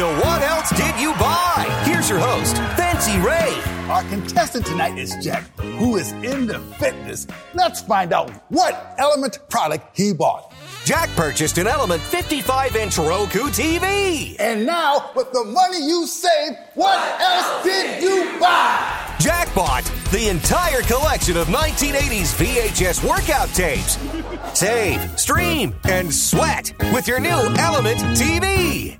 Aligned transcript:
to 0.00 0.06
What 0.06 0.40
Else 0.40 0.70
Did 0.70 0.98
You 0.98 1.12
Buy? 1.16 1.66
Here's 1.84 2.08
your 2.08 2.20
host, 2.20 2.56
Fancy 2.74 3.18
Ray. 3.18 3.54
Our 3.90 4.02
contestant 4.04 4.64
tonight 4.64 4.96
is 4.96 5.14
Jack, 5.22 5.44
who 5.58 5.96
is 5.96 6.12
into 6.12 6.58
fitness. 6.78 7.26
Let's 7.52 7.82
find 7.82 8.14
out 8.14 8.30
what 8.48 8.94
Element 8.96 9.38
product 9.50 9.94
he 9.94 10.14
bought. 10.14 10.54
Jack 10.86 11.10
purchased 11.10 11.58
an 11.58 11.66
Element 11.66 12.00
55 12.00 12.76
inch 12.76 12.96
Roku 12.96 13.50
TV. 13.50 14.36
And 14.38 14.64
now, 14.64 15.10
with 15.14 15.30
the 15.32 15.44
money 15.44 15.86
you 15.86 16.06
saved, 16.06 16.56
what 16.76 17.20
else 17.20 17.62
did 17.62 18.02
you 18.02 18.40
buy? 18.40 19.16
Jack 19.20 19.54
bought 19.54 19.84
the 20.12 20.28
entire 20.30 20.80
collection 20.80 21.36
of 21.36 21.48
1980s 21.48 22.32
VHS 22.40 23.06
workout 23.06 23.48
tapes. 23.50 23.98
Save, 24.58 25.20
stream, 25.20 25.74
and 25.84 26.10
sweat 26.10 26.72
with 26.94 27.06
your 27.06 27.20
new 27.20 27.28
Element 27.58 28.00
TV. 28.16 28.99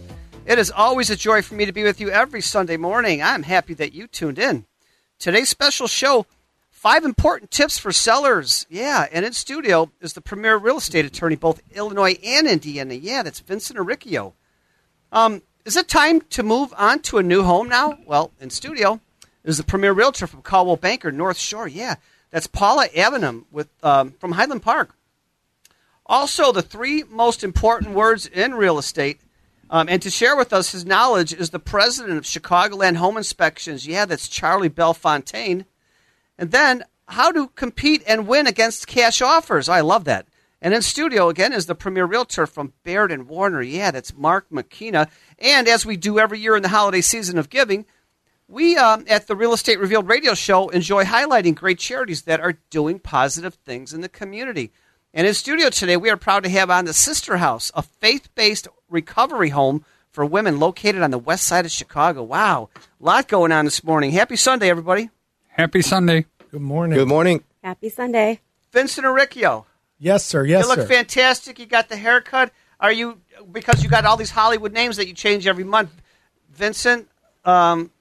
It 0.43 0.57
is 0.57 0.71
always 0.71 1.11
a 1.11 1.15
joy 1.15 1.43
for 1.43 1.53
me 1.53 1.65
to 1.65 1.71
be 1.71 1.83
with 1.83 2.01
you 2.01 2.09
every 2.09 2.41
Sunday 2.41 2.75
morning. 2.75 3.21
I'm 3.21 3.43
happy 3.43 3.75
that 3.75 3.93
you 3.93 4.07
tuned 4.07 4.39
in. 4.39 4.65
Today's 5.19 5.49
special 5.49 5.85
show 5.85 6.25
five 6.71 7.05
important 7.05 7.51
tips 7.51 7.77
for 7.77 7.91
sellers. 7.91 8.65
Yeah, 8.67 9.05
and 9.11 9.23
in 9.23 9.33
studio 9.33 9.91
is 10.01 10.13
the 10.13 10.21
premier 10.21 10.57
real 10.57 10.77
estate 10.77 11.05
attorney, 11.05 11.35
both 11.35 11.61
Illinois 11.75 12.17
and 12.23 12.47
Indiana. 12.47 12.95
Yeah, 12.95 13.21
that's 13.21 13.39
Vincent 13.39 13.77
Aricchio. 13.77 14.33
Um, 15.11 15.43
is 15.63 15.77
it 15.77 15.87
time 15.87 16.21
to 16.21 16.41
move 16.41 16.73
on 16.75 17.01
to 17.01 17.19
a 17.19 17.23
new 17.23 17.43
home 17.43 17.69
now? 17.69 17.99
Well, 18.07 18.31
in 18.41 18.49
studio 18.49 18.99
is 19.43 19.57
the 19.57 19.63
premier 19.63 19.93
realtor 19.93 20.25
from 20.25 20.41
Coldwell 20.41 20.75
Banker, 20.75 21.11
North 21.11 21.37
Shore. 21.37 21.67
Yeah, 21.67 21.95
that's 22.31 22.47
Paula 22.47 22.87
Avenham 22.89 23.45
with 23.51 23.69
um, 23.83 24.15
from 24.19 24.31
Highland 24.31 24.63
Park. 24.63 24.95
Also, 26.07 26.51
the 26.51 26.63
three 26.63 27.03
most 27.03 27.43
important 27.43 27.93
words 27.93 28.25
in 28.25 28.55
real 28.55 28.79
estate 28.79 29.21
um, 29.71 29.87
and 29.87 30.01
to 30.01 30.09
share 30.09 30.35
with 30.35 30.51
us 30.51 30.73
his 30.73 30.85
knowledge 30.85 31.33
is 31.33 31.49
the 31.49 31.59
president 31.59 32.17
of 32.17 32.25
Chicagoland 32.25 32.97
Home 32.97 33.15
Inspections. 33.15 33.87
Yeah, 33.87 34.03
that's 34.05 34.27
Charlie 34.27 34.69
Belfontaine. 34.69 35.65
And 36.37 36.51
then 36.51 36.83
how 37.07 37.31
to 37.31 37.47
compete 37.49 38.03
and 38.05 38.27
win 38.27 38.47
against 38.47 38.87
cash 38.87 39.21
offers. 39.21 39.69
I 39.69 39.79
love 39.79 40.03
that. 40.03 40.27
And 40.61 40.73
in 40.73 40.81
studio 40.81 41.29
again 41.29 41.53
is 41.53 41.65
the 41.65 41.73
premier 41.73 42.05
realtor 42.05 42.45
from 42.45 42.73
Baird 42.83 43.11
and 43.13 43.27
Warner. 43.29 43.61
Yeah, 43.61 43.91
that's 43.91 44.15
Mark 44.15 44.45
McKenna. 44.51 45.07
And 45.39 45.67
as 45.67 45.85
we 45.85 45.95
do 45.95 46.19
every 46.19 46.39
year 46.39 46.57
in 46.57 46.63
the 46.63 46.69
holiday 46.69 47.01
season 47.01 47.37
of 47.37 47.49
giving, 47.49 47.85
we 48.49 48.75
um, 48.75 49.05
at 49.07 49.27
the 49.27 49.35
Real 49.35 49.53
Estate 49.53 49.79
Revealed 49.79 50.09
radio 50.09 50.33
show 50.33 50.67
enjoy 50.69 51.05
highlighting 51.05 51.55
great 51.55 51.79
charities 51.79 52.23
that 52.23 52.41
are 52.41 52.59
doing 52.69 52.99
positive 52.99 53.55
things 53.55 53.93
in 53.93 54.01
the 54.01 54.09
community. 54.09 54.71
And 55.13 55.25
in 55.25 55.33
studio 55.33 55.69
today, 55.69 55.97
we 55.97 56.09
are 56.09 56.17
proud 56.17 56.43
to 56.43 56.49
have 56.49 56.69
on 56.69 56.85
the 56.85 56.93
Sister 56.93 57.37
House, 57.37 57.71
a 57.73 57.81
faith 57.81 58.29
based 58.35 58.67
recovery 58.91 59.49
home 59.49 59.83
for 60.11 60.25
women 60.25 60.59
located 60.59 61.01
on 61.01 61.11
the 61.11 61.17
west 61.17 61.45
side 61.45 61.65
of 61.65 61.71
Chicago. 61.71 62.23
Wow, 62.23 62.69
a 62.75 63.03
lot 63.03 63.27
going 63.27 63.51
on 63.51 63.65
this 63.65 63.83
morning. 63.83 64.11
Happy 64.11 64.35
Sunday, 64.35 64.69
everybody. 64.69 65.09
Happy 65.47 65.81
Sunday. 65.81 66.25
Good 66.51 66.61
morning. 66.61 66.97
Good 66.97 67.07
morning. 67.07 67.43
Happy 67.63 67.89
Sunday. 67.89 68.41
Vincent 68.71 69.05
Aricchio. 69.05 69.65
Yes, 69.99 70.25
sir. 70.25 70.43
Yes, 70.45 70.63
you 70.63 70.69
look 70.69 70.79
sir. 70.79 70.87
fantastic. 70.87 71.59
You 71.59 71.65
got 71.65 71.89
the 71.89 71.97
haircut. 71.97 72.51
Are 72.79 72.91
you 72.91 73.21
because 73.51 73.83
you 73.83 73.89
got 73.89 74.05
all 74.05 74.17
these 74.17 74.31
Hollywood 74.31 74.73
names 74.73 74.97
that 74.97 75.07
you 75.07 75.13
change 75.13 75.47
every 75.47 75.63
month? 75.63 75.91
Vincent, 76.51 77.07
um, 77.45 77.91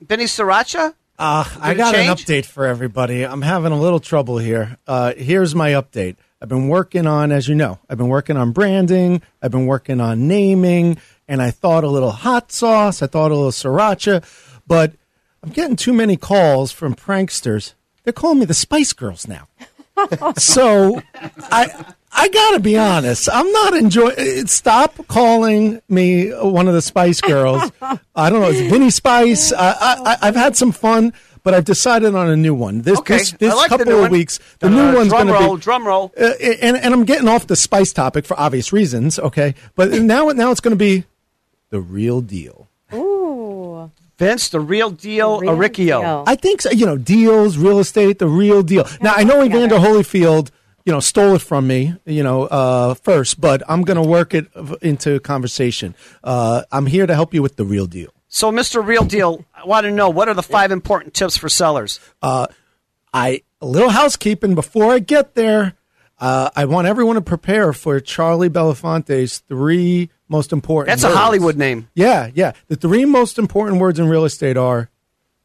Benny 0.00 0.24
Sriracha. 0.24 0.94
Uh, 1.18 1.44
I 1.60 1.72
it 1.72 1.74
got 1.76 1.94
an 1.94 2.06
update 2.06 2.46
for 2.46 2.66
everybody. 2.66 3.26
I'm 3.26 3.42
having 3.42 3.72
a 3.72 3.78
little 3.78 4.00
trouble 4.00 4.38
here. 4.38 4.78
Uh, 4.86 5.12
here's 5.14 5.54
my 5.54 5.72
update. 5.72 6.16
I've 6.42 6.48
been 6.48 6.68
working 6.68 7.06
on, 7.06 7.32
as 7.32 7.48
you 7.48 7.54
know, 7.54 7.78
I've 7.88 7.98
been 7.98 8.08
working 8.08 8.36
on 8.38 8.52
branding. 8.52 9.20
I've 9.42 9.50
been 9.50 9.66
working 9.66 10.00
on 10.00 10.26
naming, 10.26 10.96
and 11.28 11.42
I 11.42 11.50
thought 11.50 11.84
a 11.84 11.88
little 11.88 12.12
hot 12.12 12.50
sauce. 12.50 13.02
I 13.02 13.06
thought 13.06 13.30
a 13.30 13.34
little 13.34 13.50
sriracha, 13.50 14.24
but 14.66 14.94
I'm 15.42 15.50
getting 15.50 15.76
too 15.76 15.92
many 15.92 16.16
calls 16.16 16.72
from 16.72 16.94
pranksters. 16.94 17.74
They're 18.04 18.14
calling 18.14 18.38
me 18.38 18.46
the 18.46 18.54
Spice 18.54 18.94
Girls 18.94 19.28
now. 19.28 19.48
so 20.38 21.02
I 21.50 21.94
I 22.12 22.28
gotta 22.28 22.60
be 22.60 22.78
honest. 22.78 23.28
I'm 23.30 23.50
not 23.52 23.74
enjoying. 23.74 24.46
Stop 24.46 25.06
calling 25.08 25.82
me 25.88 26.30
one 26.30 26.68
of 26.68 26.74
the 26.74 26.82
Spice 26.82 27.20
Girls. 27.20 27.70
I 27.82 28.30
don't 28.30 28.40
know. 28.40 28.48
It's 28.48 28.70
Vinny 28.70 28.90
Spice. 28.90 29.52
I, 29.52 29.74
I, 29.78 30.16
I've 30.22 30.36
had 30.36 30.56
some 30.56 30.72
fun, 30.72 31.12
but 31.42 31.54
I've 31.54 31.64
decided 31.64 32.14
on 32.14 32.28
a 32.28 32.36
new 32.36 32.54
one. 32.54 32.82
This 32.82 32.98
Okay, 33.00 33.18
this, 33.18 33.32
this 33.32 33.54
like 33.54 33.68
couple 33.70 34.04
of 34.04 34.10
weeks, 34.10 34.38
the 34.60 34.66
Uh, 34.66 34.70
new 34.70 34.96
one's 34.96 35.10
going 35.12 35.26
to 35.28 35.56
be 35.56 35.60
drum 35.60 35.86
roll. 35.86 36.12
uh, 36.20 36.32
and 36.62 36.76
and 36.76 36.94
I'm 36.94 37.04
getting 37.04 37.28
off 37.28 37.46
the 37.46 37.56
spice 37.56 37.92
topic 37.92 38.24
for 38.26 38.38
obvious 38.38 38.72
reasons. 38.72 39.18
Okay, 39.18 39.54
but 39.76 39.90
now 40.14 40.28
now 40.28 40.50
it's 40.50 40.60
going 40.60 40.72
to 40.72 40.76
be 40.76 41.04
the 41.70 41.80
real 41.80 42.20
deal. 42.20 42.68
Ooh. 42.94 43.90
Vince, 44.18 44.50
the 44.50 44.60
real 44.60 44.90
deal, 44.90 45.40
Real 45.40 45.68
deal. 45.70 46.24
I 46.26 46.34
think 46.34 46.60
so, 46.60 46.70
you 46.70 46.84
know 46.84 46.98
deals, 46.98 47.56
real 47.56 47.78
estate, 47.78 48.18
the 48.18 48.26
real 48.28 48.62
deal. 48.62 48.86
Now 49.00 49.14
I 49.16 49.24
know 49.24 49.42
together. 49.42 49.64
Evander 49.64 49.78
Holyfield, 49.78 50.50
you 50.84 50.92
know, 50.92 51.00
stole 51.00 51.36
it 51.36 51.40
from 51.40 51.66
me, 51.66 51.94
you 52.04 52.22
know, 52.22 52.42
uh, 52.44 52.92
first, 52.94 53.40
but 53.40 53.62
I'm 53.66 53.80
going 53.82 53.96
to 53.96 54.06
work 54.06 54.34
it 54.34 54.46
v- 54.54 54.76
into 54.82 55.20
conversation. 55.20 55.94
Uh, 56.22 56.62
I'm 56.70 56.84
here 56.84 57.06
to 57.06 57.14
help 57.14 57.32
you 57.32 57.40
with 57.40 57.56
the 57.56 57.64
real 57.64 57.86
deal. 57.86 58.10
So, 58.32 58.52
Mr. 58.52 58.84
Real 58.86 59.04
Deal, 59.04 59.44
I 59.52 59.66
want 59.66 59.84
to 59.84 59.90
know 59.90 60.08
what 60.08 60.28
are 60.28 60.34
the 60.34 60.42
five 60.42 60.70
important 60.70 61.14
tips 61.14 61.36
for 61.36 61.48
sellers? 61.48 61.98
I 63.12 63.42
a 63.60 63.66
little 63.66 63.90
housekeeping 63.90 64.54
before 64.54 64.92
I 64.92 65.00
get 65.00 65.34
there. 65.34 65.74
Uh, 66.18 66.50
I 66.54 66.66
want 66.66 66.86
everyone 66.86 67.16
to 67.16 67.22
prepare 67.22 67.72
for 67.72 67.98
Charlie 67.98 68.48
Belafonte's 68.48 69.38
three 69.38 70.10
most 70.28 70.52
important. 70.52 70.88
That's 70.88 71.12
a. 71.12 71.16
Hollywood 71.16 71.56
name. 71.56 71.88
Yeah, 71.94 72.30
yeah. 72.32 72.52
The 72.68 72.76
three 72.76 73.04
most 73.04 73.38
important 73.38 73.80
words 73.80 73.98
in 73.98 74.08
real 74.08 74.24
estate 74.24 74.56
are 74.56 74.90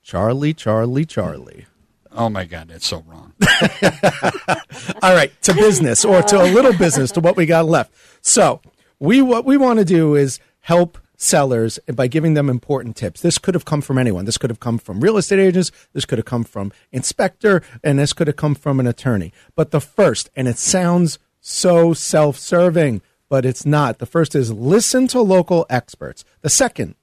Charlie, 0.03 0.53
Charlie, 0.53 1.05
Charlie. 1.05 1.65
Oh 2.11 2.29
my 2.29 2.45
God, 2.45 2.67
that's 2.67 2.85
so 2.85 3.03
wrong. 3.07 3.33
All 5.01 5.13
right, 5.13 5.31
to 5.41 5.53
business 5.53 6.05
or 6.05 6.21
to 6.21 6.41
a 6.41 6.47
little 6.53 6.73
business 6.73 7.11
to 7.11 7.19
what 7.19 7.35
we 7.35 7.45
got 7.45 7.65
left. 7.65 7.93
So 8.21 8.61
we 8.99 9.21
what 9.21 9.43
we 9.43 9.57
want 9.57 9.79
to 9.79 9.85
do 9.85 10.15
is 10.15 10.39
help 10.59 10.99
sellers 11.17 11.79
by 11.93 12.07
giving 12.07 12.33
them 12.33 12.49
important 12.49 12.95
tips. 12.95 13.21
This 13.21 13.37
could 13.37 13.53
have 13.53 13.65
come 13.65 13.81
from 13.81 13.97
anyone. 13.97 14.25
This 14.25 14.37
could 14.37 14.49
have 14.49 14.59
come 14.59 14.77
from 14.77 14.99
real 14.99 15.17
estate 15.17 15.39
agents. 15.39 15.71
This 15.93 16.05
could 16.05 16.17
have 16.17 16.25
come 16.25 16.43
from 16.43 16.71
inspector, 16.91 17.61
and 17.83 17.99
this 17.99 18.13
could 18.13 18.27
have 18.27 18.35
come 18.35 18.55
from 18.55 18.79
an 18.79 18.87
attorney. 18.87 19.31
But 19.55 19.71
the 19.71 19.81
first, 19.81 20.29
and 20.35 20.47
it 20.47 20.57
sounds 20.57 21.19
so 21.39 21.93
self-serving, 21.93 23.01
but 23.29 23.45
it's 23.45 23.65
not. 23.65 23.99
The 23.99 24.05
first 24.05 24.35
is 24.35 24.51
listen 24.51 25.07
to 25.07 25.21
local 25.21 25.65
experts. 25.69 26.23
The 26.41 26.49
second, 26.49 26.95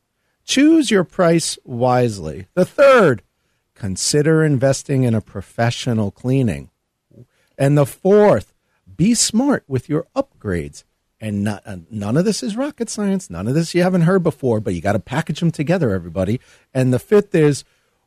choose 0.44 0.90
your 0.90 1.04
price 1.04 1.58
wisely. 1.64 2.46
The 2.54 2.64
third, 2.64 3.22
consider 3.74 4.44
investing 4.44 5.04
in 5.04 5.14
a 5.14 5.20
professional 5.20 6.10
cleaning. 6.10 6.70
And 7.58 7.76
the 7.76 7.86
fourth, 7.86 8.52
be 8.96 9.14
smart 9.14 9.64
with 9.66 9.88
your 9.88 10.06
upgrades. 10.14 10.84
And 11.22 11.44
not, 11.44 11.62
uh, 11.64 11.76
none 11.88 12.16
of 12.16 12.24
this 12.24 12.42
is 12.42 12.56
rocket 12.56 12.90
science. 12.90 13.30
None 13.30 13.46
of 13.46 13.54
this 13.54 13.76
you 13.76 13.82
haven't 13.84 14.02
heard 14.02 14.24
before, 14.24 14.58
but 14.58 14.74
you 14.74 14.80
got 14.80 14.94
to 14.94 14.98
package 14.98 15.38
them 15.38 15.52
together, 15.52 15.92
everybody. 15.92 16.40
And 16.74 16.92
the 16.92 16.98
fifth 16.98 17.32
is, 17.32 17.62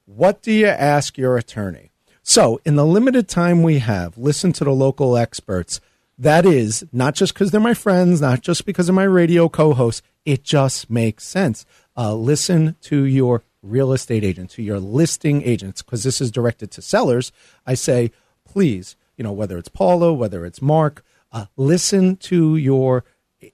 what 0.06 0.42
do 0.42 0.52
you 0.52 0.68
ask 0.68 1.18
your 1.18 1.38
attorney? 1.38 1.92
So, 2.22 2.60
in 2.66 2.76
the 2.76 2.86
limited 2.86 3.30
time 3.30 3.64
we 3.64 3.80
have, 3.80 4.18
listen 4.18 4.52
to 4.54 4.66
the 4.66 4.74
local 4.74 5.16
experts. 5.16 5.80
That 6.18 6.46
is 6.46 6.86
not 6.92 7.16
just 7.16 7.34
because 7.34 7.52
they're 7.52 7.62
my 7.62 7.74
friends, 7.74 8.20
not 8.20 8.42
just 8.42 8.66
because 8.66 8.90
of 8.90 8.96
my 8.96 9.04
radio 9.04 9.48
co 9.48 9.74
hosts. 9.74 10.02
It 10.26 10.44
just 10.44 10.90
makes 10.90 11.24
sense. 11.26 11.66
Uh, 11.96 12.16
listen 12.16 12.76
to 12.82 13.06
your 13.06 13.44
real 13.62 13.94
estate 13.94 14.26
agent, 14.26 14.50
to 14.52 14.62
your 14.62 14.80
listing 14.80 15.42
agents, 15.44 15.82
because 15.82 16.04
this 16.04 16.20
is 16.20 16.32
directed 16.32 16.70
to 16.72 16.82
sellers. 16.82 17.32
I 17.66 17.76
say, 17.76 18.12
please, 18.44 18.98
you 19.16 19.24
know, 19.24 19.32
whether 19.32 19.58
it's 19.58 19.70
Paula, 19.70 20.14
whether 20.14 20.46
it's 20.46 20.62
Mark, 20.62 21.05
uh, 21.36 21.46
listen 21.58 22.16
to 22.16 22.56
your 22.56 23.04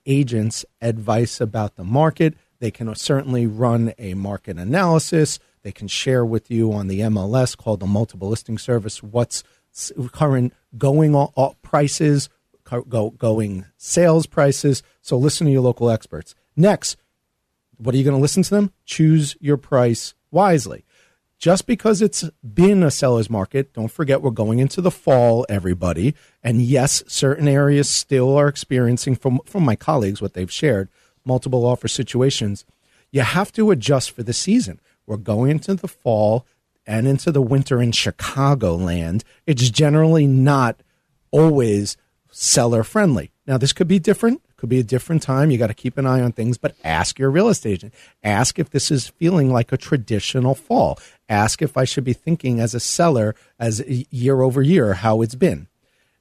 agent's 0.05 0.63
advice 0.81 1.41
about 1.41 1.75
the 1.77 1.83
market. 1.83 2.35
They 2.59 2.69
can 2.69 2.93
certainly 2.93 3.47
run 3.47 3.93
a 3.97 4.13
market 4.13 4.57
analysis. 4.57 5.39
They 5.63 5.71
can 5.71 5.87
share 5.87 6.23
with 6.23 6.51
you 6.51 6.71
on 6.71 6.87
the 6.87 6.99
MLS 6.99 7.57
called 7.57 7.79
the 7.79 7.87
multiple 7.87 8.29
listing 8.29 8.59
service 8.59 9.01
what's 9.01 9.43
current 10.11 10.53
going 10.77 11.15
o- 11.15 11.33
o- 11.35 11.55
prices, 11.63 12.29
go, 12.63 13.09
going 13.09 13.65
sales 13.77 14.27
prices. 14.27 14.83
So 15.01 15.17
listen 15.17 15.47
to 15.47 15.51
your 15.51 15.61
local 15.61 15.89
experts. 15.89 16.35
Next, 16.55 16.97
what 17.77 17.95
are 17.95 17.97
you 17.97 18.03
going 18.03 18.15
to 18.15 18.21
listen 18.21 18.43
to 18.43 18.49
them? 18.51 18.71
Choose 18.85 19.35
your 19.39 19.57
price 19.57 20.13
wisely. 20.29 20.85
Just 21.41 21.65
because 21.65 22.03
it's 22.03 22.23
been 22.53 22.83
a 22.83 22.91
seller's 22.91 23.27
market, 23.27 23.73
don't 23.73 23.91
forget 23.91 24.21
we're 24.21 24.29
going 24.29 24.59
into 24.59 24.79
the 24.79 24.91
fall, 24.91 25.43
everybody. 25.49 26.13
And 26.43 26.61
yes, 26.61 27.03
certain 27.07 27.47
areas 27.47 27.89
still 27.89 28.37
are 28.37 28.47
experiencing, 28.47 29.15
from, 29.15 29.39
from 29.43 29.65
my 29.65 29.75
colleagues, 29.75 30.21
what 30.21 30.35
they've 30.35 30.51
shared, 30.51 30.87
multiple 31.25 31.65
offer 31.65 31.87
situations. 31.87 32.63
You 33.09 33.21
have 33.21 33.51
to 33.53 33.71
adjust 33.71 34.11
for 34.11 34.21
the 34.21 34.33
season. 34.33 34.79
We're 35.07 35.17
going 35.17 35.49
into 35.49 35.73
the 35.73 35.87
fall 35.87 36.45
and 36.85 37.07
into 37.07 37.31
the 37.31 37.41
winter 37.41 37.81
in 37.81 37.89
Chicagoland. 37.89 39.23
It's 39.47 39.71
generally 39.71 40.27
not 40.27 40.83
always 41.31 41.97
seller 42.29 42.83
friendly. 42.83 43.31
Now, 43.47 43.57
this 43.57 43.73
could 43.73 43.87
be 43.87 43.97
different. 43.97 44.43
Could 44.61 44.69
be 44.69 44.79
a 44.79 44.83
different 44.83 45.23
time. 45.23 45.49
You 45.49 45.57
got 45.57 45.67
to 45.67 45.73
keep 45.73 45.97
an 45.97 46.05
eye 46.05 46.21
on 46.21 46.33
things, 46.33 46.59
but 46.59 46.75
ask 46.83 47.17
your 47.17 47.31
real 47.31 47.49
estate 47.49 47.71
agent. 47.71 47.95
Ask 48.23 48.59
if 48.59 48.69
this 48.69 48.91
is 48.91 49.07
feeling 49.07 49.51
like 49.51 49.71
a 49.71 49.77
traditional 49.77 50.53
fall. 50.53 50.99
Ask 51.27 51.63
if 51.63 51.77
I 51.77 51.83
should 51.83 52.03
be 52.03 52.13
thinking 52.13 52.59
as 52.59 52.75
a 52.75 52.79
seller 52.79 53.33
as 53.57 53.79
year 54.11 54.43
over 54.43 54.61
year 54.61 54.93
how 54.93 55.23
it's 55.23 55.33
been. 55.33 55.65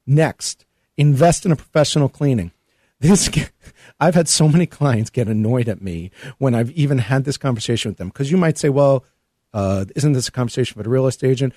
Next, 0.07 0.65
invest 0.97 1.45
in 1.45 1.51
a 1.51 1.55
professional 1.55 2.09
cleaning. 2.09 2.51
This 2.99 3.29
I've 3.99 4.15
had 4.15 4.27
so 4.27 4.47
many 4.47 4.65
clients 4.65 5.11
get 5.11 5.27
annoyed 5.27 5.69
at 5.69 5.83
me 5.83 6.09
when 6.39 6.55
I've 6.55 6.71
even 6.71 6.97
had 6.97 7.25
this 7.25 7.37
conversation 7.37 7.91
with 7.91 7.99
them 7.99 8.07
because 8.07 8.31
you 8.31 8.37
might 8.37 8.57
say, 8.57 8.69
"Well, 8.69 9.05
uh, 9.53 9.85
isn't 9.95 10.13
this 10.13 10.29
a 10.29 10.31
conversation 10.31 10.79
with 10.79 10.87
a 10.87 10.89
real 10.89 11.05
estate 11.05 11.29
agent?" 11.29 11.53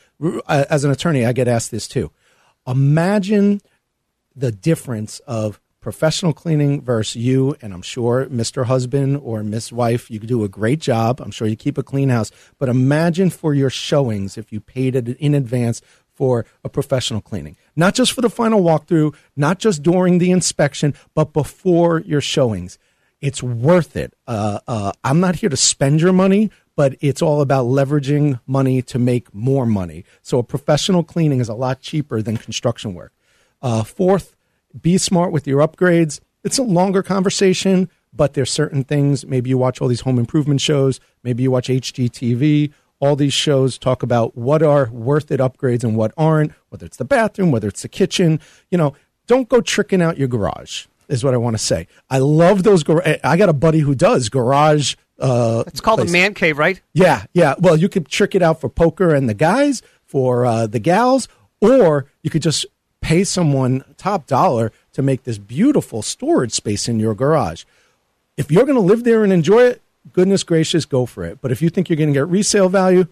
As 0.47 0.85
an 0.85 0.91
attorney, 0.91 1.25
I 1.25 1.33
get 1.33 1.49
asked 1.49 1.71
this 1.71 1.89
too. 1.89 2.11
Imagine 2.67 3.63
the 4.37 4.53
difference 4.53 5.21
of 5.21 5.61
professional 5.85 6.33
cleaning 6.33 6.81
versus 6.81 7.15
you, 7.15 7.55
and 7.61 7.75
I'm 7.75 7.83
sure 7.83 8.25
Mr. 8.31 8.65
Husband 8.65 9.21
or 9.23 9.43
Miss 9.43 9.71
Wife, 9.71 10.11
you 10.11 10.19
do 10.19 10.43
a 10.43 10.49
great 10.49 10.81
job. 10.81 11.21
I'm 11.21 11.31
sure 11.31 11.47
you 11.47 11.57
keep 11.57 11.77
a 11.77 11.83
clean 11.83 12.09
house. 12.09 12.33
But 12.59 12.71
imagine 12.71 13.29
for 13.29 13.53
your 13.53 13.69
showings 13.69 14.39
if 14.39 14.51
you 14.51 14.61
paid 14.61 14.97
it 14.97 15.09
in 15.09 15.35
advance 15.35 15.83
for 16.11 16.47
a 16.65 16.71
professional 16.71 17.21
cleaning. 17.21 17.59
Not 17.77 17.95
just 17.95 18.13
for 18.13 18.23
the 18.23 18.31
final 18.31 18.63
walkthrough, 18.63 19.15
not 19.37 19.59
just 19.59 19.83
during 19.83 20.17
the 20.17 20.31
inspection, 20.31 20.95
but 21.15 21.35
before 21.35 22.01
your 22.01 22.23
showings. 22.23 22.79
It's 23.21 23.43
worth 23.43 23.95
it. 23.95 24.15
Uh, 24.27 24.61
uh, 24.67 24.93
I'm 25.05 25.21
not 25.21 25.37
here 25.37 25.51
to 25.51 25.57
spend 25.57 26.01
your 26.01 26.15
money, 26.15 26.51
but 26.77 26.97
it's 27.03 27.21
all 27.21 27.43
about 27.43 27.67
leveraging 27.67 28.41
money 28.47 28.81
to 28.81 28.99
make 28.99 29.35
more 29.35 29.67
money. 29.67 30.07
So 30.23 30.39
a 30.39 30.43
professional 30.45 31.05
cleaning 31.05 31.41
is 31.41 31.51
a 31.51 31.55
lot 31.55 31.83
cheaper 31.83 32.23
than 32.23 32.39
construction 32.39 32.95
work. 32.95 33.13
Uh, 33.61 33.83
fourth, 33.83 34.34
be 34.81 34.99
smart 34.99 35.33
with 35.33 35.47
your 35.47 35.67
upgrades. 35.67 36.21
It's 36.43 36.59
a 36.59 36.63
longer 36.63 37.03
conversation, 37.03 37.89
but 38.13 38.35
there's 38.35 38.51
certain 38.51 38.85
things. 38.85 39.27
Maybe 39.27 39.51
you 39.51 39.59
watch 39.59 39.81
all 39.81 39.89
these 39.89 40.03
home 40.03 40.19
improvement 40.19 40.61
shows. 40.61 41.01
Maybe 41.23 41.43
you 41.43 41.51
watch 41.51 41.69
HGTV. 41.69 42.73
All 43.01 43.17
these 43.17 43.35
shows 43.35 43.77
talk 43.77 44.03
about 44.03 44.37
what 44.37 44.63
are 44.63 44.89
worth 44.91 45.31
it 45.31 45.41
upgrades 45.41 45.85
and 45.85 45.97
what 45.97 46.13
aren't, 46.17 46.53
whether 46.69 46.87
it's 46.87 46.97
the 46.97 47.05
bathroom, 47.05 47.51
whether 47.51 47.69
it's 47.69 47.83
the 47.83 47.89
kitchen. 47.89 48.41
You 48.71 48.79
know, 48.79 48.95
don't 49.27 49.49
go 49.49 49.61
tricking 49.61 50.01
out 50.01 50.17
your 50.17 50.29
garage, 50.29 50.87
is 51.09 51.25
what 51.25 51.35
I 51.35 51.39
want 51.39 51.57
to 51.57 51.63
say. 51.63 51.87
I 52.09 52.19
love 52.19 52.63
those. 52.63 52.83
Gar- 52.83 53.05
I 53.23 53.37
got 53.37 53.49
a 53.49 53.55
buddy 53.55 53.81
who 53.81 53.95
does 53.95 54.29
garage. 54.29 54.95
Uh, 55.19 55.65
it's 55.67 55.81
called 55.81 55.99
place. 55.99 56.11
a 56.11 56.13
man 56.13 56.35
cave, 56.35 56.59
right? 56.59 56.81
Yeah, 56.93 57.25
yeah. 57.33 57.55
Well, 57.59 57.77
you 57.77 57.89
could 57.89 58.09
trick 58.09 58.35
it 58.35 58.43
out 58.43 58.61
for 58.61 58.69
poker 58.69 59.15
and 59.15 59.29
the 59.29 59.35
guys, 59.35 59.83
for 60.05 60.47
uh, 60.47 60.67
the 60.67 60.79
gals, 60.79 61.29
or 61.61 62.07
you 62.23 62.31
could 62.31 62.43
just 62.43 62.67
pay 63.05 63.23
someone 63.23 63.85
top 63.99 64.27
dollar 64.27 64.73
to 64.95 65.03
make 65.03 65.25
this 65.25 65.37
beautiful 65.37 66.01
storage 66.01 66.53
space 66.53 66.89
in 66.89 66.99
your 66.99 67.15
garage. 67.15 67.65
If 68.39 68.51
you're 68.51 68.65
going 68.65 68.77
to 68.77 68.81
live 68.81 69.05
there 69.05 69.23
and 69.23 69.31
enjoy 69.31 69.65
it, 69.65 69.83
goodness 70.15 70.43
gracious, 70.43 70.87
go 70.87 71.05
for 71.05 71.23
it. 71.23 71.39
But 71.43 71.53
if 71.53 71.61
you 71.61 71.69
think 71.69 71.91
you're 71.91 71.99
going 71.99 72.09
to 72.09 72.19
get 72.19 72.27
resale 72.27 72.71
value, 72.71 73.07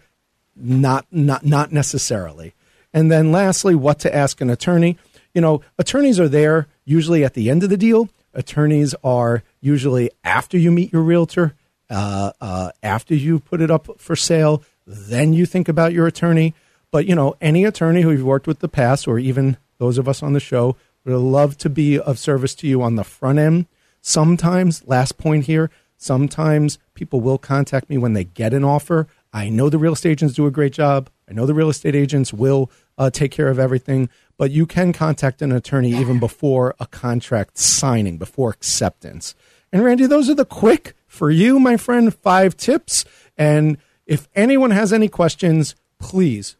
not 0.55 1.05
not 1.11 1.45
not 1.45 1.71
necessarily. 1.71 2.55
And 2.91 3.11
then 3.11 3.31
lastly, 3.31 3.75
what 3.75 3.99
to 3.99 4.13
ask 4.13 4.41
an 4.41 4.49
attorney. 4.49 4.97
You 5.35 5.41
know, 5.41 5.61
attorneys 5.77 6.19
are 6.19 6.27
there 6.27 6.67
usually 6.85 7.23
at 7.23 7.35
the 7.35 7.51
end 7.51 7.61
of 7.63 7.69
the 7.69 7.77
deal. 7.77 8.09
Attorneys 8.33 8.95
are 9.03 9.43
usually 9.61 10.09
after 10.23 10.57
you 10.57 10.71
meet 10.71 10.91
your 10.91 11.03
realtor, 11.03 11.53
uh, 11.91 12.31
uh, 12.41 12.71
after 12.81 13.13
you 13.13 13.39
put 13.39 13.61
it 13.61 13.69
up 13.69 13.99
for 13.99 14.15
sale. 14.15 14.63
Then 14.87 15.33
you 15.33 15.45
think 15.45 15.69
about 15.69 15.93
your 15.93 16.07
attorney. 16.07 16.55
But 16.89 17.05
you 17.05 17.13
know, 17.13 17.35
any 17.41 17.63
attorney 17.63 18.01
who 18.01 18.09
you've 18.11 18.23
worked 18.23 18.47
with 18.47 18.59
the 18.59 18.67
past, 18.67 19.07
or 19.07 19.19
even 19.19 19.57
those 19.77 19.97
of 19.97 20.07
us 20.07 20.23
on 20.23 20.33
the 20.33 20.39
show 20.39 20.75
would 21.05 21.15
love 21.15 21.57
to 21.59 21.69
be 21.69 21.99
of 21.99 22.19
service 22.19 22.55
to 22.55 22.67
you 22.67 22.81
on 22.81 22.95
the 22.95 23.03
front 23.03 23.39
end. 23.39 23.67
Sometimes, 24.01 24.85
last 24.87 25.17
point 25.17 25.45
here, 25.45 25.69
sometimes 25.97 26.77
people 26.93 27.21
will 27.21 27.37
contact 27.37 27.89
me 27.89 27.97
when 27.97 28.13
they 28.13 28.23
get 28.23 28.53
an 28.53 28.63
offer. 28.63 29.07
I 29.31 29.49
know 29.49 29.69
the 29.69 29.77
real 29.77 29.93
estate 29.93 30.11
agents 30.11 30.35
do 30.35 30.45
a 30.45 30.51
great 30.51 30.73
job. 30.73 31.09
I 31.29 31.33
know 31.33 31.45
the 31.45 31.53
real 31.53 31.69
estate 31.69 31.95
agents 31.95 32.33
will 32.33 32.69
uh, 32.97 33.09
take 33.09 33.31
care 33.31 33.47
of 33.47 33.59
everything, 33.59 34.09
but 34.37 34.51
you 34.51 34.65
can 34.65 34.93
contact 34.93 35.41
an 35.41 35.51
attorney 35.51 35.91
even 35.91 36.19
before 36.19 36.75
a 36.79 36.85
contract 36.85 37.57
signing, 37.57 38.17
before 38.17 38.49
acceptance. 38.49 39.35
And 39.71 39.83
Randy, 39.83 40.05
those 40.05 40.29
are 40.29 40.35
the 40.35 40.45
quick 40.45 40.93
for 41.07 41.31
you, 41.31 41.59
my 41.59 41.77
friend, 41.77 42.13
five 42.13 42.55
tips. 42.55 43.05
And 43.37 43.77
if 44.05 44.27
anyone 44.35 44.71
has 44.71 44.93
any 44.93 45.07
questions, 45.07 45.75
please 45.97 46.57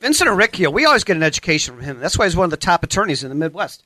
Vincent 0.00 0.30
Aricchio, 0.30 0.72
we 0.72 0.86
always 0.86 1.04
get 1.04 1.16
an 1.16 1.22
education 1.22 1.74
from 1.74 1.84
him. 1.84 1.98
That's 1.98 2.16
why 2.16 2.26
he's 2.26 2.36
one 2.36 2.44
of 2.44 2.50
the 2.50 2.56
top 2.56 2.84
attorneys 2.84 3.24
in 3.24 3.28
the 3.28 3.34
Midwest. 3.34 3.84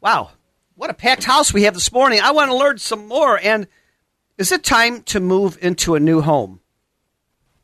Wow, 0.00 0.30
what 0.74 0.90
a 0.90 0.94
packed 0.94 1.24
house 1.24 1.52
we 1.52 1.64
have 1.64 1.74
this 1.74 1.92
morning. 1.92 2.20
I 2.22 2.30
want 2.30 2.50
to 2.50 2.56
learn 2.56 2.78
some 2.78 3.06
more, 3.06 3.38
and– 3.38 3.66
is 4.40 4.50
it 4.50 4.64
time 4.64 5.02
to 5.02 5.20
move 5.20 5.58
into 5.60 5.94
a 5.94 6.00
new 6.00 6.22
home? 6.22 6.60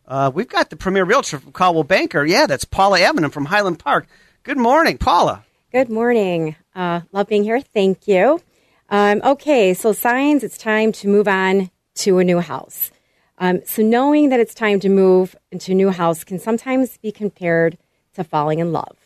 Uh, 0.07 0.31
we've 0.33 0.47
got 0.47 0.69
the 0.69 0.77
premier 0.77 1.05
realtor 1.05 1.39
from 1.39 1.51
Coldwell 1.51 1.85
Banker. 1.85 2.23
Yeah, 2.23 2.45
that's 2.45 2.67
Paula 2.67 2.99
Avenham 2.99 3.33
from 3.33 3.47
Highland 3.47 3.79
Park. 3.79 4.07
Good 4.43 4.59
morning, 4.59 4.99
Paula. 4.99 5.43
Good 5.73 5.89
morning. 5.89 6.55
Uh, 6.75 7.01
love 7.13 7.29
being 7.29 7.45
here. 7.45 7.63
Thank 7.63 8.07
you. 8.07 8.43
Um, 8.91 9.23
okay, 9.25 9.73
so 9.73 9.93
signs, 9.93 10.45
it's 10.45 10.59
time 10.59 10.93
to 10.93 11.09
move 11.09 11.27
on 11.27 11.71
to 11.95 12.19
a 12.19 12.25
new 12.25 12.41
house. 12.41 12.91
Um, 13.39 13.63
so 13.65 13.81
knowing 13.81 14.29
that 14.29 14.39
it's 14.39 14.55
time 14.55 14.79
to 14.81 14.91
move 14.91 15.35
into 15.51 15.73
a 15.73 15.75
new 15.75 15.89
house 15.89 16.25
can 16.25 16.39
sometimes 16.39 16.99
be 16.99 17.11
compared 17.11 17.79
to 18.17 18.23
falling 18.23 18.59
in 18.59 18.73
love. 18.73 18.99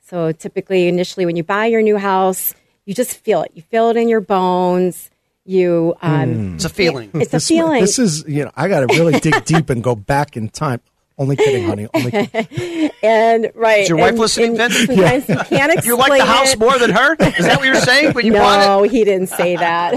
So 0.00 0.30
typically, 0.30 0.86
initially, 0.86 1.26
when 1.26 1.34
you 1.34 1.42
buy 1.42 1.66
your 1.66 1.82
new 1.82 1.96
house, 1.96 2.54
you 2.84 2.94
just 2.94 3.16
feel 3.18 3.42
it. 3.42 3.50
You 3.54 3.62
feel 3.62 3.90
it 3.90 3.96
in 3.96 4.08
your 4.08 4.20
bones 4.20 5.10
you 5.46 5.94
um, 6.02 6.54
it's 6.54 6.64
a 6.64 6.68
feeling. 6.68 7.10
It's 7.14 7.30
this, 7.30 7.44
a 7.44 7.54
feeling. 7.54 7.80
This 7.80 7.98
is 7.98 8.24
you 8.26 8.44
know 8.44 8.50
I 8.56 8.68
got 8.68 8.80
to 8.80 8.86
really 8.86 9.18
dig 9.20 9.44
deep 9.44 9.70
and 9.70 9.82
go 9.82 9.94
back 9.94 10.36
in 10.36 10.48
time. 10.48 10.80
Only 11.18 11.36
kidding, 11.36 11.64
honey. 11.64 11.88
Only 11.94 12.10
kidding. 12.10 12.90
and 13.02 13.50
right. 13.54 13.80
Is 13.80 13.88
your 13.88 13.96
wife 13.96 14.10
and, 14.10 14.18
listening, 14.18 14.60
and 14.60 14.70
Vince? 14.70 14.86
Sometimes 14.86 15.28
you 15.28 15.36
can't 15.36 15.72
explain. 15.72 15.86
you 15.86 15.96
like 15.96 16.20
the 16.20 16.26
house 16.26 16.52
it. 16.52 16.58
more 16.58 16.78
than 16.78 16.90
her? 16.90 17.14
Is 17.14 17.46
that 17.46 17.56
what 17.56 17.64
you're 17.64 17.74
saying 17.76 18.12
when 18.12 18.26
you 18.26 18.32
no, 18.32 18.40
bought 18.40 18.84
it? 18.84 18.90
he 18.90 19.02
didn't 19.02 19.28
say 19.28 19.56
that. 19.56 19.94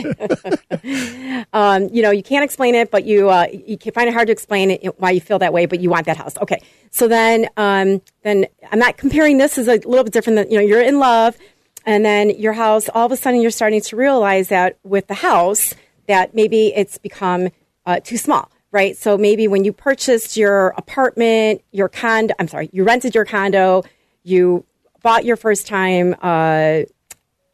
um, 1.51 1.89
you 1.91 2.01
know, 2.01 2.11
you 2.11 2.23
can't 2.23 2.45
explain 2.45 2.73
it, 2.73 2.89
but 2.89 3.03
you 3.03 3.29
uh, 3.29 3.47
you 3.51 3.77
can 3.77 3.91
find 3.91 4.07
it 4.07 4.13
hard 4.13 4.27
to 4.27 4.31
explain 4.31 4.71
it 4.71 4.97
why 4.99 5.11
you 5.11 5.19
feel 5.19 5.39
that 5.39 5.51
way, 5.51 5.65
but 5.65 5.81
you 5.81 5.89
want 5.89 6.05
that 6.05 6.15
house. 6.15 6.37
Okay, 6.37 6.61
so 6.89 7.09
then 7.09 7.49
um, 7.57 8.01
then 8.23 8.45
I'm 8.71 8.79
not 8.79 8.95
comparing 8.95 9.39
this 9.39 9.57
is 9.57 9.67
a 9.67 9.73
little 9.73 10.05
bit 10.05 10.13
different. 10.13 10.37
Than 10.37 10.49
you 10.49 10.57
know, 10.57 10.63
you're 10.63 10.81
in 10.81 10.99
love, 10.99 11.37
and 11.86 12.03
then 12.05 12.29
your 12.31 12.53
house. 12.53 12.89
All 12.89 13.05
of 13.05 13.12
a 13.12 13.17
sudden, 13.17 13.41
you're 13.41 13.51
starting 13.51 13.81
to 13.81 13.95
realize 13.95 14.50
that 14.50 14.77
with 14.83 15.07
the 15.07 15.15
house 15.15 15.75
that 16.07 16.33
maybe 16.33 16.74
it's 16.75 16.98
become 16.98 17.50
uh, 17.86 18.00
too 18.00 18.17
small, 18.17 18.50
right? 18.71 18.98
So 18.98 19.17
maybe 19.17 19.48
when 19.48 19.63
you 19.63 19.74
purchased 19.74 20.38
your 20.38 20.69
apartment, 20.69 21.62
your 21.71 21.89
condo, 21.89 22.33
I'm 22.39 22.48
sorry, 22.48 22.69
you 22.74 22.83
rented 22.83 23.15
your 23.15 23.25
condo, 23.25 23.83
you 24.24 24.65
bought 25.01 25.25
your 25.25 25.36
first 25.36 25.67
time 25.67 26.15
uh, 26.21 26.81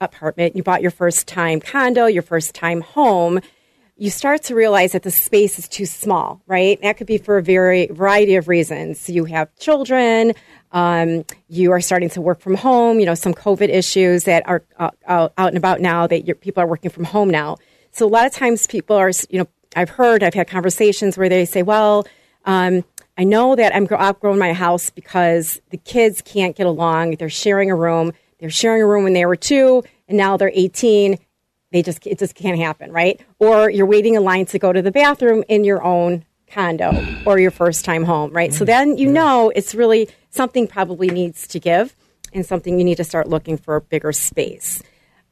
apartment, 0.02 0.56
you 0.56 0.64
bought 0.64 0.82
your 0.82 0.92
first 0.92 1.28
time 1.28 1.60
condo, 1.60 2.06
your 2.06 2.24
first 2.24 2.56
time 2.56 2.82
home, 2.82 3.40
you 3.98 4.10
start 4.10 4.44
to 4.44 4.56
realize 4.56 4.92
that 4.92 5.04
the 5.04 5.12
space 5.12 5.58
is 5.58 5.68
too 5.68 5.86
small, 5.86 6.42
right? 6.48 6.82
That 6.82 6.98
could 6.98 7.08
be 7.08 7.18
for 7.18 7.38
a 7.38 7.44
very 7.44 7.88
variety 7.88 8.36
of 8.36 8.48
reasons. 8.48 9.10
You 9.10 9.26
have 9.26 9.56
children, 9.56 10.34
um, 10.74 11.24
you 11.48 11.72
are 11.72 11.80
starting 11.80 12.10
to 12.10 12.22
work 12.22 12.42
from 12.42 12.56
home, 12.56 13.00
you 13.00 13.06
know, 13.06 13.16
some 13.16 13.34
COVID 13.34 13.70
issues 13.70 14.26
that 14.26 14.48
are 14.48 14.64
uh, 14.78 14.90
out 15.08 15.32
and 15.38 15.58
about 15.58 15.80
now 15.80 16.08
that 16.08 16.26
your, 16.26 16.36
people 16.36 16.62
are 16.62 16.68
working 16.68 16.92
from 16.92 17.06
home 17.06 17.30
now. 17.30 17.58
So 17.92 18.06
a 18.06 18.10
lot 18.10 18.26
of 18.26 18.34
times 18.34 18.68
people 18.68 18.98
are, 18.98 19.12
you 19.30 19.40
know, 19.40 19.48
I've 19.78 19.90
heard, 19.90 20.24
I've 20.24 20.34
had 20.34 20.50
conversations 20.50 21.18
where 21.18 21.30
they 21.30 21.46
say, 21.46 21.64
well, 21.64 22.06
um, 22.44 22.84
I 23.18 23.24
know 23.24 23.56
that 23.56 23.74
I'm 23.74 23.88
outgrowing 23.90 24.40
my 24.40 24.52
house 24.52 24.90
because 24.90 25.62
the 25.70 25.78
kids 25.78 26.22
can't 26.22 26.56
get 26.56 26.68
along. 26.68 27.16
They're 27.16 27.30
sharing 27.30 27.72
a 27.72 27.76
room. 27.76 28.12
They're 28.40 28.50
sharing 28.50 28.82
a 28.82 28.88
room 28.88 29.06
when 29.06 29.14
they 29.14 29.26
were 29.26 29.38
two, 29.38 29.84
and 30.10 30.18
now 30.18 30.36
they're 30.36 30.52
18. 30.54 31.18
They 31.76 31.82
just 31.82 32.08
it 32.08 32.20
just 32.20 32.36
can't 32.36 32.58
happen, 32.58 32.94
right? 32.94 33.20
Or 33.38 33.70
you're 33.70 33.86
waiting 33.86 34.16
in 34.16 34.24
line 34.24 34.46
to 34.46 34.58
go 34.58 34.72
to 34.72 34.82
the 34.82 34.94
bathroom 34.94 35.44
in 35.50 35.66
your 35.66 35.84
own 35.84 36.24
condo 36.48 37.06
or 37.26 37.38
your 37.38 37.52
first 37.52 37.84
time 37.84 38.06
home, 38.06 38.32
right? 38.32 38.54
So 38.54 38.64
then 38.64 38.98
you 38.98 39.12
know 39.12 39.52
it's 39.54 39.76
really 39.76 40.08
something 40.30 40.68
probably 40.68 41.10
needs 41.10 41.48
to 41.48 41.60
give 41.60 41.94
and 42.32 42.46
something 42.46 42.78
you 42.78 42.86
need 42.86 42.96
to 42.96 43.04
start 43.04 43.28
looking 43.28 43.58
for 43.58 43.76
a 43.76 43.82
bigger 43.82 44.14
space. 44.14 44.82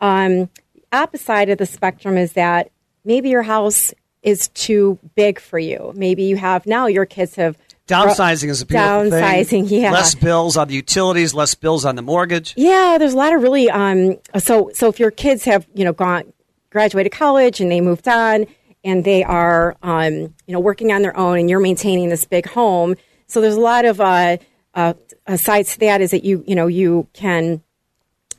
Um, 0.01 0.49
opposite 0.91 1.23
side 1.23 1.49
of 1.49 1.59
the 1.59 1.65
spectrum 1.65 2.17
is 2.17 2.33
that 2.33 2.71
maybe 3.05 3.29
your 3.29 3.43
house 3.43 3.93
is 4.21 4.49
too 4.49 4.99
big 5.15 5.39
for 5.39 5.59
you. 5.59 5.93
Maybe 5.95 6.23
you 6.23 6.35
have 6.35 6.65
now 6.65 6.87
your 6.87 7.05
kids 7.05 7.35
have 7.35 7.57
Downsizing 7.87 8.47
is 8.49 8.61
a 8.61 8.65
beautiful 8.65 9.09
thing. 9.09 9.11
Downsizing, 9.11 9.45
thing. 9.45 9.65
yeah. 9.65 9.91
Less 9.91 10.15
bills 10.15 10.55
on 10.55 10.69
the 10.69 10.73
utilities, 10.73 11.33
less 11.33 11.53
bills 11.53 11.83
on 11.83 11.95
the 11.95 12.01
mortgage. 12.01 12.53
Yeah, 12.55 12.97
there's 12.97 13.13
a 13.13 13.17
lot 13.17 13.33
of 13.33 13.41
really 13.41 13.69
um 13.69 14.17
so 14.39 14.71
so 14.73 14.87
if 14.87 14.99
your 14.99 15.11
kids 15.11 15.43
have, 15.43 15.67
you 15.73 15.83
know, 15.83 15.91
gone 15.93 16.31
graduated 16.69 17.11
college 17.11 17.59
and 17.59 17.71
they 17.71 17.81
moved 17.81 18.07
on 18.07 18.45
and 18.85 19.03
they 19.03 19.23
are 19.23 19.75
um 19.83 20.13
you 20.13 20.53
know 20.53 20.59
working 20.59 20.91
on 20.93 21.01
their 21.01 21.15
own 21.17 21.37
and 21.39 21.49
you're 21.49 21.59
maintaining 21.59 22.09
this 22.09 22.23
big 22.23 22.47
home. 22.47 22.95
So 23.27 23.41
there's 23.41 23.55
a 23.55 23.61
lot 23.61 23.83
of 23.83 23.99
uh 23.99 24.37
uh 24.73 24.93
sides 25.35 25.73
to 25.73 25.79
that 25.79 25.99
is 25.99 26.11
that 26.11 26.23
you 26.23 26.41
you 26.47 26.55
know 26.55 26.67
you 26.67 27.07
can 27.11 27.61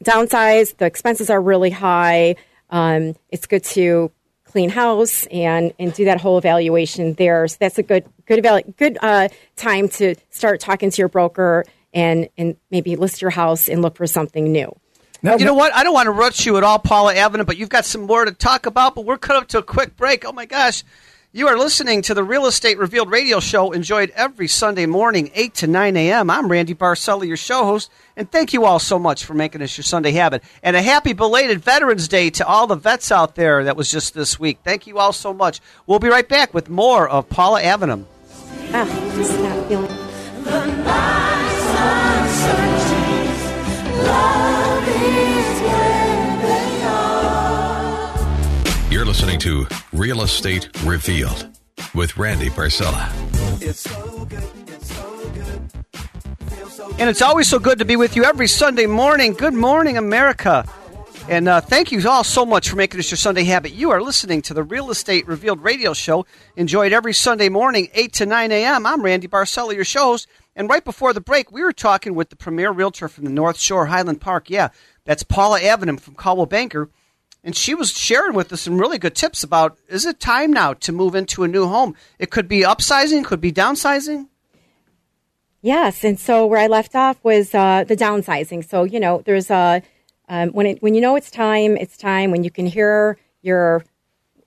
downsize, 0.02 0.74
the 0.78 0.86
expenses 0.86 1.28
are 1.28 1.40
really 1.40 1.70
high. 1.70 2.36
Um 2.70 3.14
it's 3.28 3.46
good 3.46 3.64
to 3.64 4.10
clean 4.54 4.70
house 4.70 5.26
and 5.32 5.75
and 5.80 5.92
do 5.92 6.04
that 6.04 6.20
whole 6.20 6.38
evaluation 6.38 7.14
there. 7.14 7.49
So 7.49 7.56
that's 7.58 7.76
a 7.76 7.82
good 7.82 8.04
good 8.25 8.42
evalu- 8.42 8.76
good 8.76 8.96
uh, 9.02 9.28
time 9.56 9.88
to 9.88 10.14
start 10.30 10.61
talking 10.61 10.92
to 10.92 11.02
your 11.02 11.08
broker 11.08 11.64
and 11.92 12.28
and 12.38 12.56
maybe 12.70 12.94
list 12.94 13.20
your 13.20 13.32
house 13.32 13.68
and 13.68 13.82
look 13.82 13.96
for 13.96 14.06
something 14.06 14.52
new. 14.52 14.73
Now, 15.23 15.37
You 15.37 15.44
know 15.44 15.54
what? 15.54 15.75
I 15.75 15.82
don't 15.82 15.94
want 15.94 16.06
to 16.06 16.12
rush 16.12 16.46
you 16.46 16.56
at 16.56 16.62
all, 16.62 16.78
Paula 16.78 17.14
Avenham, 17.14 17.46
but 17.46 17.56
you've 17.56 17.68
got 17.68 17.84
some 17.84 18.02
more 18.02 18.25
to 18.25 18.30
talk 18.30 18.66
about. 18.66 18.94
But 18.94 19.06
we're 19.06 19.18
cut 19.18 19.34
up 19.34 19.49
to 19.49 19.58
a 19.58 19.62
quick 19.62 19.96
break. 19.96 20.25
Oh 20.25 20.32
my 20.32 20.46
gosh. 20.46 20.84
You 21.36 21.48
are 21.48 21.58
listening 21.58 22.02
to 22.02 22.14
the 22.14 22.22
Real 22.22 22.46
Estate 22.46 22.78
Revealed 22.78 23.10
radio 23.10 23.40
show, 23.40 23.72
enjoyed 23.72 24.12
every 24.14 24.46
Sunday 24.46 24.86
morning, 24.86 25.32
8 25.34 25.52
to 25.54 25.66
9 25.66 25.96
a.m. 25.96 26.30
I'm 26.30 26.48
Randy 26.48 26.76
Barcella, 26.76 27.26
your 27.26 27.36
show 27.36 27.64
host, 27.64 27.90
and 28.16 28.30
thank 28.30 28.52
you 28.52 28.64
all 28.66 28.78
so 28.78 29.00
much 29.00 29.24
for 29.24 29.34
making 29.34 29.60
this 29.60 29.76
your 29.76 29.82
Sunday 29.82 30.12
habit. 30.12 30.44
And 30.62 30.76
a 30.76 30.82
happy 30.82 31.12
belated 31.12 31.60
Veterans 31.60 32.06
Day 32.06 32.30
to 32.30 32.46
all 32.46 32.68
the 32.68 32.76
vets 32.76 33.10
out 33.10 33.34
there 33.34 33.64
that 33.64 33.76
was 33.76 33.90
just 33.90 34.14
this 34.14 34.38
week. 34.38 34.58
Thank 34.62 34.86
you 34.86 34.98
all 34.98 35.12
so 35.12 35.34
much. 35.34 35.60
We'll 35.88 35.98
be 35.98 36.06
right 36.06 36.28
back 36.28 36.54
with 36.54 36.68
more 36.68 37.08
of 37.08 37.28
Paula 37.28 37.60
Avenham. 37.60 38.04
Ah, 38.72 38.84
listening 49.14 49.38
to 49.38 49.64
Real 49.92 50.23
Estate 50.23 50.68
Revealed 50.83 51.47
with 51.94 52.16
Randy 52.16 52.50
Barcella. 52.50 53.09
And 56.99 57.09
it's 57.09 57.23
always 57.23 57.49
so 57.49 57.61
good 57.61 57.78
to 57.78 57.85
be 57.85 57.94
with 57.94 58.16
you 58.16 58.25
every 58.25 58.49
Sunday 58.49 58.87
morning. 58.87 59.33
Good 59.35 59.54
morning, 59.54 59.97
America. 59.97 60.66
And 61.28 61.47
uh, 61.47 61.61
thank 61.61 61.92
you 61.92 62.06
all 62.09 62.25
so 62.25 62.44
much 62.44 62.68
for 62.68 62.75
making 62.75 62.97
this 62.97 63.12
your 63.12 63.16
Sunday 63.16 63.44
habit. 63.44 63.73
You 63.73 63.92
are 63.92 64.02
listening 64.02 64.42
to 64.42 64.52
the 64.52 64.64
Real 64.64 64.90
Estate 64.90 65.28
Revealed 65.28 65.62
radio 65.62 65.94
show, 65.94 66.26
enjoyed 66.56 66.92
every 66.92 67.12
Sunday 67.12 67.49
morning, 67.49 67.90
8 67.94 68.12
to 68.14 68.26
9 68.26 68.50
a.m. 68.50 68.85
I'm 68.85 69.00
Randy 69.00 69.28
Barcella, 69.28 69.76
your 69.76 69.85
shows. 69.85 70.26
And 70.56 70.68
right 70.68 70.85
before 70.85 71.12
the 71.12 71.21
break, 71.21 71.52
we 71.52 71.62
were 71.62 71.73
talking 71.73 72.16
with 72.16 72.30
the 72.30 72.37
premier 72.37 72.73
realtor 72.73 73.06
from 73.06 73.23
the 73.23 73.30
North 73.30 73.61
Shore 73.61 73.87
Highland 73.87 74.21
Park. 74.21 74.50
Yeah, 74.50 74.71
that's 75.04 75.23
Paula 75.23 75.61
Avenham 75.61 76.00
from 76.00 76.16
Coldwell 76.16 76.47
Banker. 76.47 76.90
And 77.44 77.54
she 77.54 77.74
was 77.74 77.92
sharing 77.92 78.34
with 78.34 78.50
us 78.54 78.62
some 78.62 78.78
really 78.78 78.98
good 78.98 79.14
tips 79.14 79.44
about 79.44 79.76
is 79.88 80.06
it 80.06 80.18
time 80.18 80.50
now 80.50 80.72
to 80.72 80.92
move 80.92 81.14
into 81.14 81.44
a 81.44 81.48
new 81.48 81.68
home? 81.68 81.94
It 82.18 82.30
could 82.30 82.48
be 82.48 82.60
upsizing, 82.60 83.22
could 83.22 83.42
be 83.42 83.52
downsizing. 83.52 84.28
Yes, 85.60 86.04
and 86.04 86.18
so 86.18 86.46
where 86.46 86.60
I 86.60 86.66
left 86.66 86.94
off 86.94 87.22
was 87.22 87.54
uh, 87.54 87.84
the 87.84 87.96
downsizing. 87.96 88.66
So 88.68 88.84
you 88.84 88.98
know, 88.98 89.22
there's 89.24 89.50
a 89.50 89.82
um, 90.28 90.50
when 90.50 90.66
it 90.66 90.82
when 90.82 90.94
you 90.94 91.02
know 91.02 91.16
it's 91.16 91.30
time, 91.30 91.76
it's 91.76 91.98
time. 91.98 92.30
When 92.30 92.44
you 92.44 92.50
can 92.50 92.66
hear 92.66 93.18
your 93.42 93.84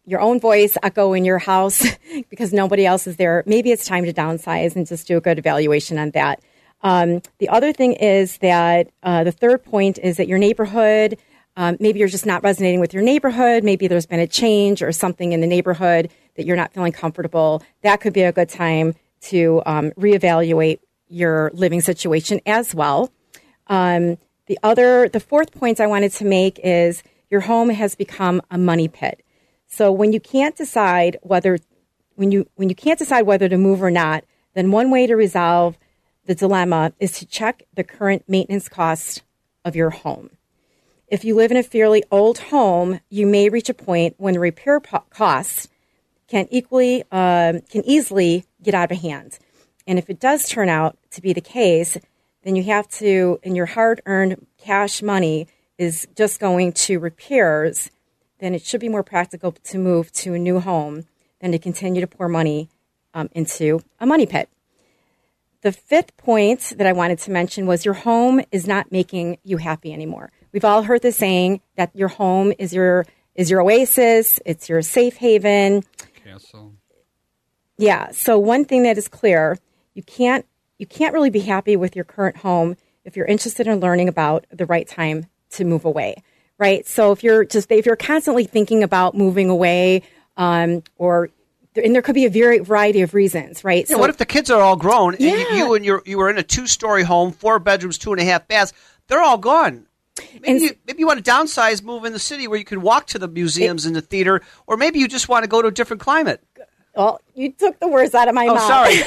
your 0.05 0.19
own 0.19 0.39
voice 0.39 0.75
echo 0.81 1.13
in 1.13 1.23
your 1.23 1.37
house 1.37 1.85
because 2.29 2.51
nobody 2.51 2.85
else 2.85 3.05
is 3.05 3.17
there. 3.17 3.43
Maybe 3.45 3.71
it's 3.71 3.85
time 3.85 4.05
to 4.05 4.13
downsize 4.13 4.75
and 4.75 4.87
just 4.87 5.07
do 5.07 5.17
a 5.17 5.21
good 5.21 5.37
evaluation 5.37 5.99
on 5.99 6.11
that. 6.11 6.41
Um, 6.81 7.21
the 7.39 7.49
other 7.49 7.73
thing 7.73 7.93
is 7.93 8.37
that 8.39 8.89
uh, 9.03 9.23
the 9.23 9.31
third 9.31 9.63
point 9.63 9.99
is 9.99 10.17
that 10.17 10.27
your 10.27 10.39
neighborhood. 10.39 11.17
Um, 11.57 11.75
maybe 11.79 11.97
you're 11.99 12.07
just 12.07 12.27
not 12.27 12.43
resonating 12.43 12.79
with 12.79 12.93
your 12.93 13.01
neighborhood. 13.01 13.63
Maybe 13.63 13.87
there's 13.87 14.05
been 14.05 14.19
a 14.19 14.27
change 14.27 14.83
or 14.83 14.91
something 14.91 15.31
in 15.33 15.41
the 15.41 15.47
neighborhood 15.47 16.11
that 16.35 16.45
you're 16.45 16.55
not 16.55 16.71
feeling 16.71 16.91
comfortable. 16.91 17.63
That 17.81 17.99
could 17.99 18.13
be 18.13 18.21
a 18.21 18.31
good 18.31 18.47
time 18.47 18.93
to 19.21 19.63
um, 19.65 19.91
reevaluate 19.91 20.79
your 21.09 21.49
living 21.53 21.81
situation 21.81 22.39
as 22.45 22.75
well. 22.75 23.11
Um, 23.65 24.17
the 24.45 24.59
other, 24.61 25.09
the 25.09 25.19
fourth 25.19 25.51
point 25.51 25.79
I 25.79 25.87
wanted 25.87 26.11
to 26.13 26.25
make 26.25 26.59
is 26.63 27.01
your 27.29 27.41
home 27.41 27.69
has 27.71 27.95
become 27.95 28.39
a 28.51 28.57
money 28.57 28.87
pit. 28.87 29.23
So 29.67 29.91
when 29.91 30.13
you 30.13 30.19
can't 30.19 30.55
decide 30.55 31.17
whether 31.23 31.57
when 32.15 32.31
you 32.31 32.47
when 32.55 32.69
you 32.69 32.75
can't 32.75 32.97
decide 32.97 33.23
whether 33.23 33.49
to 33.49 33.57
move 33.57 33.83
or 33.83 33.91
not, 33.91 34.23
then 34.53 34.71
one 34.71 34.91
way 34.91 35.07
to 35.07 35.15
resolve 35.15 35.77
the 36.25 36.35
dilemma 36.35 36.93
is 36.99 37.11
to 37.19 37.25
check 37.25 37.63
the 37.73 37.83
current 37.83 38.23
maintenance 38.27 38.69
cost 38.69 39.23
of 39.65 39.75
your 39.75 39.89
home. 39.89 40.36
If 41.07 41.23
you 41.23 41.35
live 41.35 41.51
in 41.51 41.57
a 41.57 41.63
fairly 41.63 42.03
old 42.11 42.37
home, 42.37 42.99
you 43.09 43.25
may 43.25 43.47
reach 43.47 43.69
a 43.69 43.73
point 43.73 44.15
when 44.17 44.33
the 44.33 44.41
repair 44.41 44.81
po- 44.81 45.05
costs 45.09 45.69
can 46.27 46.49
equally 46.51 47.03
um, 47.13 47.61
can 47.61 47.81
easily 47.85 48.43
get 48.61 48.73
out 48.73 48.91
of 48.91 48.97
hand. 48.97 49.39
And 49.87 49.97
if 49.97 50.09
it 50.09 50.19
does 50.19 50.49
turn 50.49 50.67
out 50.67 50.97
to 51.11 51.21
be 51.21 51.31
the 51.31 51.39
case, 51.39 51.97
then 52.43 52.57
you 52.57 52.63
have 52.63 52.89
to, 52.89 53.39
and 53.41 53.55
your 53.55 53.67
hard 53.67 54.01
earned 54.05 54.45
cash 54.57 55.01
money 55.01 55.47
is 55.77 56.05
just 56.13 56.41
going 56.41 56.73
to 56.73 56.99
repairs, 56.99 57.89
then 58.39 58.53
it 58.53 58.65
should 58.65 58.81
be 58.81 58.89
more 58.89 59.03
practical 59.03 59.53
to 59.53 59.77
move 59.77 60.11
to 60.11 60.33
a 60.33 60.39
new 60.39 60.59
home 60.59 61.05
than 61.39 61.53
to 61.53 61.59
continue 61.59 62.01
to 62.01 62.07
pour 62.07 62.27
money 62.27 62.67
um, 63.13 63.29
into 63.31 63.79
a 64.01 64.05
money 64.05 64.25
pit. 64.25 64.49
The 65.61 65.71
fifth 65.71 66.17
point 66.17 66.73
that 66.77 66.85
I 66.85 66.91
wanted 66.91 67.19
to 67.19 67.31
mention 67.31 67.65
was 67.65 67.85
your 67.85 67.93
home 67.93 68.41
is 68.51 68.67
not 68.67 68.91
making 68.91 69.37
you 69.43 69.57
happy 69.57 69.93
anymore. 69.93 70.31
We've 70.51 70.65
all 70.65 70.83
heard 70.83 71.01
the 71.01 71.11
saying 71.11 71.61
that 71.75 71.91
your 71.95 72.07
home 72.07 72.53
is 72.57 72.73
your 72.73 73.05
is 73.35 73.49
your 73.51 73.61
oasis, 73.61 74.39
it's 74.45 74.67
your 74.69 74.81
safe 74.81 75.17
haven. 75.17 75.83
Castle. 76.23 76.73
Yeah. 77.77 78.11
So 78.11 78.39
one 78.39 78.65
thing 78.65 78.83
that 78.83 78.97
is 78.97 79.07
clear, 79.07 79.57
you 79.93 80.03
can't 80.03 80.45
you 80.77 80.85
can't 80.85 81.13
really 81.13 81.29
be 81.29 81.39
happy 81.39 81.75
with 81.75 81.95
your 81.95 82.05
current 82.05 82.37
home 82.37 82.77
if 83.05 83.15
you're 83.15 83.25
interested 83.25 83.67
in 83.67 83.79
learning 83.79 84.07
about 84.09 84.45
the 84.51 84.65
right 84.65 84.87
time 84.87 85.27
to 85.51 85.65
move 85.65 85.85
away. 85.85 86.23
Right. 86.57 86.87
So 86.87 87.11
if 87.11 87.23
you're 87.23 87.45
just 87.45 87.71
if 87.71 87.85
you're 87.85 87.95
constantly 87.95 88.45
thinking 88.45 88.83
about 88.83 89.15
moving 89.15 89.49
away, 89.49 90.01
um, 90.37 90.83
or 90.97 91.29
and 91.75 91.93
there 91.93 92.01
could 92.01 92.15
be 92.15 92.25
a 92.25 92.29
very 92.31 92.57
variety 92.59 93.01
of 93.01 93.13
reasons, 93.13 93.63
right? 93.63 93.85
Yeah, 93.87 93.97
what 93.97 94.09
if 94.09 94.17
the 94.17 94.25
kids 94.25 94.49
are 94.49 94.59
all 94.61 94.75
grown 94.75 95.13
and 95.13 95.21
you, 95.23 95.29
Yeah. 95.37 95.55
you 95.55 95.73
and 95.75 95.85
your 95.85 96.01
you 96.05 96.17
were 96.17 96.29
in 96.31 96.39
a 96.39 96.43
two 96.43 96.65
story 96.65 97.03
home, 97.03 97.31
four 97.31 97.59
bedrooms, 97.59 97.99
two 97.99 98.11
and 98.11 98.19
a 98.19 98.25
half 98.25 98.47
baths? 98.47 98.73
They're 99.07 99.21
all 99.21 99.37
gone. 99.37 99.85
Maybe, 100.33 100.47
And- 100.47 100.61
you, 100.61 100.69
maybe 100.85 100.99
you 100.99 101.07
want 101.07 101.23
to 101.23 101.31
downsize, 101.31 101.83
move 101.83 102.05
in 102.05 102.13
the 102.13 102.19
city 102.19 102.47
where 102.47 102.57
you 102.59 102.65
can 102.65 102.81
walk 102.81 103.07
to 103.07 103.19
the 103.19 103.27
museums 103.27 103.85
and 103.85 103.95
the 103.95 104.01
theater, 104.01 104.41
or 104.65 104.77
maybe 104.77 104.99
you 104.99 105.07
just 105.07 105.29
want 105.29 105.43
to 105.43 105.49
go 105.49 105.61
to 105.61 105.67
a 105.69 105.71
different 105.71 106.01
climate. 106.01 106.41
Well, 106.95 107.21
you 107.35 107.51
took 107.51 107.79
the 107.79 107.87
words 107.87 108.15
out 108.15 108.27
of 108.27 108.33
my 108.33 108.47
Oh, 108.47 108.55
mouth. 108.55 108.63
sorry. 108.67 108.95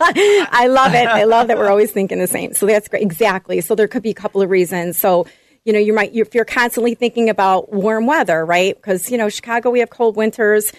I 0.00 0.66
love 0.68 0.94
it. 0.94 1.06
I 1.06 1.24
love 1.24 1.48
that 1.48 1.58
we're 1.58 1.68
always 1.70 1.90
thinking 1.90 2.18
the 2.18 2.26
same. 2.26 2.54
So 2.54 2.64
that's 2.66 2.88
great. 2.88 3.02
Exactly. 3.02 3.60
So 3.60 3.74
there 3.74 3.86
could 3.88 4.02
be 4.02 4.10
a 4.10 4.14
couple 4.14 4.40
of 4.40 4.48
reasons. 4.48 4.96
So, 4.96 5.26
you 5.64 5.72
know, 5.74 5.78
you 5.78 5.92
might, 5.92 6.14
if 6.14 6.34
you're 6.34 6.46
constantly 6.46 6.94
thinking 6.94 7.28
about 7.28 7.70
warm 7.72 8.06
weather, 8.06 8.44
right? 8.46 8.74
Because, 8.74 9.10
you 9.10 9.18
know, 9.18 9.28
Chicago, 9.28 9.68
we 9.70 9.80
have 9.80 9.90
cold 9.90 10.16
winters. 10.16 10.72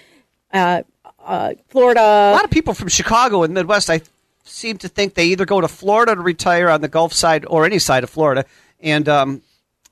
Uh, 0.52 0.82
uh, 1.24 1.54
Florida. 1.70 2.02
A 2.02 2.34
lot 2.34 2.46
of 2.46 2.52
people 2.52 2.74
from 2.74 2.88
Chicago 2.88 3.44
and 3.44 3.56
the 3.56 3.60
Midwest, 3.62 3.90
I 3.92 4.02
seem 4.44 4.78
to 4.80 4.88
think 4.88 5.14
they 5.16 5.26
either 5.26 5.46
go 5.46 5.62
to 5.62 5.68
Florida 5.68 6.16
to 6.16 6.22
retire 6.22 6.70
on 6.70 6.82
the 6.82 6.88
Gulf 6.88 7.14
side 7.14 7.46
or 7.48 7.66
any 7.66 7.80
side 7.80 8.04
of 8.04 8.10
Florida, 8.10 8.46
and 8.80 9.10
um, 9.10 9.42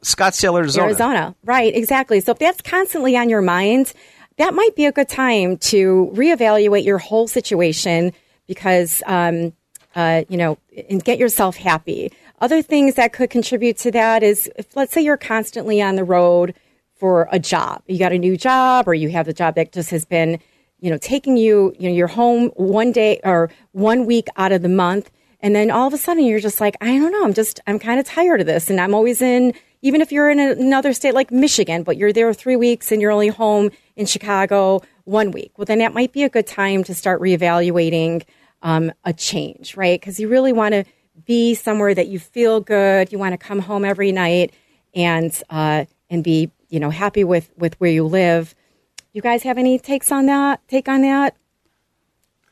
Scottsdale, 0.03 0.57
Arizona. 0.57 0.85
Arizona. 0.85 1.35
Right, 1.43 1.75
exactly. 1.75 2.19
So 2.19 2.31
if 2.31 2.39
that's 2.39 2.61
constantly 2.61 3.17
on 3.17 3.29
your 3.29 3.41
mind, 3.41 3.93
that 4.37 4.53
might 4.53 4.75
be 4.75 4.85
a 4.85 4.91
good 4.91 5.09
time 5.09 5.57
to 5.57 6.11
reevaluate 6.13 6.83
your 6.85 6.97
whole 6.97 7.27
situation 7.27 8.13
because, 8.47 9.01
um, 9.05 9.53
uh, 9.95 10.23
you 10.27 10.37
know, 10.37 10.57
and 10.89 11.03
get 11.03 11.19
yourself 11.19 11.55
happy. 11.55 12.11
Other 12.41 12.61
things 12.61 12.95
that 12.95 13.13
could 13.13 13.29
contribute 13.29 13.77
to 13.79 13.91
that 13.91 14.23
is 14.23 14.49
if, 14.57 14.75
let's 14.75 14.93
say, 14.93 15.01
you're 15.01 15.17
constantly 15.17 15.81
on 15.81 15.95
the 15.95 16.03
road 16.03 16.53
for 16.95 17.27
a 17.31 17.39
job. 17.39 17.83
You 17.87 17.99
got 17.99 18.11
a 18.11 18.17
new 18.17 18.35
job 18.35 18.87
or 18.87 18.93
you 18.93 19.09
have 19.09 19.27
a 19.27 19.33
job 19.33 19.55
that 19.55 19.71
just 19.71 19.91
has 19.91 20.03
been, 20.03 20.39
you 20.79 20.89
know, 20.89 20.97
taking 20.97 21.37
you, 21.37 21.73
you 21.79 21.89
know, 21.89 21.95
you're 21.95 22.07
home 22.07 22.49
one 22.55 22.91
day 22.91 23.21
or 23.23 23.49
one 23.71 24.05
week 24.05 24.27
out 24.35 24.51
of 24.51 24.61
the 24.61 24.69
month. 24.69 25.11
And 25.39 25.55
then 25.55 25.69
all 25.69 25.87
of 25.87 25.93
a 25.93 25.97
sudden 25.97 26.23
you're 26.23 26.39
just 26.39 26.59
like, 26.59 26.75
I 26.81 26.97
don't 26.97 27.11
know, 27.11 27.23
I'm 27.23 27.33
just, 27.33 27.59
I'm 27.67 27.77
kind 27.77 27.99
of 27.99 28.05
tired 28.05 28.41
of 28.41 28.47
this. 28.47 28.69
And 28.69 28.79
I'm 28.79 28.95
always 28.95 29.21
in, 29.21 29.53
even 29.83 29.99
if 29.99 30.13
you're 30.13 30.29
in 30.29 30.39
another 30.39 30.93
state 30.93 31.13
like 31.13 31.29
Michigan, 31.29 31.83
but 31.83 31.97
you're 31.97 32.13
there 32.13 32.33
three 32.33 32.55
weeks 32.55 32.91
and 32.91 33.01
you're 33.01 33.11
only 33.11 33.27
home 33.27 33.69
in 33.97 34.05
Chicago 34.05 34.81
one 35.03 35.31
week, 35.31 35.51
well, 35.57 35.65
then 35.65 35.79
that 35.79 35.93
might 35.93 36.13
be 36.13 36.23
a 36.23 36.29
good 36.29 36.47
time 36.47 36.85
to 36.85 36.95
start 36.95 37.21
reevaluating 37.21 38.23
um, 38.61 38.93
a 39.03 39.11
change, 39.11 39.75
right? 39.75 39.99
Because 39.99 40.21
you 40.21 40.29
really 40.29 40.53
want 40.53 40.71
to 40.73 40.85
be 41.25 41.53
somewhere 41.53 41.93
that 41.93 42.07
you 42.07 42.17
feel 42.17 42.61
good. 42.61 43.11
You 43.11 43.19
want 43.19 43.33
to 43.33 43.37
come 43.37 43.59
home 43.59 43.83
every 43.83 44.13
night 44.13 44.53
and 44.95 45.37
uh, 45.49 45.83
and 46.09 46.23
be 46.23 46.49
you 46.69 46.79
know 46.79 46.89
happy 46.89 47.25
with 47.25 47.51
with 47.57 47.79
where 47.81 47.91
you 47.91 48.05
live. 48.05 48.55
You 49.11 49.21
guys 49.21 49.43
have 49.43 49.57
any 49.57 49.77
takes 49.77 50.13
on 50.13 50.27
that? 50.27 50.65
Take 50.69 50.87
on 50.87 51.01
that? 51.01 51.35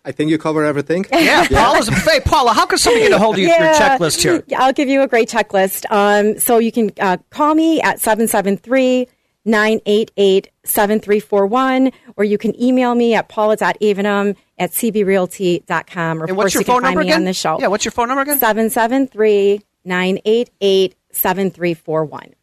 I 0.03 0.11
think 0.11 0.31
you 0.31 0.37
cover 0.37 0.63
everything. 0.65 1.05
Yeah, 1.13 1.47
Paula's 1.47 1.87
a 1.87 1.91
buffet. 1.91 2.25
Paula, 2.25 2.53
how 2.53 2.65
can 2.65 2.77
somebody 2.79 3.03
get 3.07 3.11
a 3.13 3.19
hold 3.19 3.35
of 3.35 3.39
you 3.41 3.53
for 3.55 3.63
your 3.63 3.73
checklist 3.73 4.21
here? 4.23 4.43
Yeah, 4.47 4.59
I'll 4.63 4.73
give 4.73 4.89
you 4.89 5.01
a 5.03 5.07
great 5.07 5.29
checklist. 5.29 5.85
Um, 5.91 6.39
so 6.39 6.57
you 6.57 6.71
can 6.71 6.91
uh, 6.99 7.17
call 7.29 7.53
me 7.53 7.79
at 7.81 7.99
773 7.99 9.07
988 9.45 10.49
7341, 10.63 11.91
or 12.15 12.23
you 12.23 12.37
can 12.37 12.59
email 12.61 12.93
me 12.95 13.13
at 13.15 13.27
paula.avenham 13.29 14.35
at 14.57 14.71
cbrealty.com. 14.71 16.21
Or, 16.21 16.25
And 16.25 16.37
what's 16.37 16.53
your 16.53 16.61
you 16.61 16.65
phone 16.65 16.83
number 16.83 17.01
again? 17.01 17.17
on 17.21 17.23
the 17.25 17.33
show. 17.33 17.59
Yeah, 17.59 17.67
what's 17.67 17.85
your 17.85 17.91
phone 17.91 18.07
number 18.07 18.21
again? 18.23 18.39
773 18.39 19.61
988 19.85 20.95
7341. 21.11 22.33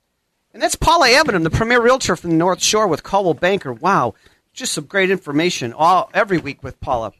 And 0.54 0.62
that's 0.62 0.74
Paula 0.74 1.08
Avenham, 1.08 1.42
the 1.44 1.50
premier 1.50 1.80
realtor 1.80 2.16
from 2.16 2.30
the 2.30 2.36
North 2.36 2.62
Shore 2.62 2.88
with 2.88 3.02
Coldwell 3.02 3.34
Banker. 3.34 3.72
Wow, 3.72 4.14
just 4.52 4.72
some 4.72 4.86
great 4.86 5.10
information 5.10 5.72
all 5.72 6.10
every 6.14 6.38
week 6.38 6.62
with 6.64 6.80
Paula. 6.80 7.12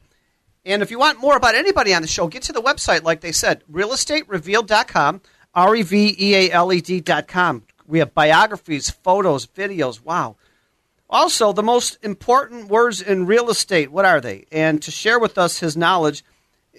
And 0.65 0.81
if 0.81 0.91
you 0.91 0.99
want 0.99 1.19
more 1.19 1.35
about 1.35 1.55
anybody 1.55 1.93
on 1.93 2.01
the 2.01 2.07
show, 2.07 2.27
get 2.27 2.43
to 2.43 2.53
the 2.53 2.61
website, 2.61 3.03
like 3.03 3.21
they 3.21 3.31
said, 3.31 3.63
realestaterevealed.com, 3.71 5.21
R 5.53 5.75
E 5.75 5.81
V 5.81 6.15
E 6.19 6.35
A 6.35 6.51
L 6.51 6.73
E 6.73 6.81
D.com. 6.81 7.63
We 7.87 7.99
have 7.99 8.13
biographies, 8.13 8.89
photos, 8.89 9.47
videos. 9.47 10.03
Wow. 10.03 10.35
Also, 11.09 11.51
the 11.51 11.63
most 11.63 11.97
important 12.03 12.67
words 12.69 13.01
in 13.01 13.25
real 13.25 13.49
estate, 13.49 13.91
what 13.91 14.05
are 14.05 14.21
they? 14.21 14.45
And 14.51 14.81
to 14.83 14.91
share 14.91 15.17
with 15.17 15.39
us 15.39 15.59
his 15.59 15.75
knowledge, 15.75 16.23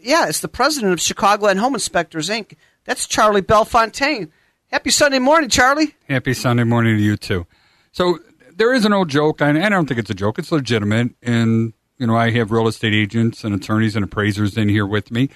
yeah, 0.01 0.29
it's 0.29 0.41
the 0.41 0.49
president 0.49 0.93
of 0.93 1.01
Chicagoland 1.01 1.59
Home 1.59 1.75
Inspectors, 1.75 2.29
Inc. 2.29 2.55
That's 2.85 3.07
Charlie 3.07 3.43
Belfontaine. 3.43 4.31
Happy 4.69 4.91
Sunday 4.91 5.19
morning, 5.19 5.51
Charlie. 5.51 5.97
Happy 6.09 6.33
Sunday 6.33 6.63
morning 6.63 6.97
to 6.97 7.03
you 7.03 7.17
too. 7.17 7.47
So 7.91 8.21
there 8.55 8.73
is 8.73 8.85
an 8.85 8.93
old 8.93 9.09
joke, 9.09 9.43
and 9.43 9.59
I 9.59 9.69
don't 9.69 9.87
think 9.87 9.99
it's 9.99 10.11
a 10.11 10.15
joke. 10.15 10.39
It's 10.39 10.53
legitimate, 10.53 11.11
and 11.23 11.73
you 12.01 12.07
know 12.07 12.17
I 12.17 12.31
have 12.31 12.51
real 12.51 12.67
estate 12.67 12.95
agents 12.95 13.45
and 13.45 13.55
attorneys 13.55 13.95
and 13.95 14.05
appraisers 14.05 14.57
in 14.57 14.71
here 14.71 14.87
with 14.87 15.11
me, 15.11 15.29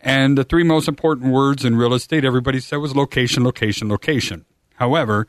and 0.00 0.38
the 0.38 0.44
three 0.44 0.62
most 0.62 0.86
important 0.86 1.32
words 1.32 1.64
in 1.64 1.76
real 1.76 1.92
estate, 1.92 2.24
everybody 2.24 2.60
said 2.60 2.76
was 2.76 2.94
location, 2.94 3.42
location, 3.42 3.88
location. 3.88 4.44
However, 4.76 5.26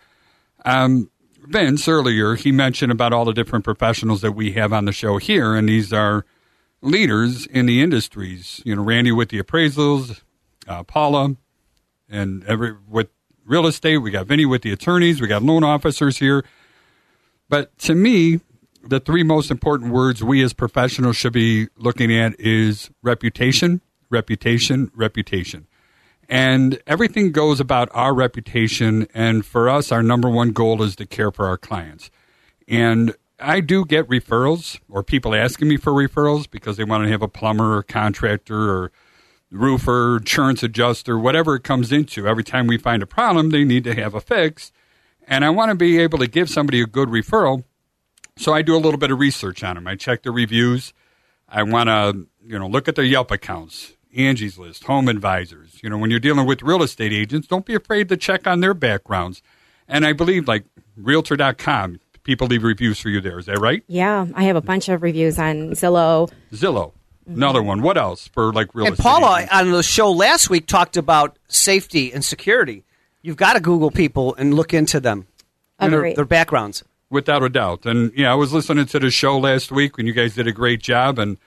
um, 0.63 1.09
Vince 1.41 1.87
earlier 1.87 2.35
he 2.35 2.51
mentioned 2.51 2.91
about 2.91 3.13
all 3.13 3.25
the 3.25 3.33
different 3.33 3.65
professionals 3.65 4.21
that 4.21 4.33
we 4.33 4.51
have 4.51 4.71
on 4.71 4.85
the 4.85 4.91
show 4.91 5.17
here, 5.17 5.55
and 5.55 5.67
these 5.67 5.91
are 5.91 6.23
leaders 6.81 7.47
in 7.47 7.65
the 7.65 7.81
industries. 7.81 8.61
You 8.63 8.75
know, 8.75 8.83
Randy 8.83 9.11
with 9.11 9.29
the 9.29 9.41
appraisals, 9.41 10.21
uh, 10.67 10.83
Paula, 10.83 11.35
and 12.07 12.43
every 12.45 12.75
with 12.87 13.09
real 13.43 13.65
estate. 13.65 13.97
We 13.97 14.11
got 14.11 14.27
Vinny 14.27 14.45
with 14.45 14.61
the 14.61 14.71
attorneys. 14.71 15.19
We 15.19 15.27
got 15.27 15.41
loan 15.41 15.63
officers 15.63 16.19
here. 16.19 16.45
But 17.49 17.75
to 17.79 17.95
me, 17.95 18.41
the 18.87 18.99
three 18.99 19.23
most 19.23 19.51
important 19.51 19.91
words 19.91 20.23
we 20.23 20.43
as 20.43 20.53
professionals 20.53 21.17
should 21.17 21.33
be 21.33 21.67
looking 21.77 22.15
at 22.15 22.39
is 22.39 22.89
reputation, 23.01 23.81
reputation, 24.09 24.91
reputation. 24.95 25.67
And 26.27 26.81
everything 26.87 27.31
goes 27.31 27.59
about 27.59 27.89
our 27.93 28.13
reputation. 28.13 29.07
And 29.13 29.45
for 29.45 29.69
us, 29.69 29.91
our 29.91 30.03
number 30.03 30.29
one 30.29 30.51
goal 30.51 30.81
is 30.81 30.95
to 30.97 31.05
care 31.05 31.31
for 31.31 31.45
our 31.45 31.57
clients. 31.57 32.09
And 32.67 33.15
I 33.39 33.59
do 33.59 33.85
get 33.85 34.07
referrals 34.07 34.79
or 34.89 35.03
people 35.03 35.35
asking 35.35 35.67
me 35.67 35.77
for 35.77 35.91
referrals 35.91 36.49
because 36.49 36.77
they 36.77 36.83
want 36.83 37.03
to 37.03 37.09
have 37.09 37.21
a 37.21 37.27
plumber 37.27 37.77
or 37.77 37.83
contractor 37.83 38.71
or 38.71 38.91
roofer, 39.51 40.17
insurance 40.17 40.63
adjuster, 40.63 41.17
whatever 41.19 41.55
it 41.55 41.63
comes 41.63 41.91
into. 41.91 42.27
Every 42.27 42.43
time 42.43 42.67
we 42.67 42.77
find 42.77 43.03
a 43.03 43.07
problem, 43.07 43.49
they 43.49 43.63
need 43.63 43.83
to 43.83 43.95
have 43.95 44.13
a 44.13 44.21
fix. 44.21 44.71
And 45.27 45.43
I 45.43 45.49
want 45.49 45.69
to 45.69 45.75
be 45.75 45.99
able 45.99 46.19
to 46.19 46.27
give 46.27 46.49
somebody 46.49 46.81
a 46.81 46.85
good 46.85 47.09
referral. 47.09 47.63
So 48.37 48.53
I 48.53 48.61
do 48.61 48.75
a 48.75 48.79
little 48.79 48.99
bit 48.99 49.11
of 49.11 49.19
research 49.19 49.63
on 49.63 49.75
them. 49.75 49.87
I 49.87 49.95
check 49.95 50.23
their 50.23 50.31
reviews. 50.31 50.93
I 51.47 51.63
want 51.63 51.87
to, 51.87 52.27
you 52.45 52.59
know, 52.59 52.67
look 52.67 52.87
at 52.87 52.95
their 52.95 53.05
Yelp 53.05 53.31
accounts, 53.31 53.93
Angie's 54.15 54.57
List, 54.57 54.83
Home 54.85 55.07
Advisors. 55.07 55.79
You 55.81 55.89
know, 55.89 55.97
when 55.97 56.09
you're 56.09 56.19
dealing 56.19 56.45
with 56.45 56.61
real 56.61 56.83
estate 56.83 57.13
agents, 57.13 57.47
don't 57.47 57.65
be 57.65 57.75
afraid 57.75 58.09
to 58.09 58.17
check 58.17 58.45
on 58.45 58.59
their 58.59 58.73
backgrounds. 58.73 59.41
And 59.87 60.05
I 60.05 60.11
believe, 60.13 60.47
like 60.47 60.65
Realtor.com, 60.97 61.99
people 62.23 62.47
leave 62.47 62.63
reviews 62.63 62.99
for 62.99 63.09
you 63.09 63.21
there. 63.21 63.39
Is 63.39 63.45
that 63.45 63.59
right? 63.59 63.83
Yeah, 63.87 64.25
I 64.33 64.43
have 64.43 64.57
a 64.57 64.61
bunch 64.61 64.89
of 64.89 65.01
reviews 65.01 65.39
on 65.39 65.71
Zillow. 65.71 66.29
Zillow, 66.51 66.91
mm-hmm. 66.91 67.35
another 67.35 67.63
one. 67.63 67.81
What 67.81 67.97
else 67.97 68.27
for 68.27 68.51
like 68.51 68.75
real 68.75 68.87
And 68.87 68.93
estate? 68.93 69.03
Paula 69.03 69.37
agents? 69.37 69.53
on 69.53 69.71
the 69.71 69.83
show 69.83 70.11
last 70.11 70.49
week 70.49 70.67
talked 70.67 70.97
about 70.97 71.39
safety 71.47 72.11
and 72.11 72.25
security. 72.25 72.83
You've 73.21 73.37
got 73.37 73.53
to 73.53 73.61
Google 73.61 73.91
people 73.91 74.35
and 74.35 74.53
look 74.53 74.73
into 74.73 74.99
them, 74.99 75.27
and 75.79 75.93
their, 75.93 76.13
their 76.13 76.25
backgrounds. 76.25 76.83
Without 77.09 77.43
a 77.43 77.49
doubt. 77.49 77.85
And 77.85 78.11
yeah, 78.15 78.31
I 78.31 78.35
was 78.35 78.51
listening 78.51 78.87
to 78.87 78.99
the 78.99 79.11
show 79.11 79.37
last 79.37 79.71
week 79.71 79.97
when 79.97 80.07
you 80.07 80.13
guys 80.13 80.35
did 80.35 80.47
a 80.47 80.51
great 80.51 80.81
job. 80.81 81.19
And 81.19 81.37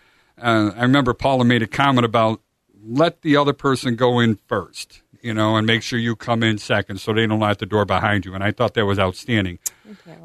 uh, 0.40 0.70
I 0.76 0.82
remember 0.82 1.14
Paula 1.14 1.44
made 1.44 1.62
a 1.62 1.66
comment 1.66 2.04
about 2.04 2.40
let 2.82 3.22
the 3.22 3.36
other 3.36 3.52
person 3.52 3.96
go 3.96 4.20
in 4.20 4.38
first, 4.46 5.02
you 5.20 5.34
know, 5.34 5.56
and 5.56 5.66
make 5.66 5.82
sure 5.82 5.98
you 5.98 6.14
come 6.14 6.42
in 6.42 6.58
second 6.58 7.00
so 7.00 7.12
they 7.12 7.26
don't 7.26 7.40
lock 7.40 7.58
the 7.58 7.66
door 7.66 7.84
behind 7.84 8.24
you. 8.24 8.34
And 8.34 8.44
I 8.44 8.52
thought 8.52 8.74
that 8.74 8.86
was 8.86 8.98
outstanding. 8.98 9.58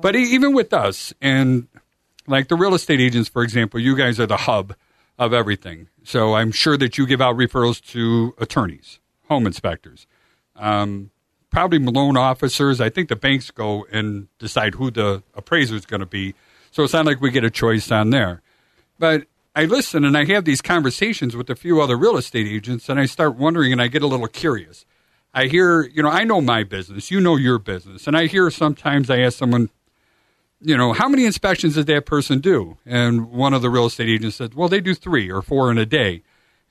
But 0.02 0.16
even 0.16 0.54
with 0.54 0.72
us, 0.72 1.14
and 1.20 1.68
like 2.28 2.48
the 2.48 2.56
real 2.56 2.74
estate 2.74 3.02
agents, 3.02 3.28
for 3.28 3.44
example, 3.44 3.80
you 3.80 3.96
guys 3.98 4.20
are 4.20 4.28
the 4.28 4.38
hub 4.38 4.76
of 5.18 5.34
everything. 5.34 5.88
So 6.04 6.36
I'm 6.36 6.52
sure 6.52 6.78
that 6.78 6.98
you 6.98 7.06
give 7.06 7.22
out 7.22 7.36
referrals 7.36 7.84
to 7.92 8.36
attorneys, 8.38 9.00
home 9.30 9.46
inspectors, 9.46 10.06
um, 10.56 11.12
probably 11.54 11.78
loan 11.78 12.18
officers. 12.18 12.82
I 12.82 12.90
think 12.90 13.10
the 13.10 13.16
banks 13.16 13.52
go 13.52 13.86
and 13.92 14.28
decide 14.40 14.74
who 14.76 14.90
the 14.90 15.22
appraiser 15.36 15.76
is 15.76 15.86
going 15.86 16.00
to 16.00 16.08
be. 16.08 16.34
So 16.72 16.84
it's 16.84 16.94
not 16.94 17.06
like 17.06 17.22
we 17.22 17.30
get 17.30 17.44
a 17.44 17.52
choice 17.52 17.92
on 17.92 18.10
there. 18.10 18.42
But 18.98 19.28
I 19.56 19.66
listen 19.66 20.04
and 20.04 20.18
I 20.18 20.26
have 20.26 20.46
these 20.46 20.62
conversations 20.62 21.36
with 21.36 21.50
a 21.52 21.56
few 21.56 21.80
other 21.80 21.96
real 21.96 22.18
estate 22.18 22.48
agents, 22.48 22.90
and 22.90 23.00
I 23.00 23.06
start 23.06 23.36
wondering 23.36 23.72
and 23.72 23.82
I 23.82 23.88
get 23.88 24.02
a 24.02 24.08
little 24.08 24.28
curious. 24.28 24.86
I 25.32 25.46
hear, 25.46 25.84
you 25.84 26.02
know, 26.02 26.10
I 26.10 26.24
know 26.24 26.42
my 26.42 26.64
business, 26.64 27.12
you 27.12 27.22
know 27.22 27.36
your 27.36 27.60
business, 27.60 28.08
and 28.08 28.18
I 28.18 28.26
hear 28.26 28.50
sometimes 28.50 29.12
I 29.12 29.20
ask 29.20 29.38
someone, 29.38 29.70
you 30.60 30.76
know, 30.76 30.92
how 30.94 31.08
many 31.08 31.24
inspections 31.26 31.76
does 31.76 31.86
that 31.86 32.08
person 32.08 32.40
do? 32.40 32.78
And 32.84 33.30
one 33.30 33.54
of 33.54 33.62
the 33.62 33.70
real 33.70 33.86
estate 33.86 34.10
agents 34.10 34.38
said, 34.38 34.56
well, 34.56 34.70
they 34.70 34.82
do 34.82 34.96
three 34.96 35.32
or 35.32 35.44
four 35.44 35.70
in 35.70 35.78
a 35.78 35.86
day. 35.86 36.24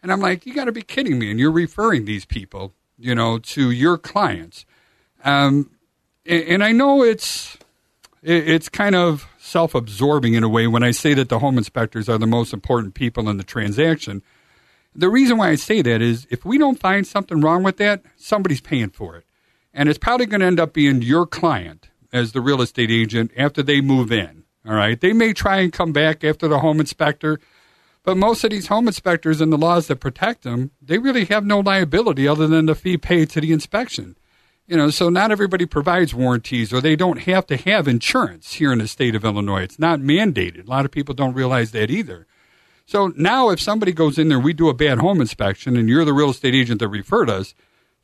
And 0.02 0.10
I'm 0.10 0.20
like, 0.20 0.44
you 0.44 0.54
got 0.54 0.64
to 0.64 0.72
be 0.72 0.82
kidding 0.82 1.20
me. 1.20 1.30
And 1.30 1.38
you're 1.38 1.52
referring 1.52 2.04
these 2.04 2.24
people, 2.24 2.72
you 2.98 3.14
know, 3.14 3.38
to 3.38 3.70
your 3.70 3.96
clients. 3.96 4.64
Um, 5.24 5.70
and, 6.26 6.42
and 6.44 6.64
I 6.64 6.72
know 6.72 7.02
it's 7.02 7.56
it, 8.22 8.48
it's 8.48 8.68
kind 8.68 8.94
of 8.94 9.28
self-absorbing 9.38 10.34
in 10.34 10.44
a 10.44 10.48
way 10.48 10.66
when 10.66 10.82
I 10.82 10.92
say 10.92 11.14
that 11.14 11.28
the 11.28 11.40
home 11.40 11.58
inspectors 11.58 12.08
are 12.08 12.18
the 12.18 12.26
most 12.26 12.52
important 12.52 12.94
people 12.94 13.28
in 13.28 13.36
the 13.36 13.44
transaction. 13.44 14.22
The 14.94 15.08
reason 15.08 15.38
why 15.38 15.50
I 15.50 15.56
say 15.56 15.82
that 15.82 16.00
is 16.00 16.26
if 16.30 16.44
we 16.44 16.58
don't 16.58 16.78
find 16.78 17.06
something 17.06 17.40
wrong 17.40 17.62
with 17.62 17.78
that, 17.78 18.02
somebody's 18.16 18.60
paying 18.60 18.90
for 18.90 19.16
it. 19.16 19.24
And 19.74 19.88
it's 19.88 19.98
probably 19.98 20.26
going 20.26 20.40
to 20.40 20.46
end 20.46 20.60
up 20.60 20.72
being 20.72 21.02
your 21.02 21.26
client 21.26 21.88
as 22.12 22.32
the 22.32 22.40
real 22.40 22.60
estate 22.60 22.90
agent 22.90 23.32
after 23.36 23.62
they 23.62 23.80
move 23.80 24.12
in. 24.12 24.44
All 24.66 24.74
right. 24.74 25.00
They 25.00 25.12
may 25.12 25.32
try 25.32 25.60
and 25.60 25.72
come 25.72 25.92
back 25.92 26.22
after 26.22 26.46
the 26.46 26.60
home 26.60 26.78
inspector, 26.78 27.40
but 28.04 28.16
most 28.16 28.44
of 28.44 28.50
these 28.50 28.66
home 28.66 28.86
inspectors 28.86 29.40
and 29.40 29.52
the 29.52 29.58
laws 29.58 29.86
that 29.86 29.96
protect 29.96 30.42
them, 30.42 30.70
they 30.80 30.98
really 30.98 31.24
have 31.26 31.44
no 31.44 31.60
liability 31.60 32.28
other 32.28 32.46
than 32.46 32.66
the 32.66 32.74
fee 32.74 32.98
paid 32.98 33.30
to 33.30 33.40
the 33.40 33.52
inspection. 33.52 34.16
You 34.72 34.78
know, 34.78 34.88
so 34.88 35.10
not 35.10 35.30
everybody 35.30 35.66
provides 35.66 36.14
warranties 36.14 36.72
or 36.72 36.80
they 36.80 36.96
don't 36.96 37.24
have 37.24 37.46
to 37.48 37.58
have 37.58 37.86
insurance 37.86 38.54
here 38.54 38.72
in 38.72 38.78
the 38.78 38.88
state 38.88 39.14
of 39.14 39.22
Illinois. 39.22 39.64
It's 39.64 39.78
not 39.78 40.00
mandated. 40.00 40.66
A 40.66 40.70
lot 40.70 40.86
of 40.86 40.90
people 40.90 41.14
don't 41.14 41.34
realize 41.34 41.72
that 41.72 41.90
either. 41.90 42.26
So 42.86 43.12
now 43.14 43.50
if 43.50 43.60
somebody 43.60 43.92
goes 43.92 44.18
in 44.18 44.30
there, 44.30 44.40
we 44.40 44.54
do 44.54 44.70
a 44.70 44.74
bad 44.74 45.00
home 45.00 45.20
inspection 45.20 45.76
and 45.76 45.90
you're 45.90 46.06
the 46.06 46.14
real 46.14 46.30
estate 46.30 46.54
agent 46.54 46.80
that 46.80 46.88
referred 46.88 47.28
us, 47.28 47.54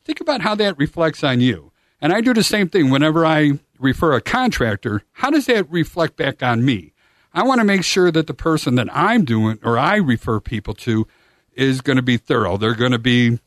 think 0.04 0.20
about 0.20 0.42
how 0.42 0.54
that 0.56 0.76
reflects 0.76 1.24
on 1.24 1.40
you. 1.40 1.72
And 2.02 2.12
I 2.12 2.20
do 2.20 2.34
the 2.34 2.42
same 2.42 2.68
thing 2.68 2.90
whenever 2.90 3.24
I 3.24 3.60
refer 3.78 4.12
a 4.12 4.20
contractor. 4.20 5.04
How 5.12 5.30
does 5.30 5.46
that 5.46 5.70
reflect 5.70 6.18
back 6.18 6.42
on 6.42 6.66
me? 6.66 6.92
I 7.32 7.44
want 7.44 7.62
to 7.62 7.64
make 7.64 7.82
sure 7.82 8.12
that 8.12 8.26
the 8.26 8.34
person 8.34 8.74
that 8.74 8.94
I'm 8.94 9.24
doing 9.24 9.58
or 9.62 9.78
I 9.78 9.96
refer 9.96 10.38
people 10.38 10.74
to 10.74 11.06
is 11.54 11.80
going 11.80 11.96
to 11.96 12.02
be 12.02 12.18
thorough. 12.18 12.58
They're 12.58 12.74
going 12.74 12.92
to 12.92 12.98
be, 12.98 13.38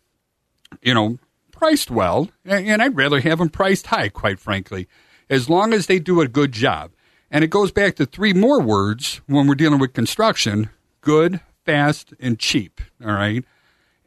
you 0.81 0.95
know, 0.95 1.19
priced 1.61 1.91
well. 1.91 2.27
And 2.43 2.81
I'd 2.81 2.97
rather 2.97 3.19
have 3.19 3.37
them 3.37 3.49
priced 3.49 3.85
high, 3.85 4.09
quite 4.09 4.39
frankly, 4.39 4.87
as 5.29 5.47
long 5.47 5.73
as 5.73 5.85
they 5.85 5.99
do 5.99 6.19
a 6.19 6.27
good 6.27 6.53
job. 6.53 6.89
And 7.29 7.43
it 7.43 7.51
goes 7.51 7.71
back 7.71 7.95
to 7.97 8.07
three 8.07 8.33
more 8.33 8.59
words 8.59 9.21
when 9.27 9.45
we're 9.45 9.53
dealing 9.53 9.77
with 9.77 9.93
construction 9.93 10.71
good, 11.01 11.39
fast, 11.63 12.15
and 12.19 12.39
cheap. 12.39 12.81
All 13.05 13.11
right. 13.11 13.45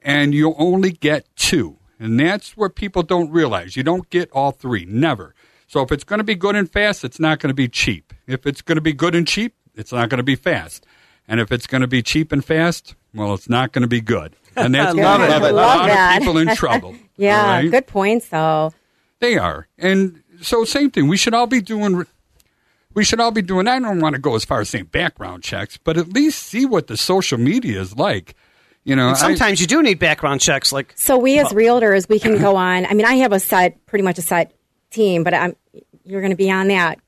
And 0.02 0.34
you 0.34 0.56
only 0.58 0.90
get 0.90 1.28
two. 1.36 1.78
And 2.00 2.18
that's 2.18 2.56
what 2.56 2.74
people 2.74 3.04
don't 3.04 3.30
realize. 3.30 3.76
You 3.76 3.84
don't 3.84 4.10
get 4.10 4.32
all 4.32 4.50
three. 4.50 4.84
Never. 4.84 5.32
So 5.68 5.80
if 5.80 5.92
it's 5.92 6.04
going 6.04 6.18
to 6.18 6.24
be 6.24 6.34
good 6.34 6.56
and 6.56 6.68
fast, 6.68 7.04
it's 7.04 7.20
not 7.20 7.38
going 7.38 7.50
to 7.50 7.54
be 7.54 7.68
cheap. 7.68 8.12
If 8.26 8.48
it's 8.48 8.62
going 8.62 8.78
to 8.78 8.82
be 8.82 8.92
good 8.92 9.14
and 9.14 9.28
cheap, 9.28 9.54
it's 9.76 9.92
not 9.92 10.08
going 10.08 10.18
to 10.18 10.24
be 10.24 10.34
fast. 10.34 10.86
And 11.28 11.38
if 11.38 11.52
it's 11.52 11.68
going 11.68 11.82
to 11.82 11.86
be 11.86 12.02
cheap 12.02 12.32
and 12.32 12.44
fast, 12.44 12.96
well, 13.14 13.34
it's 13.34 13.48
not 13.48 13.72
going 13.72 13.82
to 13.82 13.88
be 13.88 14.00
good. 14.00 14.34
And 14.56 14.74
that's 14.74 14.94
Love 14.96 15.20
it. 15.20 15.30
a 15.30 15.52
lot 15.52 15.86
that. 15.86 16.16
of 16.16 16.22
people 16.22 16.38
in 16.38 16.54
trouble. 16.56 16.94
Yeah, 17.16 17.40
all 17.40 17.46
right? 17.46 17.70
good 17.70 17.86
points 17.86 18.28
though. 18.28 18.72
They 19.20 19.38
are. 19.38 19.68
And 19.78 20.20
so 20.42 20.64
same 20.64 20.90
thing. 20.90 21.06
We 21.06 21.16
should 21.16 21.32
all 21.32 21.46
be 21.46 21.60
doing 21.60 22.04
we 22.92 23.04
should 23.04 23.20
all 23.20 23.30
be 23.30 23.40
doing 23.42 23.68
I 23.68 23.78
don't 23.78 24.00
want 24.00 24.14
to 24.16 24.20
go 24.20 24.34
as 24.34 24.44
far 24.44 24.60
as 24.60 24.68
saying 24.68 24.86
background 24.86 25.44
checks, 25.44 25.76
but 25.78 25.96
at 25.96 26.08
least 26.12 26.42
see 26.42 26.66
what 26.66 26.88
the 26.88 26.96
social 26.96 27.38
media 27.38 27.80
is 27.80 27.96
like. 27.96 28.34
You 28.82 28.96
know, 28.96 29.06
And 29.08 29.16
I- 29.16 29.20
sometimes 29.20 29.60
you 29.60 29.68
do 29.68 29.80
need 29.80 30.00
background 30.00 30.40
checks. 30.40 30.72
Like 30.72 30.92
So 30.96 31.16
we 31.16 31.38
as 31.38 31.48
realtors, 31.52 32.08
we 32.08 32.18
can 32.18 32.36
go 32.40 32.56
on. 32.56 32.84
I 32.86 32.94
mean, 32.94 33.06
I 33.06 33.14
have 33.14 33.32
a 33.32 33.38
set, 33.38 33.86
pretty 33.86 34.02
much 34.02 34.18
a 34.18 34.22
set 34.22 34.52
team, 34.90 35.22
but 35.22 35.34
I'm 35.34 35.54
you're 36.04 36.20
going 36.20 36.32
to 36.32 36.36
be 36.36 36.50
on 36.50 36.66
that 36.68 36.98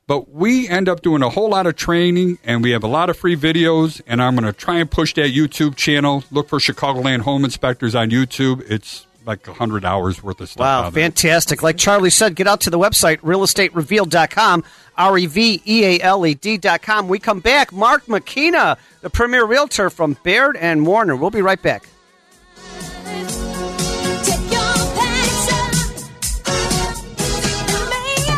But 0.08 0.30
we 0.30 0.68
end 0.68 0.88
up 0.88 1.02
doing 1.02 1.22
a 1.22 1.30
whole 1.30 1.50
lot 1.50 1.66
of 1.66 1.74
training 1.74 2.38
and 2.44 2.62
we 2.62 2.70
have 2.70 2.84
a 2.84 2.88
lot 2.88 3.10
of 3.10 3.16
free 3.16 3.36
videos 3.36 4.00
and 4.06 4.22
I'm 4.22 4.36
going 4.36 4.46
to 4.46 4.52
try 4.52 4.76
and 4.76 4.88
push 4.88 5.14
that 5.14 5.32
YouTube 5.32 5.74
channel. 5.74 6.22
Look 6.30 6.48
for 6.48 6.58
Chicagoland 6.58 7.22
Home 7.22 7.44
Inspectors 7.44 7.96
on 7.96 8.10
YouTube. 8.10 8.62
It's 8.70 9.05
like 9.26 9.46
100 9.46 9.84
hours 9.84 10.22
worth 10.22 10.40
of 10.40 10.48
stuff. 10.48 10.60
Wow, 10.60 10.90
fantastic. 10.90 11.62
Like 11.62 11.76
Charlie 11.76 12.10
said, 12.10 12.36
get 12.36 12.46
out 12.46 12.60
to 12.62 12.70
the 12.70 12.78
website, 12.78 13.18
realestaterevealed.com, 13.18 14.64
R 14.96 15.18
E 15.18 15.26
V 15.26 15.62
E 15.66 15.84
A 15.84 16.00
L 16.00 16.24
E 16.26 16.34
D.com. 16.34 17.08
We 17.08 17.18
come 17.18 17.40
back. 17.40 17.72
Mark 17.72 18.08
McKenna, 18.08 18.78
the 19.00 19.10
premier 19.10 19.44
realtor 19.44 19.90
from 19.90 20.16
Baird 20.22 20.56
and 20.56 20.86
Warner. 20.86 21.16
We'll 21.16 21.30
be 21.30 21.42
right 21.42 21.60
back. 21.60 21.88
Take 23.04 24.40
your 24.50 24.62
passion 24.96 25.72
and 27.18 27.90
make 27.90 28.28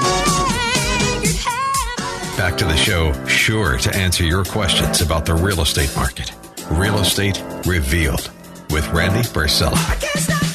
it 1.24 1.36
happen. 1.36 2.36
Back 2.36 2.56
to 2.58 2.64
the 2.64 2.76
show, 2.76 3.12
sure 3.26 3.78
to 3.78 3.94
answer 3.94 4.24
your 4.24 4.44
questions 4.44 5.00
about 5.02 5.26
the 5.26 5.34
real 5.34 5.60
estate 5.60 5.94
market. 5.94 6.32
Real 6.70 6.98
Estate 6.98 7.42
Revealed 7.64 8.30
with 8.70 8.86
Randy 8.92 9.22
Barcella. 9.28 10.47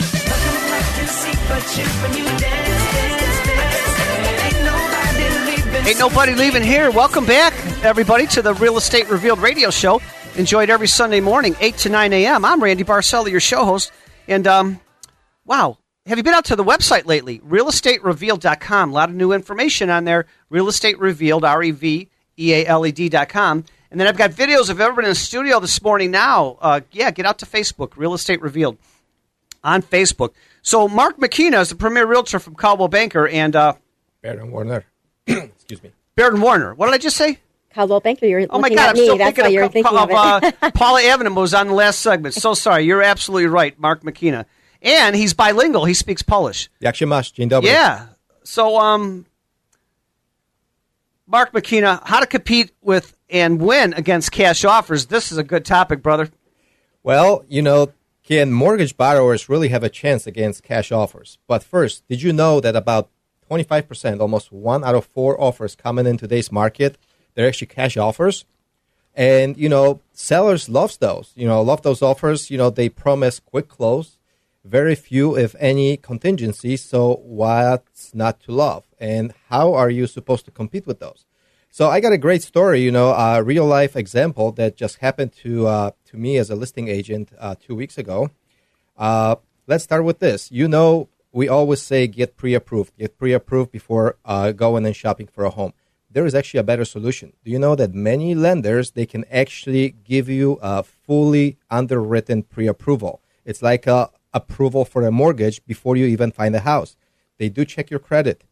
Ain't 5.86 6.00
nobody 6.00 6.36
leaving 6.36 6.62
here. 6.62 6.92
Welcome 6.92 7.26
back, 7.26 7.54
everybody, 7.86 8.28
to 8.28 8.42
the 8.42 8.54
Real 8.56 8.76
Estate 8.76 9.10
Revealed 9.10 9.40
radio 9.40 9.70
show. 9.70 10.02
Enjoyed 10.36 10.70
every 10.70 10.88
Sunday 10.88 11.22
morning, 11.22 11.56
8 11.62 11.78
to 11.78 11.90
9 11.90 12.12
a.m. 12.12 12.44
I'm 12.44 12.62
Randy 12.62 12.84
Barcella, 12.84 13.32
your 13.32 13.40
show 13.40 13.64
host. 13.64 13.94
And, 14.28 14.46
um, 14.46 14.82
wow, 15.46 15.78
have 16.06 16.18
you 16.18 16.24
been 16.24 16.34
out 16.34 16.46
to 16.46 16.58
the 16.58 16.66
website 16.66 17.06
lately? 17.06 17.40
RealEstateRevealed.com. 17.40 18.90
A 18.90 18.94
lot 18.94 19.10
of 19.10 19.16
new 19.16 19.32
information 19.32 19.90
on 19.90 20.04
there. 20.04 20.26
Real 20.50 20.68
Estate 20.68 21.00
Revealed, 21.00 21.46
R 21.46 21.64
E 21.64 21.72
V 21.72 22.10
E 22.38 22.54
A 22.54 22.66
L 22.66 22.86
E 22.86 22.92
D.com. 22.92 23.64
And 23.90 24.00
then 24.00 24.08
I've 24.08 24.18
got 24.18 24.32
videos 24.32 24.70
of 24.70 24.82
everyone 24.82 25.06
in 25.06 25.12
the 25.12 25.16
studio 25.16 25.62
this 25.62 25.82
morning 25.82 26.12
now. 26.12 26.58
Uh, 26.60 26.82
yeah, 26.92 27.12
get 27.12 27.26
out 27.26 27.40
to 27.40 27.46
Facebook, 27.46 27.96
Real 27.96 28.14
Estate 28.14 28.42
Revealed 28.42 28.78
on 29.64 29.82
Facebook. 29.82 30.34
So, 30.66 30.88
Mark 30.88 31.20
McKenna 31.20 31.60
is 31.60 31.70
the 31.70 31.76
premier 31.76 32.06
realtor 32.06 32.40
from 32.40 32.56
Coldwell 32.56 32.88
Banker 32.88 33.28
and 33.28 33.54
uh, 33.56 33.74
Baron 34.22 34.50
Warner. 34.50 34.86
Excuse 35.28 35.84
me. 35.84 35.92
Baird 36.16 36.34
and 36.34 36.42
Warner. 36.42 36.74
What 36.74 36.86
did 36.88 36.96
I 36.96 36.98
just 37.00 37.18
say? 37.18 37.40
Coldwell 37.76 38.00
Banker, 38.00 38.26
you're 38.26 38.46
Oh 38.50 38.60
my 38.60 38.68
looking 38.70 38.78
God! 38.78 38.84
at 38.84 38.90
I'm 38.92 38.96
me. 38.96 39.04
still 39.04 39.18
That's 39.18 39.36
thinking 39.36 39.44
why 39.44 39.48
of, 39.48 39.54
you're 39.54 39.64
of, 39.64 39.72
thinking 39.74 39.98
of, 39.98 40.10
it. 40.44 40.56
uh, 40.62 40.72
Paula 40.72 41.02
Avenham 41.02 41.36
was 41.36 41.54
on 41.54 41.68
the 41.68 41.74
last 41.74 42.00
segment. 42.00 42.34
So 42.36 42.54
sorry. 42.54 42.84
You're 42.86 43.02
absolutely 43.04 43.48
right, 43.48 43.78
Mark 43.80 44.04
McKenna, 44.04 44.46
and 44.82 45.16
he's 45.16 45.34
bilingual. 45.34 45.84
He 45.86 45.94
speaks 45.94 46.22
Polish. 46.24 46.70
Jak 46.82 46.96
się 46.96 47.06
masz? 47.06 47.32
Dzień 47.32 47.50
dobry. 47.50 47.70
Yeah. 47.70 48.08
So, 48.46 48.78
um, 48.78 49.26
Mark 51.28 51.54
McKenna, 51.54 52.00
how 52.06 52.20
to 52.20 52.28
compete 52.28 52.72
with 52.82 53.16
and 53.30 53.60
win 53.62 53.94
against 53.94 54.32
cash 54.32 54.64
offers? 54.64 55.08
This 55.08 55.32
is 55.32 55.38
a 55.38 55.44
good 55.44 55.66
topic, 55.66 56.02
brother. 56.02 56.30
Well, 57.04 57.44
you 57.50 57.62
know, 57.62 57.88
can 58.24 58.54
mortgage 58.54 58.96
borrowers 58.96 59.50
really 59.50 59.68
have 59.68 59.84
a 59.84 59.90
chance 59.90 60.26
against 60.26 60.64
cash 60.64 60.92
offers? 60.92 61.38
But 61.48 61.64
first, 61.64 62.08
did 62.08 62.22
you 62.22 62.32
know 62.32 62.62
that 62.62 62.76
about 62.76 63.10
25%, 63.52 64.22
almost 64.22 64.52
one 64.52 64.84
out 64.84 64.96
of 64.96 65.06
four 65.06 65.40
offers 65.40 65.76
coming 65.76 66.08
in 66.08 66.18
today's 66.18 66.52
market, 66.52 66.98
they're 67.36 67.48
actually 67.48 67.68
cash 67.68 67.98
offers? 67.98 68.46
And, 69.14 69.58
you 69.58 69.70
know, 69.70 70.00
sellers 70.14 70.70
love 70.70 70.98
those. 71.00 71.34
You 71.36 71.48
know, 71.48 71.62
love 71.62 71.82
those 71.82 72.02
offers. 72.02 72.50
You 72.50 72.58
know, 72.58 72.70
they 72.70 72.90
promise 72.90 73.40
quick 73.40 73.68
close, 73.68 74.18
very 74.64 74.96
few, 74.96 75.38
if 75.38 75.56
any, 75.60 75.98
contingencies. 75.98 76.84
So 76.84 77.16
what's 77.24 78.16
not 78.16 78.40
to 78.44 78.54
love? 78.54 78.86
And 79.00 79.34
how 79.50 79.74
are 79.74 79.90
you 79.90 80.08
supposed 80.08 80.46
to 80.46 80.52
compete 80.52 80.88
with 80.88 81.00
those? 81.00 81.26
So 81.70 81.90
I 81.90 82.00
got 82.00 82.14
a 82.14 82.18
great 82.18 82.44
story, 82.44 82.82
you 82.82 82.92
know, 82.92 83.14
a 83.14 83.44
real 83.44 83.66
life 83.66 83.96
example 83.96 84.52
that 84.54 84.78
just 84.78 84.98
happened 84.98 85.34
to 85.42 85.68
uh, 85.68 85.92
to 86.14 86.18
me 86.20 86.38
as 86.38 86.50
a 86.50 86.56
listing 86.56 86.88
agent 86.88 87.32
uh, 87.40 87.56
two 87.60 87.76
weeks 87.76 87.98
ago. 87.98 88.30
Uh, 88.96 89.36
let's 89.66 89.84
start 89.84 90.06
with 90.06 90.20
this. 90.20 90.52
You 90.52 90.68
know, 90.68 91.10
we 91.32 91.50
always 91.50 91.82
say 91.82 92.06
get 92.06 92.38
pre-approved, 92.38 92.96
get 92.98 93.18
pre-approved 93.18 93.72
before 93.72 94.18
uh, 94.24 94.52
going 94.52 94.86
and 94.86 94.96
shopping 94.96 95.28
for 95.28 95.44
a 95.44 95.50
home. 95.50 95.74
There 96.12 96.28
is 96.28 96.36
actually 96.36 96.60
a 96.60 96.70
better 96.72 96.86
solution. 96.86 97.34
Do 97.44 97.50
you 97.50 97.58
know 97.58 97.76
that 97.76 97.96
many 97.96 98.36
lenders 98.36 98.92
they 98.92 99.08
can 99.08 99.26
actually 99.32 99.96
give 100.04 100.30
you 100.30 100.60
a 100.62 100.84
fully 100.84 101.58
underwritten 101.72 102.44
pre-approval? 102.44 103.20
It's 103.44 103.64
like 103.64 103.88
a 103.88 104.12
approval 104.32 104.86
for 104.86 105.02
a 105.04 105.12
mortgage 105.12 105.66
before 105.66 105.96
you 105.96 106.06
even 106.06 106.32
find 106.32 106.56
a 106.56 106.60
house. 106.60 106.96
They 107.40 107.50
do 107.50 107.66
check 107.66 107.90
your 107.90 108.00
credit. 108.00 108.44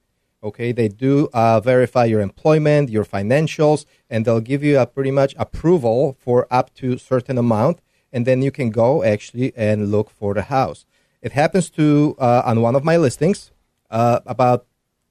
Okay, 0.43 0.71
they 0.71 0.87
do 0.87 1.29
uh, 1.33 1.59
verify 1.59 2.05
your 2.05 2.19
employment, 2.19 2.89
your 2.89 3.05
financials, 3.05 3.85
and 4.09 4.25
they'll 4.25 4.39
give 4.39 4.63
you 4.63 4.79
a 4.79 4.87
pretty 4.87 5.11
much 5.11 5.35
approval 5.37 6.17
for 6.19 6.47
up 6.49 6.73
to 6.75 6.97
certain 6.97 7.37
amount, 7.37 7.79
and 8.11 8.25
then 8.25 8.41
you 8.41 8.49
can 8.49 8.71
go 8.71 9.03
actually 9.03 9.53
and 9.55 9.91
look 9.91 10.09
for 10.09 10.33
the 10.33 10.43
house. 10.43 10.85
It 11.21 11.33
happens 11.33 11.69
to 11.71 12.15
uh, 12.17 12.41
on 12.43 12.61
one 12.61 12.75
of 12.75 12.83
my 12.83 12.97
listings 12.97 13.51
uh, 13.91 14.21
about 14.25 14.65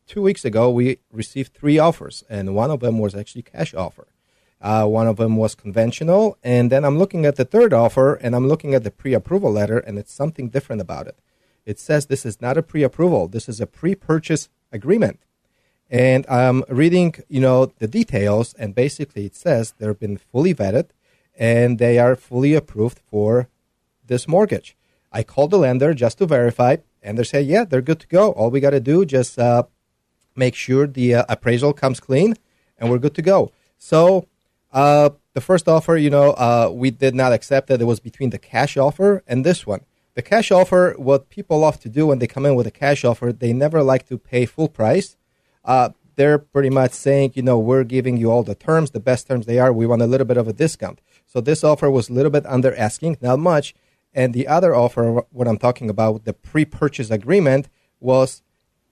two 0.09 0.21
weeks 0.21 0.45
ago. 0.45 0.69
We 0.69 0.99
received 1.13 1.55
three 1.55 1.79
offers, 1.79 2.25
and 2.29 2.57
one 2.57 2.73
of 2.73 2.81
them 2.81 2.99
was 2.99 3.15
actually 3.15 3.43
cash 3.43 3.73
offer. 3.73 4.09
Uh, 4.61 4.87
one 4.87 5.07
of 5.07 5.17
them 5.17 5.37
was 5.37 5.55
conventional, 5.55 6.39
and 6.43 6.73
then 6.73 6.85
I'm 6.85 6.99
looking 6.99 7.25
at 7.25 7.37
the 7.37 7.45
third 7.45 7.73
offer, 7.73 8.15
and 8.15 8.35
I'm 8.35 8.49
looking 8.49 8.75
at 8.75 8.83
the 8.83 8.91
pre-approval 8.91 9.53
letter, 9.53 9.79
and 9.79 9.97
it's 9.97 10.13
something 10.13 10.49
different 10.49 10.83
about 10.83 11.07
it. 11.07 11.17
It 11.65 11.79
says 11.79 12.07
this 12.07 12.27
is 12.27 12.41
not 12.41 12.59
a 12.59 12.63
pre-approval; 12.63 13.29
this 13.29 13.49
is 13.49 13.61
a 13.61 13.67
pre-purchase 13.67 14.49
agreement. 14.73 15.21
And 15.91 16.25
I'm 16.29 16.63
reading, 16.69 17.15
you 17.29 17.41
know, 17.41 17.67
the 17.67 17.89
details, 17.89 18.55
and 18.55 18.75
basically 18.75 19.27
it 19.27 19.35
says 19.35 19.75
they've 19.79 19.99
been 19.99 20.17
fully 20.17 20.55
vetted, 20.55 20.91
and 21.37 21.79
they 21.79 21.99
are 21.99 22.15
fully 22.15 22.55
approved 22.55 23.01
for 23.11 23.49
this 24.07 24.29
mortgage. 24.29 24.77
I 25.13 25.23
called 25.25 25.51
the 25.51 25.59
lender 25.59 25.93
just 25.95 26.19
to 26.19 26.27
verify, 26.27 26.77
and 27.03 27.19
they 27.19 27.25
say, 27.25 27.43
yeah, 27.43 27.65
they're 27.65 27.83
good 27.83 28.01
to 28.01 28.07
go. 28.07 28.31
All 28.33 28.51
we 28.51 28.61
got 28.61 28.71
to 28.71 28.81
do 28.81 29.05
just 29.05 29.39
uh, 29.39 29.65
make 30.37 30.55
sure 30.55 30.87
the 30.87 31.17
uh, 31.17 31.25
appraisal 31.29 31.73
comes 31.73 31.99
clean, 31.99 32.37
and 32.79 32.91
we're 32.91 32.99
good 32.99 33.15
to 33.17 33.23
go. 33.23 33.51
So 33.79 34.29
uh, 34.73 35.11
the 35.33 35.41
first 35.41 35.69
offer, 35.69 35.97
you 35.97 36.11
know, 36.11 36.31
uh, 36.33 36.71
we 36.73 36.91
did 36.91 37.15
not 37.15 37.33
accept 37.33 37.67
that 37.69 37.81
it 37.81 37.85
was 37.85 37.99
between 37.99 38.31
the 38.31 38.39
cash 38.39 38.77
offer 38.77 39.25
and 39.27 39.45
this 39.45 39.67
one. 39.67 39.81
The 40.15 40.23
cash 40.23 40.51
offer, 40.51 40.95
what 40.97 41.29
people 41.29 41.59
love 41.61 41.79
to 41.81 41.89
do 41.89 42.07
when 42.07 42.19
they 42.19 42.27
come 42.27 42.47
in 42.47 42.55
with 42.55 42.67
a 42.67 42.71
cash 42.71 43.05
offer, 43.05 43.33
they 43.33 43.53
never 43.53 43.83
like 43.83 44.07
to 44.09 44.19
pay 44.19 44.45
full 44.47 44.69
price. 44.69 45.17
Uh, 45.65 45.91
they're 46.17 46.39
pretty 46.39 46.71
much 46.71 46.93
saying, 46.93 47.33
you 47.35 47.43
know, 47.43 47.59
we're 47.59 47.85
giving 47.85 48.17
you 48.17 48.31
all 48.31 48.43
the 48.43 48.55
terms, 48.55 48.91
the 48.91 49.01
best 49.01 49.27
terms 49.29 49.47
they 49.47 49.59
are. 49.59 49.73
We 49.73 49.87
want 49.87 50.03
a 50.03 50.07
little 50.07 50.27
bit 50.27 50.37
of 50.37 50.49
a 50.49 50.53
discount. 50.53 51.01
So 51.27 51.41
this 51.41 51.65
offer 51.65 51.91
was 51.91 52.11
a 52.11 52.13
little 52.13 52.31
bit 52.31 52.45
under 52.47 52.75
asking, 52.77 53.19
not 53.21 53.39
much. 53.39 53.75
And 54.13 54.35
the 54.35 54.49
other 54.49 54.75
offer, 54.75 55.23
what 55.31 55.47
I'm 55.47 55.59
talking 55.59 55.89
about, 55.89 56.25
the 56.25 56.33
pre-purchase 56.33 57.11
agreement, 57.11 57.69
was 58.01 58.43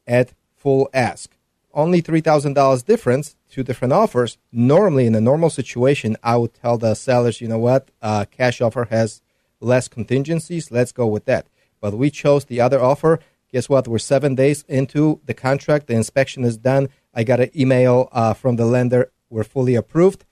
at 0.07 0.33
full 0.57 0.88
ask. 0.94 1.37
Only 1.74 2.00
three 2.00 2.20
thousand 2.20 2.54
dollars 2.54 2.83
difference, 2.83 3.37
two 3.50 3.62
different 3.62 3.92
offers. 3.92 4.38
Normally, 4.50 5.07
in 5.07 5.14
a 5.14 5.20
normal 5.20 5.50
situation, 5.50 6.16
I 6.22 6.37
would 6.37 6.54
tell 6.54 6.78
the 6.78 6.94
sellers, 6.94 7.40
you 7.40 7.48
know 7.48 7.59
what, 7.59 7.90
uh, 8.00 8.24
cash 8.31 8.61
offer 8.61 8.87
has 8.90 9.20
less 9.61 9.88
contingencies. 9.88 10.71
Let's 10.71 10.92
go 10.92 11.07
with 11.07 11.25
that. 11.27 11.47
But 11.81 11.94
we 11.94 12.11
chose 12.11 12.44
the 12.44 12.61
other 12.61 12.81
offer. 12.81 13.21
Guess 13.53 13.68
what? 13.68 13.88
We're 13.88 13.99
seven 13.99 14.35
days 14.35 14.64
into 14.68 15.21
the 15.25 15.35
contract. 15.35 15.87
The 15.87 15.94
inspection 15.94 16.44
is 16.44 16.57
done. 16.57 16.88
I 17.14 17.25
got 17.25 17.40
an 17.40 17.51
email 17.59 18.09
uh, 18.12 18.35
from 18.35 18.57
the 18.57 18.66
lender. 18.66 19.11
We're 19.31 19.44
fully 19.44 19.75
approved. 19.75 20.25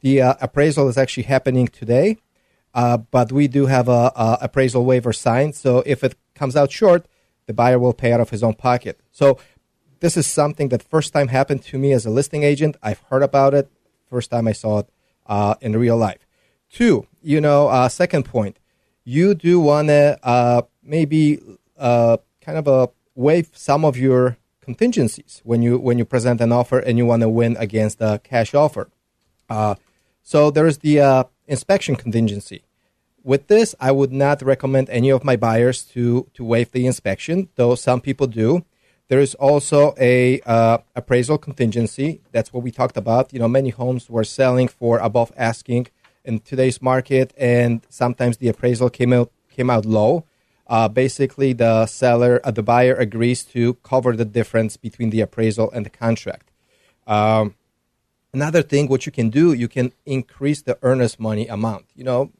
The 0.00 0.22
uh, 0.22 0.34
appraisal 0.40 0.88
is 0.88 0.98
actually 0.98 1.24
happening 1.24 1.68
today, 1.68 2.18
uh, 2.74 2.96
but 2.96 3.30
we 3.30 3.46
do 3.46 3.66
have 3.66 3.88
a, 3.88 4.12
a 4.16 4.38
appraisal 4.42 4.84
waiver 4.84 5.12
signed. 5.12 5.54
So 5.54 5.82
if 5.86 6.02
it 6.02 6.16
comes 6.34 6.56
out 6.56 6.72
short, 6.72 7.06
the 7.46 7.52
buyer 7.52 7.78
will 7.78 7.92
pay 7.92 8.12
out 8.12 8.20
of 8.20 8.30
his 8.30 8.42
own 8.42 8.54
pocket. 8.54 9.00
So 9.12 9.38
this 10.00 10.16
is 10.16 10.26
something 10.26 10.68
that 10.70 10.82
first 10.82 11.12
time 11.12 11.28
happened 11.28 11.62
to 11.64 11.78
me 11.78 11.92
as 11.92 12.04
a 12.04 12.10
listing 12.10 12.42
agent. 12.42 12.76
I've 12.82 13.00
heard 13.10 13.22
about 13.22 13.54
it. 13.54 13.70
First 14.10 14.30
time 14.30 14.48
I 14.48 14.52
saw 14.52 14.80
it 14.80 14.88
uh, 15.26 15.54
in 15.60 15.76
real 15.76 15.96
life. 15.96 16.26
Two, 16.68 17.06
you 17.22 17.40
know, 17.40 17.68
uh, 17.68 17.88
second 17.88 18.24
point, 18.24 18.58
you 19.04 19.34
do 19.34 19.60
want 19.60 19.88
to 19.88 20.18
uh, 20.22 20.62
maybe 20.82 21.40
uh, 21.78 22.16
kind 22.40 22.58
of 22.58 22.92
waive 23.14 23.50
some 23.52 23.84
of 23.84 23.96
your 23.96 24.36
contingencies 24.60 25.40
when 25.44 25.60
you 25.62 25.78
when 25.78 25.98
you 25.98 26.04
present 26.04 26.40
an 26.40 26.52
offer 26.52 26.78
and 26.78 26.96
you 26.98 27.04
want 27.04 27.22
to 27.22 27.28
win 27.28 27.56
against 27.58 28.00
a 28.00 28.20
cash 28.22 28.54
offer. 28.54 28.88
Uh, 29.50 29.74
so 30.22 30.50
there's 30.50 30.78
the 30.78 31.00
uh, 31.00 31.24
inspection 31.46 31.96
contingency. 31.96 32.62
With 33.24 33.48
this, 33.48 33.74
I 33.80 33.92
would 33.92 34.12
not 34.12 34.42
recommend 34.42 34.88
any 34.90 35.10
of 35.10 35.24
my 35.24 35.36
buyers 35.36 35.82
to 35.94 36.28
to 36.34 36.44
waive 36.44 36.72
the 36.72 36.86
inspection, 36.86 37.48
though 37.56 37.74
some 37.74 38.00
people 38.00 38.26
do. 38.26 38.64
There 39.08 39.20
is 39.20 39.34
also 39.34 39.94
a 39.98 40.40
uh, 40.46 40.78
appraisal 40.96 41.36
contingency. 41.36 42.22
That's 42.30 42.52
what 42.52 42.62
we 42.62 42.70
talked 42.70 42.96
about. 42.96 43.32
You 43.32 43.40
know, 43.40 43.48
many 43.48 43.68
homes 43.68 44.08
were 44.08 44.24
selling 44.24 44.68
for 44.68 44.98
above 44.98 45.32
asking 45.36 45.88
in 46.24 46.40
today's 46.40 46.80
market, 46.80 47.32
and 47.36 47.82
sometimes 47.88 48.36
the 48.36 48.48
appraisal 48.48 48.90
came 48.90 49.12
out 49.12 49.30
came 49.50 49.70
out 49.70 49.84
low. 49.84 50.24
Uh, 50.66 50.88
basically, 50.88 51.52
the 51.52 51.86
seller, 51.86 52.40
uh, 52.44 52.50
the 52.50 52.62
buyer, 52.62 52.94
agrees 52.94 53.42
to 53.44 53.74
cover 53.82 54.16
the 54.16 54.24
difference 54.24 54.76
between 54.76 55.10
the 55.10 55.20
appraisal 55.20 55.70
and 55.72 55.84
the 55.84 55.90
contract. 55.90 56.50
Um, 57.06 57.56
another 58.32 58.62
thing, 58.62 58.88
what 58.88 59.04
you 59.04 59.12
can 59.12 59.28
do, 59.28 59.52
you 59.52 59.68
can 59.68 59.92
increase 60.06 60.62
the 60.62 60.78
earnest 60.82 61.20
money 61.20 61.46
amount. 61.46 61.86
You 61.94 62.04
know, 62.04 62.32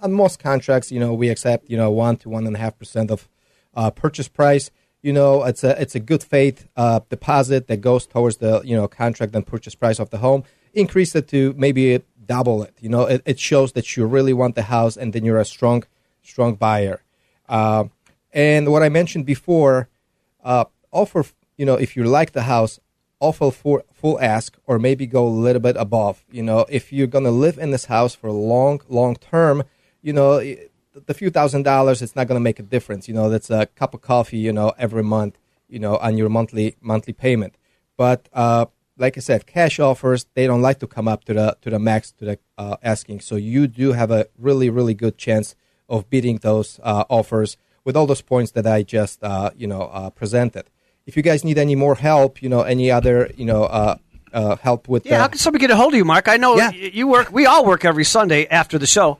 on 0.00 0.12
most 0.12 0.38
contracts, 0.38 0.90
you 0.90 1.00
know, 1.00 1.12
we 1.12 1.28
accept 1.28 1.68
you 1.68 1.76
know 1.76 1.90
one 1.90 2.16
to 2.18 2.28
one 2.28 2.46
and 2.46 2.56
a 2.56 2.58
half 2.58 2.78
percent 2.78 3.10
of 3.10 3.28
uh, 3.74 3.90
purchase 3.90 4.28
price. 4.28 4.70
You 5.02 5.12
know, 5.12 5.44
it's 5.44 5.64
a 5.64 5.80
it's 5.80 5.94
a 5.94 6.00
good 6.00 6.22
faith 6.22 6.66
uh, 6.76 7.00
deposit 7.10 7.66
that 7.66 7.78
goes 7.78 8.06
towards 8.06 8.38
the 8.38 8.62
you 8.64 8.76
know 8.76 8.88
contract 8.88 9.34
and 9.34 9.46
purchase 9.46 9.74
price 9.74 9.98
of 9.98 10.10
the 10.10 10.18
home. 10.18 10.44
Increase 10.74 11.14
it 11.14 11.28
to 11.28 11.54
maybe 11.56 12.02
double 12.26 12.62
it. 12.62 12.74
You 12.80 12.88
know, 12.88 13.02
it, 13.02 13.22
it 13.24 13.38
shows 13.38 13.72
that 13.72 13.96
you 13.96 14.06
really 14.06 14.32
want 14.32 14.54
the 14.54 14.62
house, 14.62 14.96
and 14.96 15.12
then 15.12 15.24
you're 15.24 15.38
a 15.38 15.44
strong 15.44 15.84
strong 16.22 16.54
buyer. 16.54 17.02
Uh, 17.48 17.84
and 18.32 18.72
what 18.72 18.82
I 18.82 18.88
mentioned 18.88 19.26
before, 19.26 19.88
uh, 20.42 20.64
offer 20.90 21.24
you 21.56 21.66
know 21.66 21.74
if 21.74 21.96
you 21.96 22.04
like 22.04 22.32
the 22.32 22.42
house, 22.42 22.80
offer 23.20 23.50
for 23.50 23.84
full 23.92 24.20
ask 24.20 24.56
or 24.66 24.78
maybe 24.78 25.06
go 25.06 25.26
a 25.26 25.28
little 25.46 25.60
bit 25.62 25.76
above. 25.76 26.24
You 26.30 26.42
know, 26.42 26.66
if 26.68 26.92
you're 26.92 27.06
gonna 27.06 27.30
live 27.30 27.58
in 27.58 27.70
this 27.70 27.86
house 27.86 28.14
for 28.14 28.30
long 28.30 28.80
long 28.88 29.16
term, 29.16 29.64
you 30.02 30.12
know. 30.12 30.42
the 31.06 31.14
few 31.14 31.28
thousand 31.28 31.64
dollars 31.64 32.00
it's 32.02 32.14
not 32.14 32.28
going 32.28 32.38
to 32.38 32.48
make 32.50 32.60
a 32.60 32.62
difference 32.62 33.08
you 33.08 33.14
know 33.18 33.28
that's 33.28 33.50
a 33.50 33.66
cup 33.74 33.94
of 33.94 34.00
coffee 34.00 34.38
you 34.38 34.52
know 34.52 34.72
every 34.78 35.02
month 35.02 35.34
you 35.68 35.80
know 35.84 35.96
on 35.96 36.16
your 36.16 36.28
monthly 36.28 36.76
monthly 36.80 37.12
payment 37.12 37.52
but 37.96 38.28
uh, 38.32 38.64
like 38.98 39.16
i 39.16 39.20
said 39.20 39.46
cash 39.46 39.78
offers 39.80 40.26
they 40.34 40.46
don't 40.46 40.62
like 40.62 40.78
to 40.78 40.86
come 40.86 41.08
up 41.08 41.24
to 41.24 41.34
the 41.34 41.56
to 41.62 41.70
the 41.70 41.78
max 41.78 42.12
to 42.12 42.24
the 42.24 42.38
uh, 42.58 42.76
asking 42.82 43.20
so 43.20 43.36
you 43.36 43.66
do 43.66 43.92
have 43.92 44.10
a 44.10 44.26
really 44.38 44.70
really 44.70 44.94
good 44.94 45.16
chance 45.18 45.54
of 45.88 46.08
beating 46.10 46.38
those 46.38 46.80
uh, 46.82 47.04
offers 47.10 47.56
with 47.84 47.96
all 47.96 48.06
those 48.06 48.22
points 48.22 48.52
that 48.52 48.66
i 48.66 48.82
just 48.82 49.22
uh, 49.22 49.50
you 49.56 49.66
know 49.66 49.82
uh, 49.92 50.10
presented 50.10 50.64
if 51.06 51.16
you 51.16 51.22
guys 51.22 51.44
need 51.44 51.58
any 51.58 51.74
more 51.74 51.96
help 51.96 52.40
you 52.42 52.48
know 52.48 52.62
any 52.62 52.90
other 52.90 53.30
you 53.36 53.44
know 53.44 53.64
uh, 53.64 53.96
uh, 54.32 54.56
help 54.56 54.88
with 54.88 55.06
Yeah, 55.06 55.16
uh, 55.16 55.20
how 55.20 55.28
can 55.28 55.38
somebody 55.38 55.60
get 55.60 55.70
a 55.70 55.76
hold 55.76 55.92
of 55.94 55.96
you, 55.98 56.04
Mark? 56.04 56.26
I 56.26 56.38
know 56.38 56.56
Yeah. 56.56 56.72
you 56.72 57.06
work. 57.06 57.30
We 57.32 57.46
all 57.46 57.64
work 57.64 57.84
every 57.84 58.02
Sunday 58.04 58.48
after 58.48 58.78
the 58.78 58.86
show. 58.86 59.18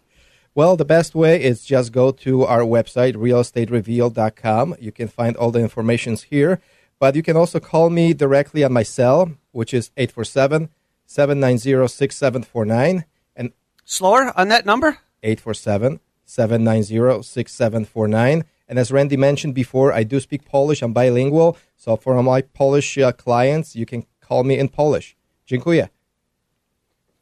Well, 0.56 0.74
the 0.76 0.84
best 0.84 1.14
way 1.14 1.40
is 1.40 1.64
just 1.64 1.92
go 1.92 2.10
to 2.10 2.42
our 2.44 2.62
website, 2.62 3.14
realestatereveal.com. 3.14 4.76
You 4.80 4.92
can 4.92 5.08
find 5.08 5.36
all 5.36 5.50
the 5.50 5.60
informations 5.60 6.24
here. 6.24 6.60
But 7.04 7.16
you 7.16 7.22
can 7.22 7.36
also 7.36 7.60
call 7.60 7.90
me 7.90 8.14
directly 8.14 8.64
on 8.64 8.72
my 8.72 8.82
cell, 8.82 9.32
which 9.52 9.74
is 9.74 9.90
847 9.98 10.70
790 11.04 11.86
6749. 11.86 13.04
And 13.36 13.52
Slower 13.84 14.32
on 14.34 14.48
that 14.48 14.64
number. 14.64 14.96
847 15.22 16.00
790 16.24 17.22
6749. 17.22 18.44
And 18.66 18.78
as 18.78 18.90
Randy 18.90 19.18
mentioned 19.18 19.54
before, 19.54 19.92
I 19.92 20.02
do 20.02 20.18
speak 20.18 20.46
Polish. 20.46 20.80
I'm 20.80 20.94
bilingual. 20.94 21.58
So 21.76 21.94
for 21.96 22.22
my 22.22 22.40
Polish 22.40 22.96
uh, 22.96 23.12
clients, 23.12 23.76
you 23.76 23.84
can 23.84 24.06
call 24.22 24.42
me 24.42 24.58
in 24.58 24.70
Polish. 24.70 25.14
Dziękuję. 25.46 25.90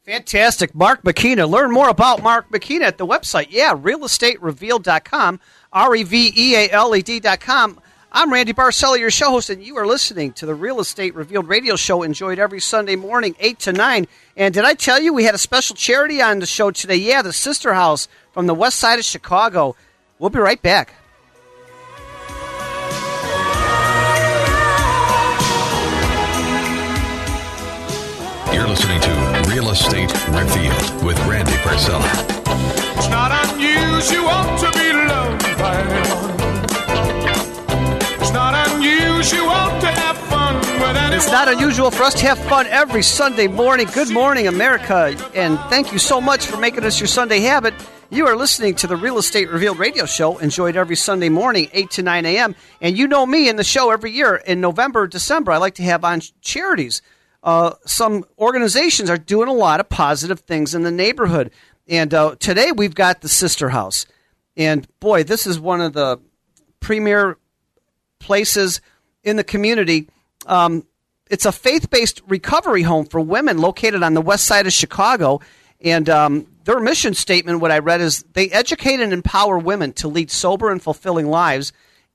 Fantastic. 0.05 0.73
Mark 0.73 1.03
McKenna. 1.03 1.45
Learn 1.45 1.71
more 1.71 1.89
about 1.89 2.23
Mark 2.23 2.49
McKenna 2.49 2.85
at 2.85 2.97
the 2.97 3.05
website. 3.05 3.47
Yeah, 3.49 3.73
realestaterevealed.com, 3.75 5.41
R 5.73 5.95
E 5.95 6.03
V 6.03 6.33
E 6.37 6.55
A 6.55 6.69
L 6.71 6.95
E 6.95 7.01
D.com. 7.01 7.79
I'm 8.15 8.31
Randy 8.31 8.53
Barcella, 8.53 8.99
your 8.99 9.09
show 9.09 9.31
host, 9.31 9.49
and 9.49 9.63
you 9.63 9.75
are 9.79 9.87
listening 9.87 10.33
to 10.33 10.45
the 10.45 10.53
Real 10.53 10.79
Estate 10.79 11.15
Revealed 11.15 11.47
radio 11.47 11.75
show, 11.75 12.03
enjoyed 12.03 12.37
every 12.37 12.59
Sunday 12.59 12.95
morning, 12.95 13.35
8 13.39 13.57
to 13.61 13.73
9. 13.73 14.07
And 14.37 14.53
did 14.53 14.63
I 14.63 14.75
tell 14.75 15.01
you 15.01 15.15
we 15.15 15.23
had 15.23 15.33
a 15.33 15.39
special 15.39 15.75
charity 15.75 16.21
on 16.21 16.37
the 16.37 16.45
show 16.45 16.69
today? 16.69 16.97
Yeah, 16.97 17.23
the 17.23 17.33
Sister 17.33 17.73
House 17.73 18.07
from 18.31 18.45
the 18.45 18.53
west 18.53 18.79
side 18.79 18.99
of 18.99 19.05
Chicago. 19.05 19.75
We'll 20.19 20.29
be 20.29 20.37
right 20.37 20.61
back. 20.61 20.93
You're 28.53 28.67
listening 28.67 29.01
to 29.01 29.43
Real 29.49 29.71
Estate 29.71 30.13
Revealed 30.27 31.03
with 31.03 31.17
Randy 31.25 31.53
Barcella. 31.63 32.05
It's 32.95 33.09
not 33.09 33.31
unusual 33.49 34.57
to 34.59 34.77
be 34.77 34.82
It's 41.15 41.31
not 41.31 41.47
unusual 41.47 41.91
for 41.91 42.03
us 42.03 42.13
to 42.15 42.25
have 42.25 42.37
fun 42.49 42.67
every 42.67 43.01
Sunday 43.01 43.47
morning. 43.47 43.87
Good 43.93 44.09
morning, 44.09 44.47
America, 44.47 45.15
and 45.33 45.57
thank 45.69 45.93
you 45.93 45.97
so 45.97 46.19
much 46.19 46.45
for 46.45 46.57
making 46.57 46.83
us 46.83 46.99
your 46.99 47.07
Sunday 47.07 47.39
habit. 47.39 47.73
You 48.09 48.27
are 48.27 48.35
listening 48.35 48.75
to 48.75 48.87
the 48.87 48.97
Real 48.97 49.17
Estate 49.17 49.49
Revealed 49.49 49.79
radio 49.79 50.05
show, 50.05 50.39
enjoyed 50.39 50.75
every 50.75 50.97
Sunday 50.97 51.29
morning, 51.29 51.69
8 51.71 51.89
to 51.91 52.03
9 52.03 52.25
a.m. 52.25 52.53
And 52.81 52.97
you 52.97 53.07
know 53.07 53.25
me 53.25 53.47
in 53.47 53.55
the 53.55 53.63
show 53.63 53.91
every 53.91 54.11
year 54.11 54.35
in 54.35 54.59
November, 54.59 55.07
December, 55.07 55.53
I 55.53 55.57
like 55.57 55.75
to 55.75 55.83
have 55.83 56.03
on 56.03 56.19
charities. 56.41 57.01
Uh, 57.43 57.75
some 57.85 58.25
organizations 58.37 59.09
are 59.09 59.17
doing 59.17 59.47
a 59.47 59.53
lot 59.53 59.79
of 59.79 59.87
positive 59.87 60.41
things 60.41 60.75
in 60.75 60.83
the 60.83 60.91
neighborhood. 60.91 61.51
And 61.87 62.13
uh, 62.13 62.35
today 62.39 62.73
we've 62.73 62.93
got 62.93 63.21
the 63.21 63.29
Sister 63.29 63.69
House. 63.69 64.05
And 64.57 64.85
boy, 64.99 65.23
this 65.23 65.47
is 65.47 65.61
one 65.61 65.79
of 65.79 65.93
the 65.93 66.19
premier 66.81 67.37
places 68.19 68.81
in 69.23 69.35
the 69.35 69.43
community. 69.43 70.07
Um, 70.45 70.85
it's 71.29 71.45
a 71.45 71.51
faith 71.51 71.89
based 71.89 72.21
recovery 72.27 72.83
home 72.83 73.05
for 73.05 73.19
women 73.19 73.57
located 73.57 74.03
on 74.03 74.13
the 74.13 74.21
west 74.21 74.45
side 74.45 74.67
of 74.67 74.73
Chicago. 74.73 75.39
And 75.81 76.09
um, 76.09 76.47
their 76.63 76.79
mission 76.79 77.13
statement, 77.13 77.59
what 77.59 77.71
I 77.71 77.79
read, 77.79 78.01
is 78.01 78.23
they 78.33 78.49
educate 78.49 78.99
and 78.99 79.11
empower 79.11 79.57
women 79.57 79.93
to 79.93 80.07
lead 80.07 80.31
sober 80.31 80.71
and 80.71 80.81
fulfilling 80.81 81.27
lives 81.27 81.73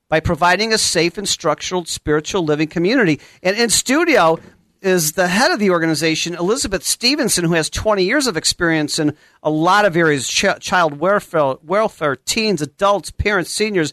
by 0.08 0.20
providing 0.20 0.72
a 0.72 0.78
safe 0.78 1.18
and 1.18 1.28
structured 1.28 1.88
spiritual 1.88 2.42
living 2.42 2.68
community. 2.68 3.20
And 3.42 3.56
in 3.56 3.68
studio 3.68 4.38
is 4.80 5.12
the 5.12 5.28
head 5.28 5.50
of 5.50 5.58
the 5.58 5.70
organization, 5.70 6.34
Elizabeth 6.34 6.84
Stevenson, 6.84 7.44
who 7.44 7.54
has 7.54 7.68
20 7.68 8.04
years 8.04 8.26
of 8.26 8.36
experience 8.36 8.98
in 8.98 9.14
a 9.42 9.50
lot 9.50 9.84
of 9.84 9.96
areas 9.96 10.28
ch- 10.28 10.60
child 10.60 10.98
welfare, 10.98 11.56
welfare, 11.62 12.16
teens, 12.16 12.62
adults, 12.62 13.10
parents, 13.10 13.50
seniors. 13.50 13.92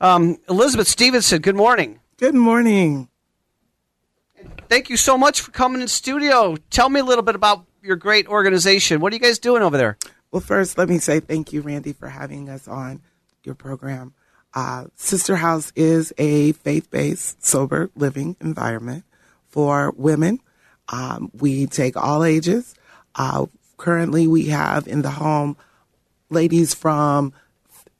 Um, 0.00 0.38
Elizabeth 0.48 0.88
Stevenson, 0.88 1.40
good 1.40 1.56
morning. 1.56 2.00
Good 2.16 2.34
morning. 2.36 3.08
Thank 4.68 4.88
you 4.88 4.96
so 4.96 5.18
much 5.18 5.40
for 5.40 5.50
coming 5.50 5.82
in 5.82 5.88
studio. 5.88 6.54
Tell 6.70 6.88
me 6.88 7.00
a 7.00 7.04
little 7.04 7.24
bit 7.24 7.34
about 7.34 7.66
your 7.82 7.96
great 7.96 8.28
organization. 8.28 9.00
What 9.00 9.12
are 9.12 9.16
you 9.16 9.20
guys 9.20 9.40
doing 9.40 9.62
over 9.62 9.76
there? 9.76 9.98
Well, 10.30 10.40
first, 10.40 10.78
let 10.78 10.88
me 10.88 10.98
say 10.98 11.18
thank 11.18 11.52
you, 11.52 11.60
Randy, 11.60 11.92
for 11.92 12.08
having 12.08 12.48
us 12.48 12.68
on 12.68 13.02
your 13.42 13.56
program. 13.56 14.14
Uh, 14.54 14.84
Sister 14.94 15.34
House 15.34 15.72
is 15.74 16.12
a 16.16 16.52
faith 16.52 16.88
based, 16.88 17.44
sober 17.44 17.90
living 17.96 18.36
environment 18.40 19.04
for 19.48 19.92
women. 19.96 20.38
Um, 20.90 21.32
we 21.36 21.66
take 21.66 21.96
all 21.96 22.22
ages. 22.22 22.76
Uh, 23.16 23.46
currently, 23.76 24.28
we 24.28 24.46
have 24.46 24.86
in 24.86 25.02
the 25.02 25.10
home 25.10 25.56
ladies 26.30 26.74
from 26.74 27.32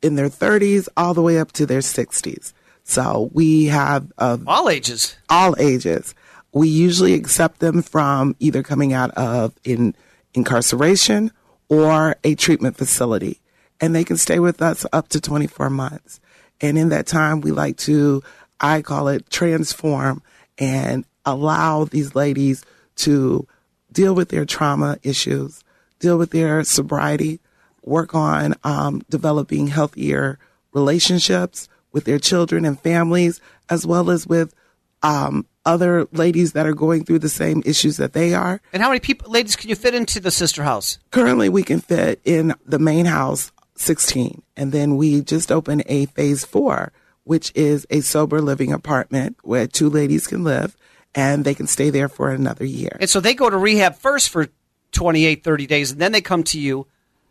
in 0.03 0.14
their 0.14 0.29
30s 0.29 0.88
all 0.96 1.14
the 1.14 1.22
way 1.22 1.38
up 1.38 1.50
to 1.53 1.66
their 1.66 1.81
60s. 1.81 2.53
So 2.85 3.31
we 3.33 3.66
have 3.66 4.12
uh, 4.18 4.38
All 4.47 4.68
ages. 4.68 5.16
all 5.29 5.57
ages. 5.59 6.14
We 6.53 6.68
usually 6.68 7.14
accept 7.14 7.59
them 7.61 7.83
from 7.83 8.37
either 8.38 8.62
coming 8.62 8.92
out 8.92 9.11
of 9.12 9.55
in 9.64 9.94
incarceration 10.35 11.33
or 11.68 12.16
a 12.23 12.35
treatment 12.35 12.77
facility, 12.77 13.40
and 13.81 13.94
they 13.94 14.05
can 14.05 14.16
stay 14.18 14.38
with 14.38 14.61
us 14.62 14.87
up 14.92 15.09
to 15.09 15.20
24 15.20 15.70
months. 15.70 16.20
And 16.61 16.79
in 16.79 16.90
that 16.90 17.07
time, 17.07 17.40
we 17.40 17.51
like 17.51 17.79
to, 17.79 18.23
I 18.61 18.83
call 18.83 19.09
it 19.09 19.29
transform 19.31 20.23
and 20.59 21.05
allow 21.25 21.85
these 21.85 22.14
ladies 22.14 22.64
to 22.97 23.49
deal 23.90 24.14
with 24.14 24.29
their 24.29 24.44
trauma 24.44 24.99
issues, 25.03 25.64
deal 25.99 26.18
with 26.18 26.31
their 26.31 26.62
sobriety, 26.64 27.40
work 27.83 28.14
on 28.14 28.55
um, 28.62 29.03
developing 29.09 29.68
healthier 29.68 30.38
relationships 30.73 31.68
with 31.95 32.05
their 32.05 32.19
children 32.19 32.67
and 32.67 32.79
families, 32.79 33.41
as 33.71 33.87
well 33.87 34.11
as 34.11 34.27
with 34.27 34.53
um, 35.03 35.47
other 35.65 36.07
ladies 36.13 36.53
that 36.53 36.67
are 36.67 36.75
going 36.75 37.05
through 37.05 37.21
the 37.21 37.29
same 37.29 37.63
issues 37.65 37.97
that 37.97 38.13
they 38.13 38.35
are. 38.35 38.61
And 38.73 38.83
how 38.83 38.89
many 38.89 39.01
people, 39.01 39.31
ladies, 39.31 39.57
can 39.57 39.71
you 39.71 39.77
fit 39.77 39.95
into 39.95 40.21
the 40.21 40.31
sister 40.31 40.65
house? 40.65 40.99
Currently, 41.13 41.49
we 41.49 41.63
can 41.63 41.81
fit 41.81 42.21
in 42.25 42.55
the 42.67 42.79
main 42.79 43.07
house 43.07 43.53
16, 43.77 44.43
and 44.57 44.73
then 44.73 44.97
we 44.97 45.23
just 45.23 45.51
opened 45.51 45.85
a 45.87 46.07
phase 46.07 46.45
four, 46.45 46.93
which 47.23 47.53
is 47.55 47.87
a 47.91 48.01
sober 48.01 48.43
living 48.43 48.73
apartment 48.73 49.39
where 49.43 49.67
two 49.67 49.89
ladies 49.89 50.27
can 50.27 50.45
live 50.45 50.77
and 51.15 51.45
they 51.45 51.55
can 51.55 51.69
stay 51.69 51.91
there 51.91 52.09
for 52.09 52.31
another 52.31 52.65
year. 52.65 52.97
And 53.01 53.09
so 53.09 53.21
they 53.21 53.35
go 53.35 53.49
to 53.49 53.57
rehab 53.57 53.95
first 53.95 54.31
for 54.31 54.49
28, 54.93 55.45
30 55.45 55.67
days, 55.67 55.93
and 55.93 56.01
then 56.01 56.13
they 56.13 56.21
come 56.21 56.43
to 56.45 56.59
you. 56.59 56.89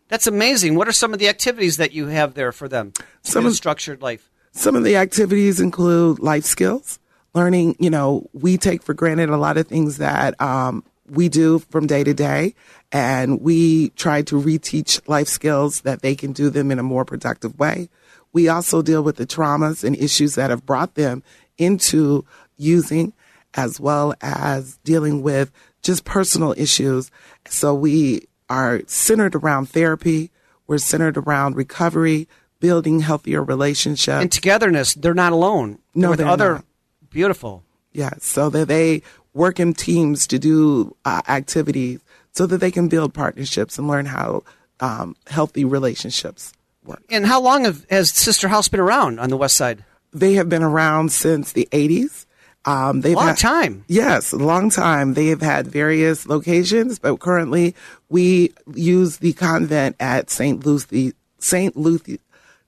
That's 0.07 0.27
amazing. 0.27 0.75
What 0.75 0.87
are 0.87 0.93
some 0.93 1.11
of 1.11 1.19
the 1.19 1.27
activities 1.27 1.77
that 1.77 1.91
you 1.91 2.07
have 2.07 2.33
there 2.33 2.51
for 2.51 2.69
them? 2.69 2.93
Some 3.23 3.45
of- 3.45 3.53
structured 3.53 4.01
life. 4.01 4.29
Some 4.55 4.75
of 4.75 4.83
the 4.83 4.97
activities 4.97 5.59
include 5.59 6.19
life 6.19 6.45
skills, 6.45 6.99
learning, 7.33 7.75
you 7.79 7.89
know, 7.89 8.29
we 8.33 8.57
take 8.57 8.83
for 8.83 8.93
granted 8.93 9.29
a 9.29 9.37
lot 9.37 9.57
of 9.57 9.67
things 9.67 9.97
that 9.97 10.39
um, 10.39 10.83
we 11.09 11.27
do 11.27 11.57
from 11.57 11.87
day 11.87 12.03
to 12.03 12.13
day, 12.13 12.53
and 12.91 13.41
we 13.41 13.89
try 13.89 14.21
to 14.21 14.39
reteach 14.39 15.01
life 15.07 15.27
skills 15.27 15.81
that 15.81 16.03
they 16.03 16.15
can 16.15 16.33
do 16.33 16.51
them 16.51 16.69
in 16.69 16.77
a 16.77 16.83
more 16.83 17.03
productive 17.03 17.57
way. 17.57 17.89
We 18.31 18.47
also 18.47 18.83
deal 18.83 19.01
with 19.01 19.15
the 19.17 19.25
traumas 19.25 19.83
and 19.83 19.95
issues 19.95 20.35
that 20.35 20.51
have 20.51 20.67
brought 20.67 20.93
them 20.93 21.23
into 21.57 22.23
using, 22.55 23.13
as 23.55 23.79
well 23.79 24.13
as 24.21 24.77
dealing 24.83 25.23
with 25.23 25.51
just 25.81 26.05
personal 26.05 26.53
issues. 26.55 27.09
So 27.47 27.73
we 27.73 28.27
are 28.51 28.81
centered 28.85 29.33
around 29.33 29.69
therapy, 29.69 30.29
we're 30.67 30.77
centered 30.77 31.17
around 31.17 31.55
recovery, 31.55 32.27
building 32.63 33.01
healthier 33.01 33.43
relationships. 33.43 34.21
And 34.21 34.31
togetherness. 34.31 34.93
They're 34.93 35.13
not 35.13 35.33
alone. 35.33 35.79
No, 35.93 36.01
They're 36.01 36.09
with 36.11 36.17
they're 36.19 36.27
other. 36.29 36.53
not. 36.55 36.65
Beautiful. 37.09 37.61
Yes, 37.91 38.23
so 38.25 38.49
that 38.51 38.69
they 38.69 39.01
work 39.33 39.59
in 39.59 39.73
teams 39.73 40.25
to 40.27 40.39
do 40.39 40.95
uh, 41.03 41.21
activities 41.27 41.99
so 42.31 42.45
that 42.47 42.59
they 42.59 42.71
can 42.71 42.87
build 42.87 43.13
partnerships 43.13 43.77
and 43.77 43.87
learn 43.87 44.05
how 44.05 44.43
um, 44.79 45.15
healthy 45.27 45.65
relationships 45.65 46.53
work. 46.85 47.03
And 47.09 47.25
how 47.25 47.41
long 47.41 47.65
have, 47.65 47.85
has 47.89 48.11
Sister 48.11 48.47
House 48.47 48.69
been 48.69 48.79
around 48.79 49.19
on 49.19 49.29
the 49.29 49.37
west 49.37 49.57
side? 49.57 49.83
They 50.13 50.35
have 50.35 50.47
been 50.47 50.63
around 50.63 51.11
since 51.11 51.51
the 51.51 51.67
80s. 51.71 52.25
Um, 52.65 53.01
they've 53.01 53.13
Long 53.15 53.27
had- 53.27 53.37
time. 53.37 53.83
Yes, 53.89 54.31
a 54.31 54.37
long 54.37 54.69
time. 54.69 55.15
They 55.15 55.27
have 55.27 55.41
had 55.41 55.67
various 55.67 56.25
locations, 56.25 56.97
but 56.97 57.19
currently 57.19 57.75
we 58.09 58.53
use 58.73 59.17
the 59.17 59.33
convent 59.33 59.97
at 59.99 60.29
St. 60.29 60.65
Lucy, 60.65 61.13
St. 61.39 61.75
Lucy, 61.75 62.19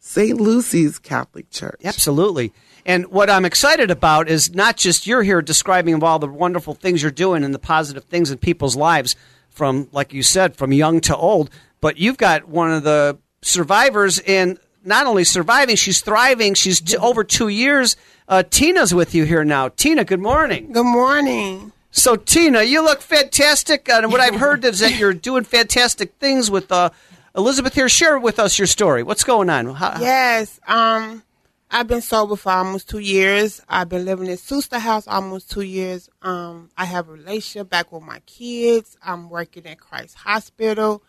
St. 0.05 0.39
Lucy's 0.39 0.99
Catholic 0.99 1.49
Church. 1.49 1.81
Absolutely. 1.83 2.53
And 2.85 3.07
what 3.07 3.27
I'm 3.27 3.43
excited 3.43 3.89
about 3.89 4.29
is 4.29 4.53
not 4.53 4.77
just 4.77 5.07
you're 5.07 5.23
here 5.23 5.41
describing 5.41 5.95
of 5.95 6.03
all 6.03 6.19
the 6.19 6.27
wonderful 6.27 6.75
things 6.75 7.01
you're 7.01 7.09
doing 7.09 7.43
and 7.43 7.55
the 7.55 7.59
positive 7.59 8.03
things 8.03 8.29
in 8.29 8.37
people's 8.37 8.75
lives 8.75 9.15
from, 9.49 9.89
like 9.91 10.13
you 10.13 10.21
said, 10.21 10.55
from 10.55 10.71
young 10.71 11.01
to 11.01 11.17
old, 11.17 11.49
but 11.81 11.97
you've 11.97 12.17
got 12.17 12.47
one 12.47 12.71
of 12.71 12.83
the 12.83 13.17
survivors 13.41 14.19
and 14.19 14.59
not 14.83 15.07
only 15.07 15.23
surviving, 15.23 15.75
she's 15.75 16.01
thriving. 16.01 16.53
She's 16.53 16.79
t- 16.81 16.97
over 16.97 17.23
two 17.23 17.47
years. 17.47 17.97
Uh, 18.27 18.43
Tina's 18.43 18.93
with 18.93 19.15
you 19.15 19.25
here 19.25 19.43
now. 19.43 19.69
Tina, 19.69 20.05
good 20.05 20.19
morning. 20.19 20.71
Good 20.71 20.85
morning. 20.85 21.71
So, 21.89 22.15
Tina, 22.15 22.61
you 22.61 22.83
look 22.83 23.01
fantastic. 23.01 23.89
And 23.89 24.11
what 24.11 24.21
I've 24.21 24.35
heard 24.35 24.63
is 24.65 24.79
that 24.81 24.99
you're 24.99 25.15
doing 25.15 25.45
fantastic 25.45 26.13
things 26.19 26.51
with 26.51 26.71
uh, 26.71 26.91
Elizabeth 27.35 27.73
here. 27.73 27.89
Share 27.89 28.17
with 28.19 28.39
us 28.39 28.57
your 28.57 28.67
story. 28.67 29.03
What's 29.03 29.23
going 29.23 29.49
on? 29.49 29.73
How- 29.75 29.99
Yes, 29.99 30.59
um, 30.67 31.23
I've 31.69 31.87
been 31.87 32.01
sober 32.01 32.35
for 32.35 32.51
almost 32.51 32.87
two 32.89 32.99
years. 32.99 33.61
I've 33.67 33.89
been 33.89 34.05
living 34.05 34.27
in 34.27 34.37
Sister 34.37 34.79
House 34.79 35.07
almost 35.07 35.51
two 35.51 35.61
years. 35.61 36.09
Um, 36.21 36.69
I 36.77 36.85
have 36.85 37.09
a 37.09 37.11
relationship 37.11 37.69
back 37.69 37.91
with 37.91 38.03
my 38.03 38.19
kids. 38.19 38.95
I'm 39.03 39.29
working 39.29 39.65
at 39.65 39.79
Christ 39.79 40.15
Hospital. 40.15 41.03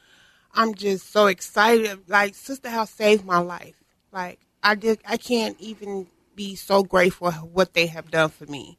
I'm 0.54 0.74
just 0.74 1.12
so 1.12 1.26
excited. 1.26 2.08
Like 2.08 2.34
Sister 2.34 2.70
House 2.70 2.90
saved 2.90 3.24
my 3.24 3.38
life. 3.38 3.74
Like 4.12 4.40
I 4.62 4.74
did, 4.74 4.98
I 5.06 5.18
can't 5.18 5.60
even 5.60 6.08
be 6.34 6.56
so 6.56 6.82
grateful 6.82 7.30
what 7.32 7.74
they 7.74 7.86
have 7.86 8.10
done 8.10 8.30
for 8.30 8.46
me. 8.46 8.78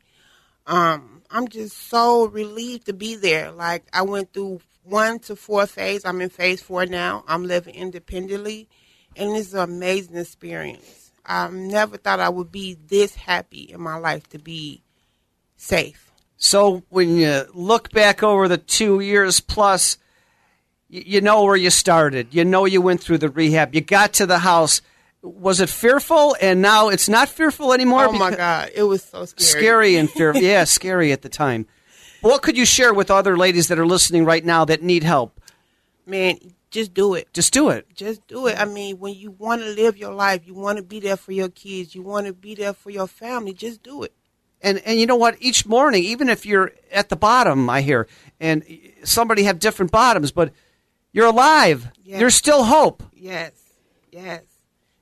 Um, 0.66 1.22
I'm 1.32 1.48
just 1.48 1.78
so 1.90 2.28
relieved 2.28 2.88
to 2.88 2.94
be 2.94 3.16
there. 3.16 3.52
Like 3.52 3.86
I 3.94 4.02
went 4.02 4.34
through 4.34 4.60
one 4.88 5.20
to 5.20 5.36
four 5.36 5.66
phase. 5.68 6.06
I'm 6.06 6.22
in 6.22 6.30
phase 6.30 6.62
four 6.62 6.86
now. 6.86 7.24
I'm 7.28 7.44
living 7.44 7.76
independently, 7.76 8.70
and 9.16 9.36
it's 9.36 9.54
an 9.54 9.60
amazing 9.60 10.18
experience. 10.18 11.12
I 11.26 11.50
never 11.50 11.98
thought 11.98 12.20
I 12.20 12.30
would 12.30 12.52
be 12.52 12.78
this 12.88 13.16
happy 13.16 13.64
in 13.64 13.82
my 13.82 13.98
life 13.98 14.28
to 14.30 14.40
be 14.40 14.84
safe. 15.58 16.12
So 16.38 16.84
when 16.90 17.18
you 17.18 17.46
look 17.54 17.92
back 17.92 18.24
over 18.24 18.48
the 18.48 18.58
two 18.58 19.00
years 19.00 19.40
plus, 19.40 19.98
you, 20.88 21.04
you 21.06 21.22
know 21.22 21.44
where 21.44 21.56
you 21.56 21.70
started. 21.70 22.34
You 22.34 22.46
know 22.46 22.66
you 22.66 22.82
went 22.82 23.02
through 23.02 23.18
the 23.18 23.30
rehab. 23.30 23.76
You 23.76 23.82
got 23.82 24.14
to 24.14 24.26
the 24.26 24.40
house. 24.40 24.82
Was 25.22 25.60
it 25.60 25.70
fearful? 25.70 26.38
And 26.40 26.62
now 26.62 26.90
it's 26.90 27.10
not 27.10 27.28
fearful 27.28 27.74
anymore. 27.74 28.06
oh 28.06 28.12
my 28.14 28.34
God, 28.36 28.70
it 28.74 28.84
was 28.84 29.04
so 29.04 29.26
scary. 29.26 29.46
Scary 29.46 29.96
and 29.98 30.10
fearful. 30.10 30.42
yeah, 30.44 30.64
scary 30.64 31.12
at 31.12 31.24
the 31.24 31.30
time. 31.30 31.66
What 32.22 32.42
could 32.42 32.58
you 32.58 32.66
share 32.66 32.94
with 32.94 33.12
other 33.12 33.38
ladies 33.38 33.68
that 33.68 33.80
are 33.80 33.86
listening 33.86 34.26
right 34.26 34.44
now 34.44 34.66
that 34.66 34.82
need 34.82 35.04
help? 35.04 35.40
Man, 36.06 36.38
just 36.72 36.94
do 36.94 37.14
it. 37.14 37.32
Just 37.34 37.54
do 37.54 37.70
it. 37.70 37.88
Just 37.94 38.28
do 38.28 38.48
it. 38.48 38.58
I 38.60 38.66
mean, 38.66 39.00
when 39.00 39.14
you 39.16 39.32
want 39.32 39.62
to 39.62 39.68
live 39.70 39.98
your 39.98 40.14
life, 40.14 40.46
you 40.46 40.54
want 40.54 40.78
to 40.78 40.84
be 40.84 41.00
there 41.00 41.18
for 41.18 41.32
your 41.32 41.50
kids, 41.50 41.96
you 41.96 42.02
want 42.02 42.28
to 42.28 42.34
be 42.34 42.56
there 42.56 42.74
for 42.74 42.90
your 42.90 43.08
family. 43.08 43.54
Just 43.54 43.84
do 43.84 44.04
it. 44.04 44.14
And 44.62 44.80
and 44.80 45.00
you 45.00 45.06
know 45.06 45.16
what? 45.16 45.38
Each 45.40 45.66
morning, 45.66 46.04
even 46.04 46.30
if 46.30 46.46
you're 46.46 46.72
at 46.92 47.10
the 47.10 47.16
bottom, 47.16 47.70
I 47.70 47.82
hear, 47.82 48.08
and 48.40 48.64
somebody 49.04 49.44
have 49.44 49.60
different 49.60 49.92
bottoms, 49.92 50.32
but 50.32 50.52
you're 51.12 51.28
alive. 51.28 51.90
Yes. 52.04 52.20
There's 52.20 52.36
still 52.36 52.64
hope. 52.64 53.04
Yes, 53.14 53.52
yes. 54.12 54.44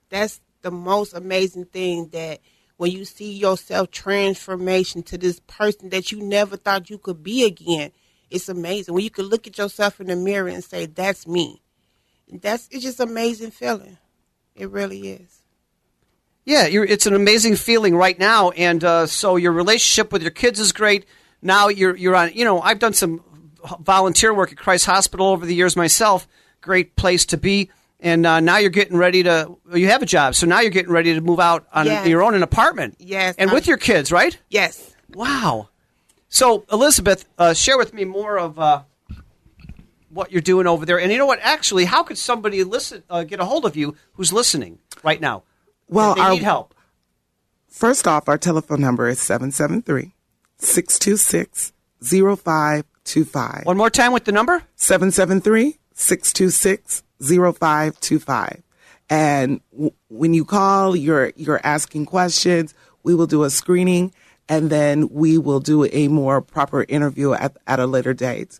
That's 0.10 0.41
the 0.62 0.71
most 0.71 1.13
amazing 1.13 1.65
thing 1.65 2.10
that 2.10 2.39
when 2.77 2.91
you 2.91 3.05
see 3.05 3.33
yourself 3.33 3.91
transformation 3.91 5.03
to 5.03 5.17
this 5.17 5.39
person 5.41 5.89
that 5.89 6.11
you 6.11 6.21
never 6.21 6.57
thought 6.57 6.89
you 6.89 6.97
could 6.97 7.23
be 7.23 7.45
again, 7.45 7.91
it's 8.29 8.49
amazing. 8.49 8.93
When 8.93 9.03
you 9.03 9.09
can 9.09 9.25
look 9.25 9.47
at 9.47 9.57
yourself 9.57 10.01
in 10.01 10.07
the 10.07 10.15
mirror 10.15 10.49
and 10.49 10.63
say, 10.63 10.85
"That's 10.85 11.27
me," 11.27 11.61
that's 12.31 12.67
it's 12.71 12.83
just 12.83 12.99
amazing 12.99 13.51
feeling. 13.51 13.97
It 14.55 14.69
really 14.69 15.09
is. 15.09 15.41
Yeah, 16.45 16.67
it's 16.67 17.07
an 17.07 17.15
amazing 17.15 17.55
feeling 17.55 17.95
right 17.95 18.17
now, 18.17 18.51
and 18.51 18.84
uh, 18.84 19.07
so 19.07 19.36
your 19.36 19.51
relationship 19.51 20.13
with 20.13 20.21
your 20.21 20.32
kids 20.32 20.59
is 20.59 20.71
great. 20.71 21.05
Now 21.41 21.69
you're 21.69 21.95
you're 21.95 22.15
on. 22.15 22.32
You 22.34 22.45
know, 22.45 22.61
I've 22.61 22.80
done 22.80 22.93
some 22.93 23.23
volunteer 23.80 24.34
work 24.34 24.51
at 24.51 24.57
Christ 24.57 24.86
Hospital 24.86 25.28
over 25.28 25.45
the 25.45 25.55
years 25.55 25.76
myself. 25.76 26.28
Great 26.61 26.95
place 26.95 27.26
to 27.28 27.38
be. 27.38 27.69
And 28.00 28.26
uh, 28.26 28.39
now 28.41 28.58
you're 28.58 28.70
getting 28.70 28.98
ready 28.98 29.24
to. 29.24 29.58
You 29.74 29.88
have 29.88 30.02
a 30.02 30.06
job, 30.06 30.36
so 30.36 30.46
now 30.46 30.60
you're 30.60 30.70
getting 30.70 30.91
ready 30.91 31.14
to 31.16 31.22
move 31.22 31.39
out 31.39 31.66
on 31.74 31.86
Yes. 31.86 32.08
your 32.08 32.24
own 32.24 32.36
an 32.36 32.43
apartment. 32.43 32.96
Yes, 33.00 33.36
and 33.38 33.50
I'm- 33.50 33.56
with 33.56 33.68
your 33.68 33.78
kids, 33.78 34.12
right? 34.12 34.38
Yes. 34.50 34.93
Wow. 35.14 35.70
So 36.28 36.66
Elizabeth, 36.72 37.26
uh, 37.38 37.54
share 37.54 37.78
with 37.78 37.93
me 37.93 38.04
more 38.04 38.38
of 38.38 38.60
uh, 38.60 38.82
what 40.10 40.32
you're 40.32 40.41
doing 40.41 40.68
over 40.68 40.86
there. 40.86 41.00
And 41.00 41.12
you 41.12 41.18
know 41.18 41.26
what? 41.26 41.39
Actually, 41.41 41.86
how 41.86 42.04
could 42.04 42.18
somebody 42.18 42.64
listen, 42.66 43.04
uh, 43.10 43.24
get 43.24 43.39
a 43.39 43.46
hold 43.46 43.66
of 43.66 43.76
you 43.78 43.96
who's 44.14 44.34
listening 44.34 44.80
right 45.04 45.22
now? 45.22 45.43
Well, 45.88 46.12
If 46.12 46.16
they 46.18 46.22
our- 46.24 46.32
need 46.32 46.43
help. 46.43 46.74
First 47.70 48.08
off, 48.08 48.28
our 48.30 48.38
telephone 48.38 48.82
number 48.82 49.08
is 49.10 49.20
773 49.20 50.14
626 50.58 51.74
0525. 52.02 53.66
One 53.66 53.78
more 53.78 53.89
time 53.89 54.12
with 54.14 54.26
the 54.26 54.32
number? 54.32 54.64
773 54.76 55.78
626 55.93 57.04
0525. 57.22 58.61
And 59.09 59.61
w- 59.72 59.91
when 60.09 60.34
you 60.34 60.45
call, 60.45 60.95
you're 60.95 61.32
you're 61.36 61.61
asking 61.63 62.05
questions. 62.07 62.74
We 63.03 63.13
will 63.13 63.28
do 63.28 63.43
a 63.43 63.49
screening, 63.49 64.13
and 64.49 64.70
then 64.70 65.09
we 65.09 65.38
will 65.38 65.59
do 65.59 65.86
a 65.91 66.07
more 66.07 66.41
proper 66.41 66.86
interview 66.88 67.34
at 67.34 67.55
at 67.68 67.80
a 67.80 67.86
later 67.86 68.13
date. 68.13 68.59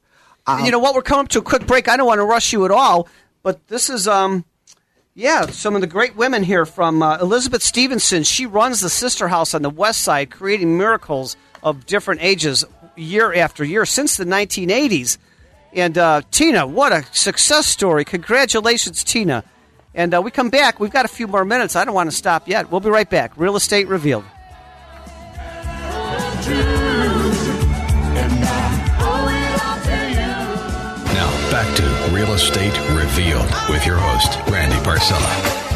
you 0.64 0.70
know 0.72 0.80
what? 0.80 0.94
We're 0.94 1.02
coming 1.02 1.26
up 1.26 1.30
to 1.30 1.40
a 1.40 1.42
quick 1.42 1.66
break. 1.66 1.88
I 1.88 1.98
don't 1.98 2.06
want 2.06 2.20
to 2.20 2.26
rush 2.26 2.54
you 2.54 2.66
at 2.66 2.72
all, 2.72 3.08
but 3.42 3.68
this 3.68 3.90
is 3.90 4.08
um, 4.08 4.46
yeah, 5.16 5.48
some 5.48 5.74
of 5.76 5.82
the 5.82 5.88
great 5.88 6.16
women 6.16 6.44
here 6.44 6.66
from 6.66 7.02
uh, 7.02 7.18
Elizabeth 7.18 7.64
Stevenson. 7.64 8.24
She 8.24 8.46
runs 8.46 8.82
the 8.82 8.90
Sister 8.90 9.30
House 9.30 9.54
on 9.54 9.62
the 9.64 9.70
West 9.70 10.02
Side, 10.02 10.30
creating 10.30 10.78
miracles 10.78 11.36
of 11.64 11.86
different 11.86 12.22
ages 12.22 12.66
year 12.96 13.34
after 13.34 13.64
year 13.64 13.86
since 13.86 14.18
the 14.18 14.26
1980s. 14.26 15.18
And 15.76 15.98
uh, 15.98 16.22
Tina, 16.32 16.66
what 16.66 16.94
a 16.94 17.04
success 17.12 17.68
story! 17.68 18.06
Congratulations, 18.06 19.04
Tina. 19.04 19.44
And 19.94 20.14
uh, 20.14 20.22
we 20.22 20.32
come 20.32 20.50
back. 20.50 20.80
We've 20.80 20.92
got 20.92 21.04
a 21.04 21.10
few 21.10 21.28
more 21.28 21.44
minutes. 21.44 21.76
I 21.76 21.84
don't 21.84 21.94
want 21.94 22.10
to 22.10 22.16
stop 22.16 22.48
yet. 22.48 22.72
We'll 22.72 22.80
be 22.80 22.90
right 22.90 23.10
back. 23.10 23.34
Real 23.36 23.58
estate 23.58 23.88
revealed. 23.88 24.24
Now, 31.14 31.52
back 31.52 31.76
to 31.76 32.16
Real 32.16 32.34
Estate 32.34 32.78
Revealed 32.92 33.52
with 33.70 33.86
your 33.86 33.98
host, 33.98 34.38
Randy 34.50 34.78
Barcella. 34.78 35.75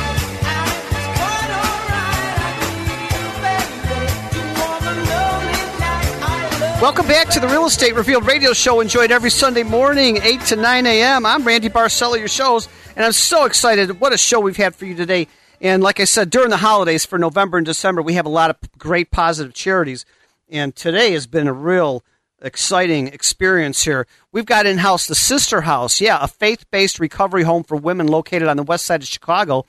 Welcome 6.82 7.08
back 7.08 7.28
to 7.32 7.42
the 7.42 7.48
Real 7.50 7.66
Estate 7.66 7.94
Revealed 7.94 8.26
radio 8.26 8.54
show. 8.54 8.80
Enjoyed 8.80 9.12
every 9.12 9.30
Sunday 9.30 9.64
morning, 9.64 10.16
8 10.24 10.40
to 10.46 10.56
9 10.56 10.86
a.m. 10.86 11.26
I'm 11.26 11.44
Randy 11.44 11.68
Barcella, 11.68 12.18
your 12.18 12.30
shows, 12.30 12.70
and 12.96 13.04
I'm 13.04 13.12
so 13.12 13.44
excited. 13.44 14.00
What 14.00 14.14
a 14.14 14.18
show 14.18 14.40
we've 14.40 14.56
had 14.56 14.74
for 14.74 14.86
you 14.86 14.96
today. 14.96 15.28
And 15.60 15.84
like 15.84 16.00
I 16.00 16.06
said, 16.06 16.30
during 16.30 16.50
the 16.50 16.56
holidays 16.56 17.06
for 17.06 17.20
November 17.20 17.58
and 17.58 17.66
December, 17.66 18.02
we 18.02 18.14
have 18.14 18.26
a 18.26 18.30
lot 18.30 18.50
of 18.50 18.56
great 18.78 19.12
positive 19.12 19.54
charities. 19.54 20.06
And 20.48 20.74
today 20.74 21.12
has 21.12 21.28
been 21.28 21.48
a 21.48 21.54
real 21.54 22.02
exciting 22.42 23.08
experience 23.08 23.84
here. 23.84 24.08
We've 24.32 24.46
got 24.46 24.66
in 24.66 24.78
house 24.78 25.06
the 25.06 25.16
Sister 25.16 25.60
House. 25.60 26.00
Yeah, 26.00 26.20
a 26.22 26.30
faith 26.30 26.66
based 26.72 26.98
recovery 26.98 27.44
home 27.44 27.66
for 27.66 27.76
women 27.76 28.08
located 28.08 28.48
on 28.48 28.56
the 28.56 28.64
west 28.64 28.86
side 28.86 29.02
of 29.02 29.08
Chicago. 29.10 29.66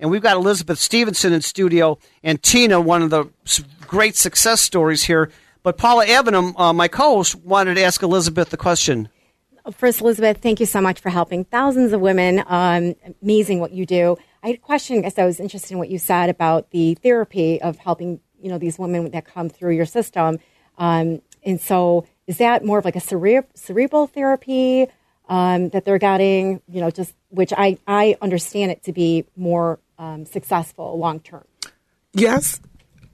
And 0.00 0.10
we've 0.10 0.22
got 0.22 0.36
Elizabeth 0.36 0.78
Stevenson 0.78 1.34
in 1.34 1.42
studio 1.42 1.98
and 2.22 2.42
Tina, 2.42 2.80
one 2.80 3.02
of 3.02 3.10
the 3.10 3.28
great 3.86 4.16
success 4.16 4.62
stories 4.62 5.04
here. 5.04 5.30
But 5.64 5.78
Paula 5.78 6.04
Avenham, 6.04 6.52
uh, 6.60 6.74
my 6.74 6.88
co 6.88 7.16
host, 7.16 7.36
wanted 7.36 7.74
to 7.76 7.82
ask 7.82 8.02
Elizabeth 8.02 8.50
the 8.50 8.58
question. 8.58 9.08
First, 9.72 10.02
Elizabeth, 10.02 10.42
thank 10.42 10.60
you 10.60 10.66
so 10.66 10.78
much 10.82 11.00
for 11.00 11.08
helping 11.08 11.46
thousands 11.46 11.94
of 11.94 12.02
women. 12.02 12.44
Um, 12.46 12.94
amazing 13.22 13.60
what 13.60 13.72
you 13.72 13.86
do. 13.86 14.18
I 14.42 14.48
had 14.48 14.56
a 14.56 14.60
question. 14.60 14.98
I 14.98 15.00
guess 15.00 15.18
I 15.18 15.24
was 15.24 15.40
interested 15.40 15.72
in 15.72 15.78
what 15.78 15.88
you 15.88 15.98
said 15.98 16.28
about 16.28 16.70
the 16.70 16.96
therapy 16.96 17.62
of 17.62 17.78
helping 17.78 18.20
you 18.42 18.50
know 18.50 18.58
these 18.58 18.78
women 18.78 19.10
that 19.12 19.24
come 19.24 19.48
through 19.48 19.74
your 19.74 19.86
system. 19.86 20.38
Um, 20.76 21.22
and 21.42 21.58
so, 21.58 22.06
is 22.26 22.36
that 22.38 22.62
more 22.62 22.78
of 22.78 22.84
like 22.84 22.96
a 22.96 23.00
cere- 23.00 23.46
cerebral 23.54 24.06
therapy 24.06 24.86
um, 25.30 25.70
that 25.70 25.86
they're 25.86 25.96
getting? 25.96 26.60
You 26.68 26.82
know, 26.82 26.90
just 26.90 27.14
which 27.30 27.54
I 27.56 27.78
I 27.86 28.18
understand 28.20 28.70
it 28.70 28.84
to 28.84 28.92
be 28.92 29.24
more 29.34 29.78
um, 29.98 30.26
successful 30.26 30.98
long 30.98 31.20
term. 31.20 31.46
Yes. 32.12 32.60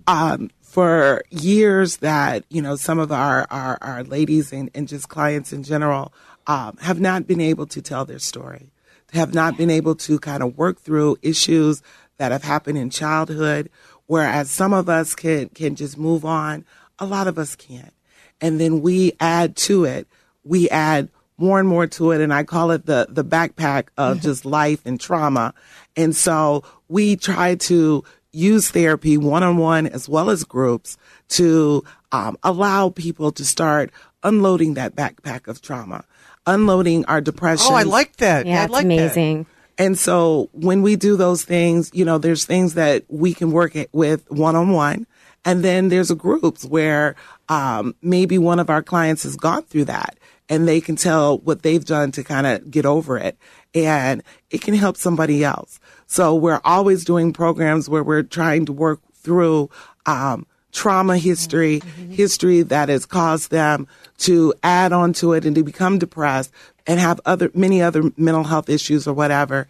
Um, 0.08 0.50
for 0.70 1.24
years 1.30 1.96
that, 1.96 2.44
you 2.48 2.62
know, 2.62 2.76
some 2.76 3.00
of 3.00 3.10
our, 3.10 3.44
our, 3.50 3.76
our 3.80 4.04
ladies 4.04 4.52
and, 4.52 4.70
and 4.72 4.86
just 4.86 5.08
clients 5.08 5.52
in 5.52 5.64
general 5.64 6.12
um, 6.46 6.76
have 6.80 7.00
not 7.00 7.26
been 7.26 7.40
able 7.40 7.66
to 7.66 7.82
tell 7.82 8.04
their 8.04 8.20
story, 8.20 8.70
have 9.12 9.34
not 9.34 9.56
been 9.56 9.68
able 9.68 9.96
to 9.96 10.20
kind 10.20 10.44
of 10.44 10.56
work 10.56 10.78
through 10.78 11.18
issues 11.22 11.82
that 12.18 12.30
have 12.30 12.44
happened 12.44 12.78
in 12.78 12.88
childhood, 12.88 13.68
whereas 14.06 14.48
some 14.48 14.72
of 14.72 14.88
us 14.88 15.16
can, 15.16 15.48
can 15.48 15.74
just 15.74 15.98
move 15.98 16.24
on, 16.24 16.64
a 17.00 17.04
lot 17.04 17.26
of 17.26 17.36
us 17.36 17.56
can't. 17.56 17.92
And 18.40 18.60
then 18.60 18.80
we 18.80 19.14
add 19.18 19.56
to 19.56 19.84
it, 19.84 20.06
we 20.44 20.70
add 20.70 21.08
more 21.36 21.58
and 21.58 21.68
more 21.68 21.88
to 21.88 22.12
it, 22.12 22.20
and 22.20 22.32
I 22.32 22.44
call 22.44 22.70
it 22.70 22.86
the, 22.86 23.08
the 23.08 23.24
backpack 23.24 23.88
of 23.96 24.20
just 24.20 24.44
life 24.44 24.82
and 24.84 25.00
trauma. 25.00 25.52
And 25.96 26.14
so 26.14 26.62
we 26.88 27.16
try 27.16 27.56
to 27.56 28.04
use 28.32 28.70
therapy 28.70 29.16
one 29.16 29.42
on 29.42 29.56
one 29.56 29.86
as 29.86 30.08
well 30.08 30.30
as 30.30 30.44
groups 30.44 30.96
to 31.28 31.84
um, 32.12 32.36
allow 32.42 32.90
people 32.90 33.32
to 33.32 33.44
start 33.44 33.90
unloading 34.22 34.74
that 34.74 34.94
backpack 34.94 35.48
of 35.48 35.62
trauma, 35.62 36.04
unloading 36.46 37.04
our 37.06 37.20
depression. 37.20 37.68
Oh, 37.70 37.74
I 37.74 37.82
like 37.84 38.16
that. 38.16 38.46
Yeah, 38.46 38.62
I 38.62 38.64
it's 38.64 38.72
like 38.72 38.86
that. 38.86 38.94
amazing. 38.94 39.46
And 39.78 39.98
so 39.98 40.50
when 40.52 40.82
we 40.82 40.96
do 40.96 41.16
those 41.16 41.42
things, 41.42 41.90
you 41.94 42.04
know, 42.04 42.18
there's 42.18 42.44
things 42.44 42.74
that 42.74 43.04
we 43.08 43.32
can 43.32 43.50
work 43.50 43.74
it 43.74 43.88
with 43.92 44.30
one 44.30 44.54
on 44.54 44.70
one. 44.70 45.06
And 45.44 45.64
then 45.64 45.88
there's 45.88 46.10
a 46.10 46.14
groups 46.14 46.66
where 46.66 47.16
um, 47.48 47.94
maybe 48.02 48.36
one 48.36 48.58
of 48.58 48.68
our 48.68 48.82
clients 48.82 49.22
has 49.22 49.36
gone 49.36 49.62
through 49.62 49.86
that 49.86 50.18
and 50.50 50.68
they 50.68 50.82
can 50.82 50.96
tell 50.96 51.38
what 51.38 51.62
they've 51.62 51.84
done 51.84 52.12
to 52.12 52.22
kind 52.22 52.46
of 52.46 52.70
get 52.70 52.84
over 52.84 53.16
it. 53.16 53.38
And 53.74 54.22
it 54.50 54.60
can 54.60 54.74
help 54.74 54.98
somebody 54.98 55.44
else. 55.44 55.80
So 56.10 56.34
we're 56.34 56.60
always 56.64 57.04
doing 57.04 57.32
programs 57.32 57.88
where 57.88 58.02
we're 58.02 58.24
trying 58.24 58.66
to 58.66 58.72
work 58.72 58.98
through 59.14 59.70
um, 60.06 60.44
trauma 60.72 61.16
history, 61.16 61.82
history 62.10 62.62
that 62.62 62.88
has 62.88 63.06
caused 63.06 63.52
them 63.52 63.86
to 64.18 64.52
add 64.64 64.92
on 64.92 65.12
to 65.12 65.34
it 65.34 65.44
and 65.44 65.54
to 65.54 65.62
become 65.62 66.00
depressed 66.00 66.50
and 66.84 66.98
have 66.98 67.20
other 67.26 67.52
many 67.54 67.80
other 67.80 68.10
mental 68.16 68.42
health 68.42 68.68
issues 68.68 69.06
or 69.06 69.14
whatever 69.14 69.68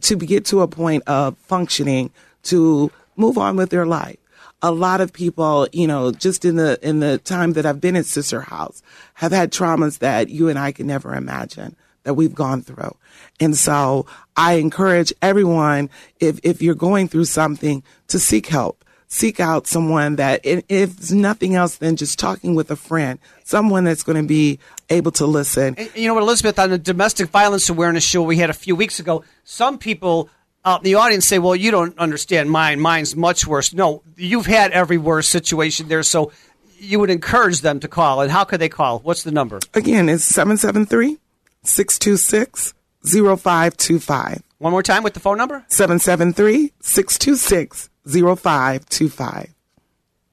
to 0.00 0.16
get 0.16 0.46
to 0.46 0.62
a 0.62 0.66
point 0.66 1.02
of 1.06 1.36
functioning 1.36 2.10
to 2.44 2.90
move 3.16 3.36
on 3.36 3.56
with 3.56 3.68
their 3.68 3.84
life. 3.84 4.16
A 4.62 4.72
lot 4.72 5.02
of 5.02 5.12
people, 5.12 5.68
you 5.74 5.86
know, 5.86 6.10
just 6.10 6.46
in 6.46 6.56
the 6.56 6.78
in 6.80 7.00
the 7.00 7.18
time 7.18 7.52
that 7.52 7.66
I've 7.66 7.82
been 7.82 7.96
at 7.96 8.06
Sister 8.06 8.40
House, 8.40 8.82
have 9.12 9.32
had 9.32 9.52
traumas 9.52 9.98
that 9.98 10.30
you 10.30 10.48
and 10.48 10.58
I 10.58 10.72
can 10.72 10.86
never 10.86 11.14
imagine 11.14 11.76
that 12.04 12.14
we've 12.14 12.34
gone 12.34 12.62
through. 12.62 12.96
And 13.40 13.56
so 13.56 14.06
I 14.36 14.54
encourage 14.54 15.12
everyone, 15.22 15.90
if 16.20 16.40
if 16.42 16.62
you're 16.62 16.74
going 16.74 17.08
through 17.08 17.26
something, 17.26 17.82
to 18.08 18.18
seek 18.18 18.46
help. 18.46 18.84
Seek 19.08 19.40
out 19.40 19.66
someone 19.66 20.16
that, 20.16 20.40
if 20.42 21.12
nothing 21.12 21.54
else 21.54 21.76
than 21.76 21.96
just 21.96 22.18
talking 22.18 22.54
with 22.54 22.70
a 22.70 22.76
friend, 22.76 23.18
someone 23.44 23.84
that's 23.84 24.02
going 24.02 24.16
to 24.16 24.26
be 24.26 24.58
able 24.88 25.10
to 25.12 25.26
listen. 25.26 25.74
And 25.76 25.90
you 25.94 26.08
know 26.08 26.14
what, 26.14 26.22
Elizabeth, 26.22 26.58
on 26.58 26.70
the 26.70 26.78
domestic 26.78 27.28
violence 27.28 27.68
awareness 27.68 28.04
show 28.04 28.22
we 28.22 28.38
had 28.38 28.48
a 28.48 28.54
few 28.54 28.74
weeks 28.74 29.00
ago, 29.00 29.22
some 29.44 29.76
people 29.76 30.30
out 30.64 30.80
in 30.80 30.84
the 30.84 30.94
audience 30.94 31.26
say, 31.26 31.38
well, 31.38 31.54
you 31.54 31.70
don't 31.70 31.98
understand 31.98 32.50
mine. 32.50 32.80
Mine's 32.80 33.14
much 33.14 33.46
worse. 33.46 33.74
No, 33.74 34.02
you've 34.16 34.46
had 34.46 34.72
every 34.72 34.96
worse 34.96 35.28
situation 35.28 35.88
there, 35.88 36.02
so 36.02 36.32
you 36.78 36.98
would 36.98 37.10
encourage 37.10 37.60
them 37.60 37.80
to 37.80 37.88
call. 37.88 38.22
And 38.22 38.30
how 38.30 38.44
could 38.44 38.60
they 38.60 38.70
call? 38.70 39.00
What's 39.00 39.24
the 39.24 39.30
number? 39.30 39.60
Again, 39.74 40.08
it's 40.08 40.24
773 40.24 41.18
626 41.64 42.74
0525. 43.04 44.42
One 44.58 44.70
more 44.70 44.82
time 44.82 45.02
with 45.02 45.14
the 45.14 45.20
phone 45.20 45.38
number? 45.38 45.64
773 45.68 46.72
626 46.80 47.90
0525. 48.06 49.54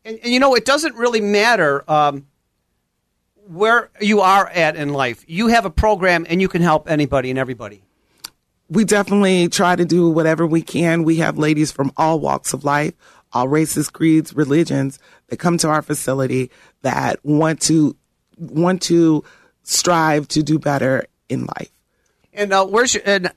And, 0.05 0.19
and 0.23 0.33
you 0.33 0.39
know, 0.39 0.55
it 0.55 0.65
doesn't 0.65 0.95
really 0.95 1.21
matter 1.21 1.83
um, 1.89 2.27
where 3.47 3.89
you 3.99 4.21
are 4.21 4.47
at 4.47 4.75
in 4.75 4.93
life. 4.93 5.23
You 5.27 5.47
have 5.47 5.65
a 5.65 5.69
program 5.69 6.25
and 6.29 6.41
you 6.41 6.47
can 6.47 6.61
help 6.61 6.89
anybody 6.89 7.29
and 7.29 7.39
everybody. 7.39 7.83
We 8.69 8.85
definitely 8.85 9.49
try 9.49 9.75
to 9.75 9.85
do 9.85 10.09
whatever 10.09 10.45
we 10.45 10.61
can. 10.61 11.03
We 11.03 11.15
have 11.17 11.39
ladies 11.39 11.71
from 11.71 11.91
all 11.97 12.19
walks 12.19 12.53
of 12.53 12.63
life, 12.63 12.93
all 13.33 13.47
races, 13.47 13.89
creeds, 13.89 14.35
religions 14.35 14.99
that 15.27 15.37
come 15.37 15.57
to 15.59 15.69
our 15.69 15.81
facility 15.81 16.51
that 16.83 17.19
want 17.25 17.61
to 17.61 17.95
want 18.37 18.83
to 18.83 19.23
strive 19.63 20.27
to 20.29 20.43
do 20.43 20.59
better 20.59 21.05
in 21.29 21.45
life. 21.45 21.71
And 22.33 22.51
uh, 22.51 22.65
where's 22.65 22.93
your, 22.93 23.03
and 23.05 23.31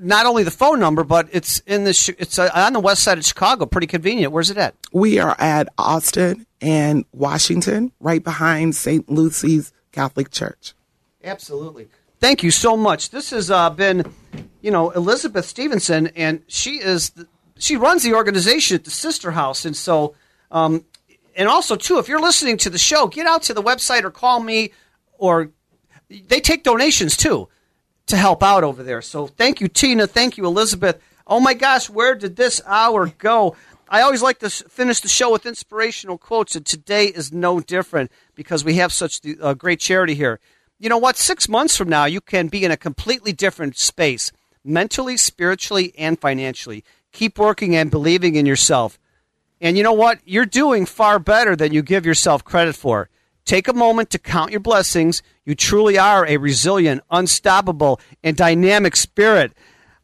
not 0.00 0.26
only 0.26 0.42
the 0.42 0.50
phone 0.50 0.80
number, 0.80 1.04
but 1.04 1.28
it's 1.32 1.60
in 1.60 1.84
the 1.84 2.14
it's 2.18 2.38
uh, 2.38 2.50
on 2.54 2.72
the 2.72 2.80
west 2.80 3.02
side 3.02 3.18
of 3.18 3.24
Chicago. 3.24 3.66
Pretty 3.66 3.86
convenient. 3.86 4.32
Where's 4.32 4.50
it 4.50 4.56
at? 4.56 4.74
We 4.92 5.18
are 5.18 5.36
at 5.38 5.68
Austin 5.76 6.46
and 6.60 7.04
Washington, 7.12 7.92
right 8.00 8.22
behind 8.22 8.76
St. 8.76 9.08
Lucy's 9.08 9.72
Catholic 9.92 10.30
Church. 10.30 10.74
Absolutely. 11.22 11.88
Thank 12.20 12.42
you 12.42 12.50
so 12.50 12.76
much. 12.76 13.10
This 13.10 13.30
has 13.30 13.50
uh, 13.50 13.70
been, 13.70 14.12
you 14.60 14.70
know, 14.70 14.90
Elizabeth 14.90 15.44
Stevenson, 15.44 16.08
and 16.08 16.42
she 16.48 16.76
is 16.76 17.10
the, 17.10 17.28
she 17.58 17.76
runs 17.76 18.02
the 18.02 18.14
organization 18.14 18.76
at 18.76 18.84
the 18.84 18.90
Sister 18.90 19.32
House, 19.32 19.64
and 19.64 19.76
so, 19.76 20.14
um, 20.50 20.84
and 21.36 21.48
also 21.48 21.76
too, 21.76 21.98
if 21.98 22.08
you're 22.08 22.20
listening 22.20 22.56
to 22.58 22.70
the 22.70 22.78
show, 22.78 23.06
get 23.06 23.26
out 23.26 23.42
to 23.44 23.54
the 23.54 23.62
website 23.62 24.02
or 24.02 24.10
call 24.10 24.40
me, 24.40 24.72
or 25.18 25.50
they 26.08 26.40
take 26.40 26.62
donations 26.62 27.16
too 27.16 27.48
to 28.06 28.16
help 28.16 28.42
out 28.42 28.64
over 28.64 28.82
there. 28.82 29.02
So 29.02 29.26
thank 29.26 29.60
you, 29.60 29.68
Tina. 29.68 30.06
Thank 30.06 30.36
you, 30.36 30.46
Elizabeth. 30.46 31.00
Oh 31.26 31.40
my 31.40 31.54
gosh, 31.54 31.90
where 31.90 32.14
did 32.14 32.36
this 32.36 32.60
hour 32.66 33.08
go? 33.18 33.54
I 33.90 34.02
always 34.02 34.22
like 34.22 34.38
to 34.40 34.50
finish 34.50 35.00
the 35.00 35.08
show 35.08 35.32
with 35.32 35.46
inspirational 35.46 36.18
quotes, 36.18 36.56
and 36.56 36.64
today 36.64 37.06
is 37.06 37.32
no 37.32 37.60
different 37.60 38.10
because 38.34 38.64
we 38.64 38.74
have 38.74 38.92
such 38.92 39.20
a 39.24 39.42
uh, 39.42 39.54
great 39.54 39.80
charity 39.80 40.14
here. 40.14 40.40
You 40.78 40.88
know 40.88 40.98
what? 40.98 41.16
Six 41.16 41.48
months 41.48 41.76
from 41.76 41.88
now, 41.88 42.04
you 42.04 42.20
can 42.20 42.48
be 42.48 42.64
in 42.64 42.70
a 42.70 42.76
completely 42.76 43.32
different 43.32 43.78
space, 43.78 44.30
mentally, 44.62 45.16
spiritually, 45.16 45.94
and 45.96 46.20
financially. 46.20 46.84
Keep 47.12 47.38
working 47.38 47.74
and 47.74 47.90
believing 47.90 48.36
in 48.36 48.46
yourself. 48.46 48.98
And 49.60 49.76
you 49.76 49.82
know 49.82 49.94
what? 49.94 50.20
You're 50.24 50.46
doing 50.46 50.86
far 50.86 51.18
better 51.18 51.56
than 51.56 51.72
you 51.72 51.82
give 51.82 52.06
yourself 52.06 52.44
credit 52.44 52.76
for. 52.76 53.08
Take 53.48 53.66
a 53.66 53.72
moment 53.72 54.10
to 54.10 54.18
count 54.18 54.50
your 54.50 54.60
blessings. 54.60 55.22
You 55.46 55.54
truly 55.54 55.96
are 55.96 56.26
a 56.26 56.36
resilient, 56.36 57.02
unstoppable, 57.10 57.98
and 58.22 58.36
dynamic 58.36 58.94
spirit. 58.94 59.54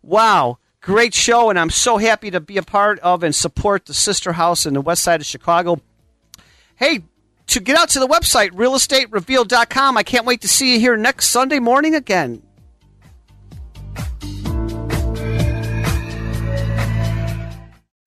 Wow. 0.00 0.56
Great 0.80 1.12
show, 1.12 1.50
and 1.50 1.58
I'm 1.58 1.68
so 1.68 1.98
happy 1.98 2.30
to 2.30 2.40
be 2.40 2.56
a 2.56 2.62
part 2.62 2.98
of 3.00 3.22
and 3.22 3.34
support 3.34 3.84
the 3.84 3.92
Sister 3.92 4.32
House 4.32 4.64
in 4.64 4.72
the 4.72 4.80
west 4.80 5.02
side 5.02 5.20
of 5.20 5.26
Chicago. 5.26 5.82
Hey, 6.76 7.02
to 7.48 7.60
get 7.60 7.76
out 7.76 7.90
to 7.90 8.00
the 8.00 8.08
website, 8.08 8.52
realestaterevealed.com. 8.52 9.98
I 9.98 10.02
can't 10.04 10.24
wait 10.24 10.40
to 10.40 10.48
see 10.48 10.72
you 10.72 10.80
here 10.80 10.96
next 10.96 11.28
Sunday 11.28 11.58
morning 11.58 11.94
again. 11.94 12.42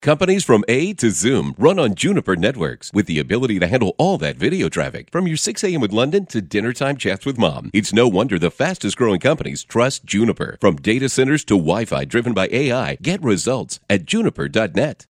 Companies 0.08 0.42
from 0.42 0.64
A 0.68 0.94
to 0.94 1.10
Zoom 1.10 1.54
run 1.58 1.78
on 1.78 1.94
Juniper 1.94 2.34
networks 2.34 2.90
with 2.94 3.04
the 3.04 3.18
ability 3.18 3.58
to 3.58 3.66
handle 3.66 3.94
all 3.98 4.16
that 4.16 4.36
video 4.38 4.70
traffic 4.70 5.10
from 5.12 5.26
your 5.26 5.36
6 5.36 5.62
a.m. 5.62 5.82
with 5.82 5.92
London 5.92 6.24
to 6.28 6.40
dinner 6.40 6.72
time 6.72 6.96
chats 6.96 7.26
with 7.26 7.36
mom. 7.36 7.70
It's 7.74 7.92
no 7.92 8.08
wonder 8.08 8.38
the 8.38 8.50
fastest 8.50 8.96
growing 8.96 9.20
companies 9.20 9.64
trust 9.64 10.06
Juniper. 10.06 10.56
From 10.62 10.76
data 10.76 11.10
centers 11.10 11.44
to 11.44 11.58
Wi 11.58 11.84
Fi 11.84 12.06
driven 12.06 12.32
by 12.32 12.48
AI, 12.50 12.94
get 13.02 13.22
results 13.22 13.80
at 13.90 14.06
juniper.net. 14.06 15.04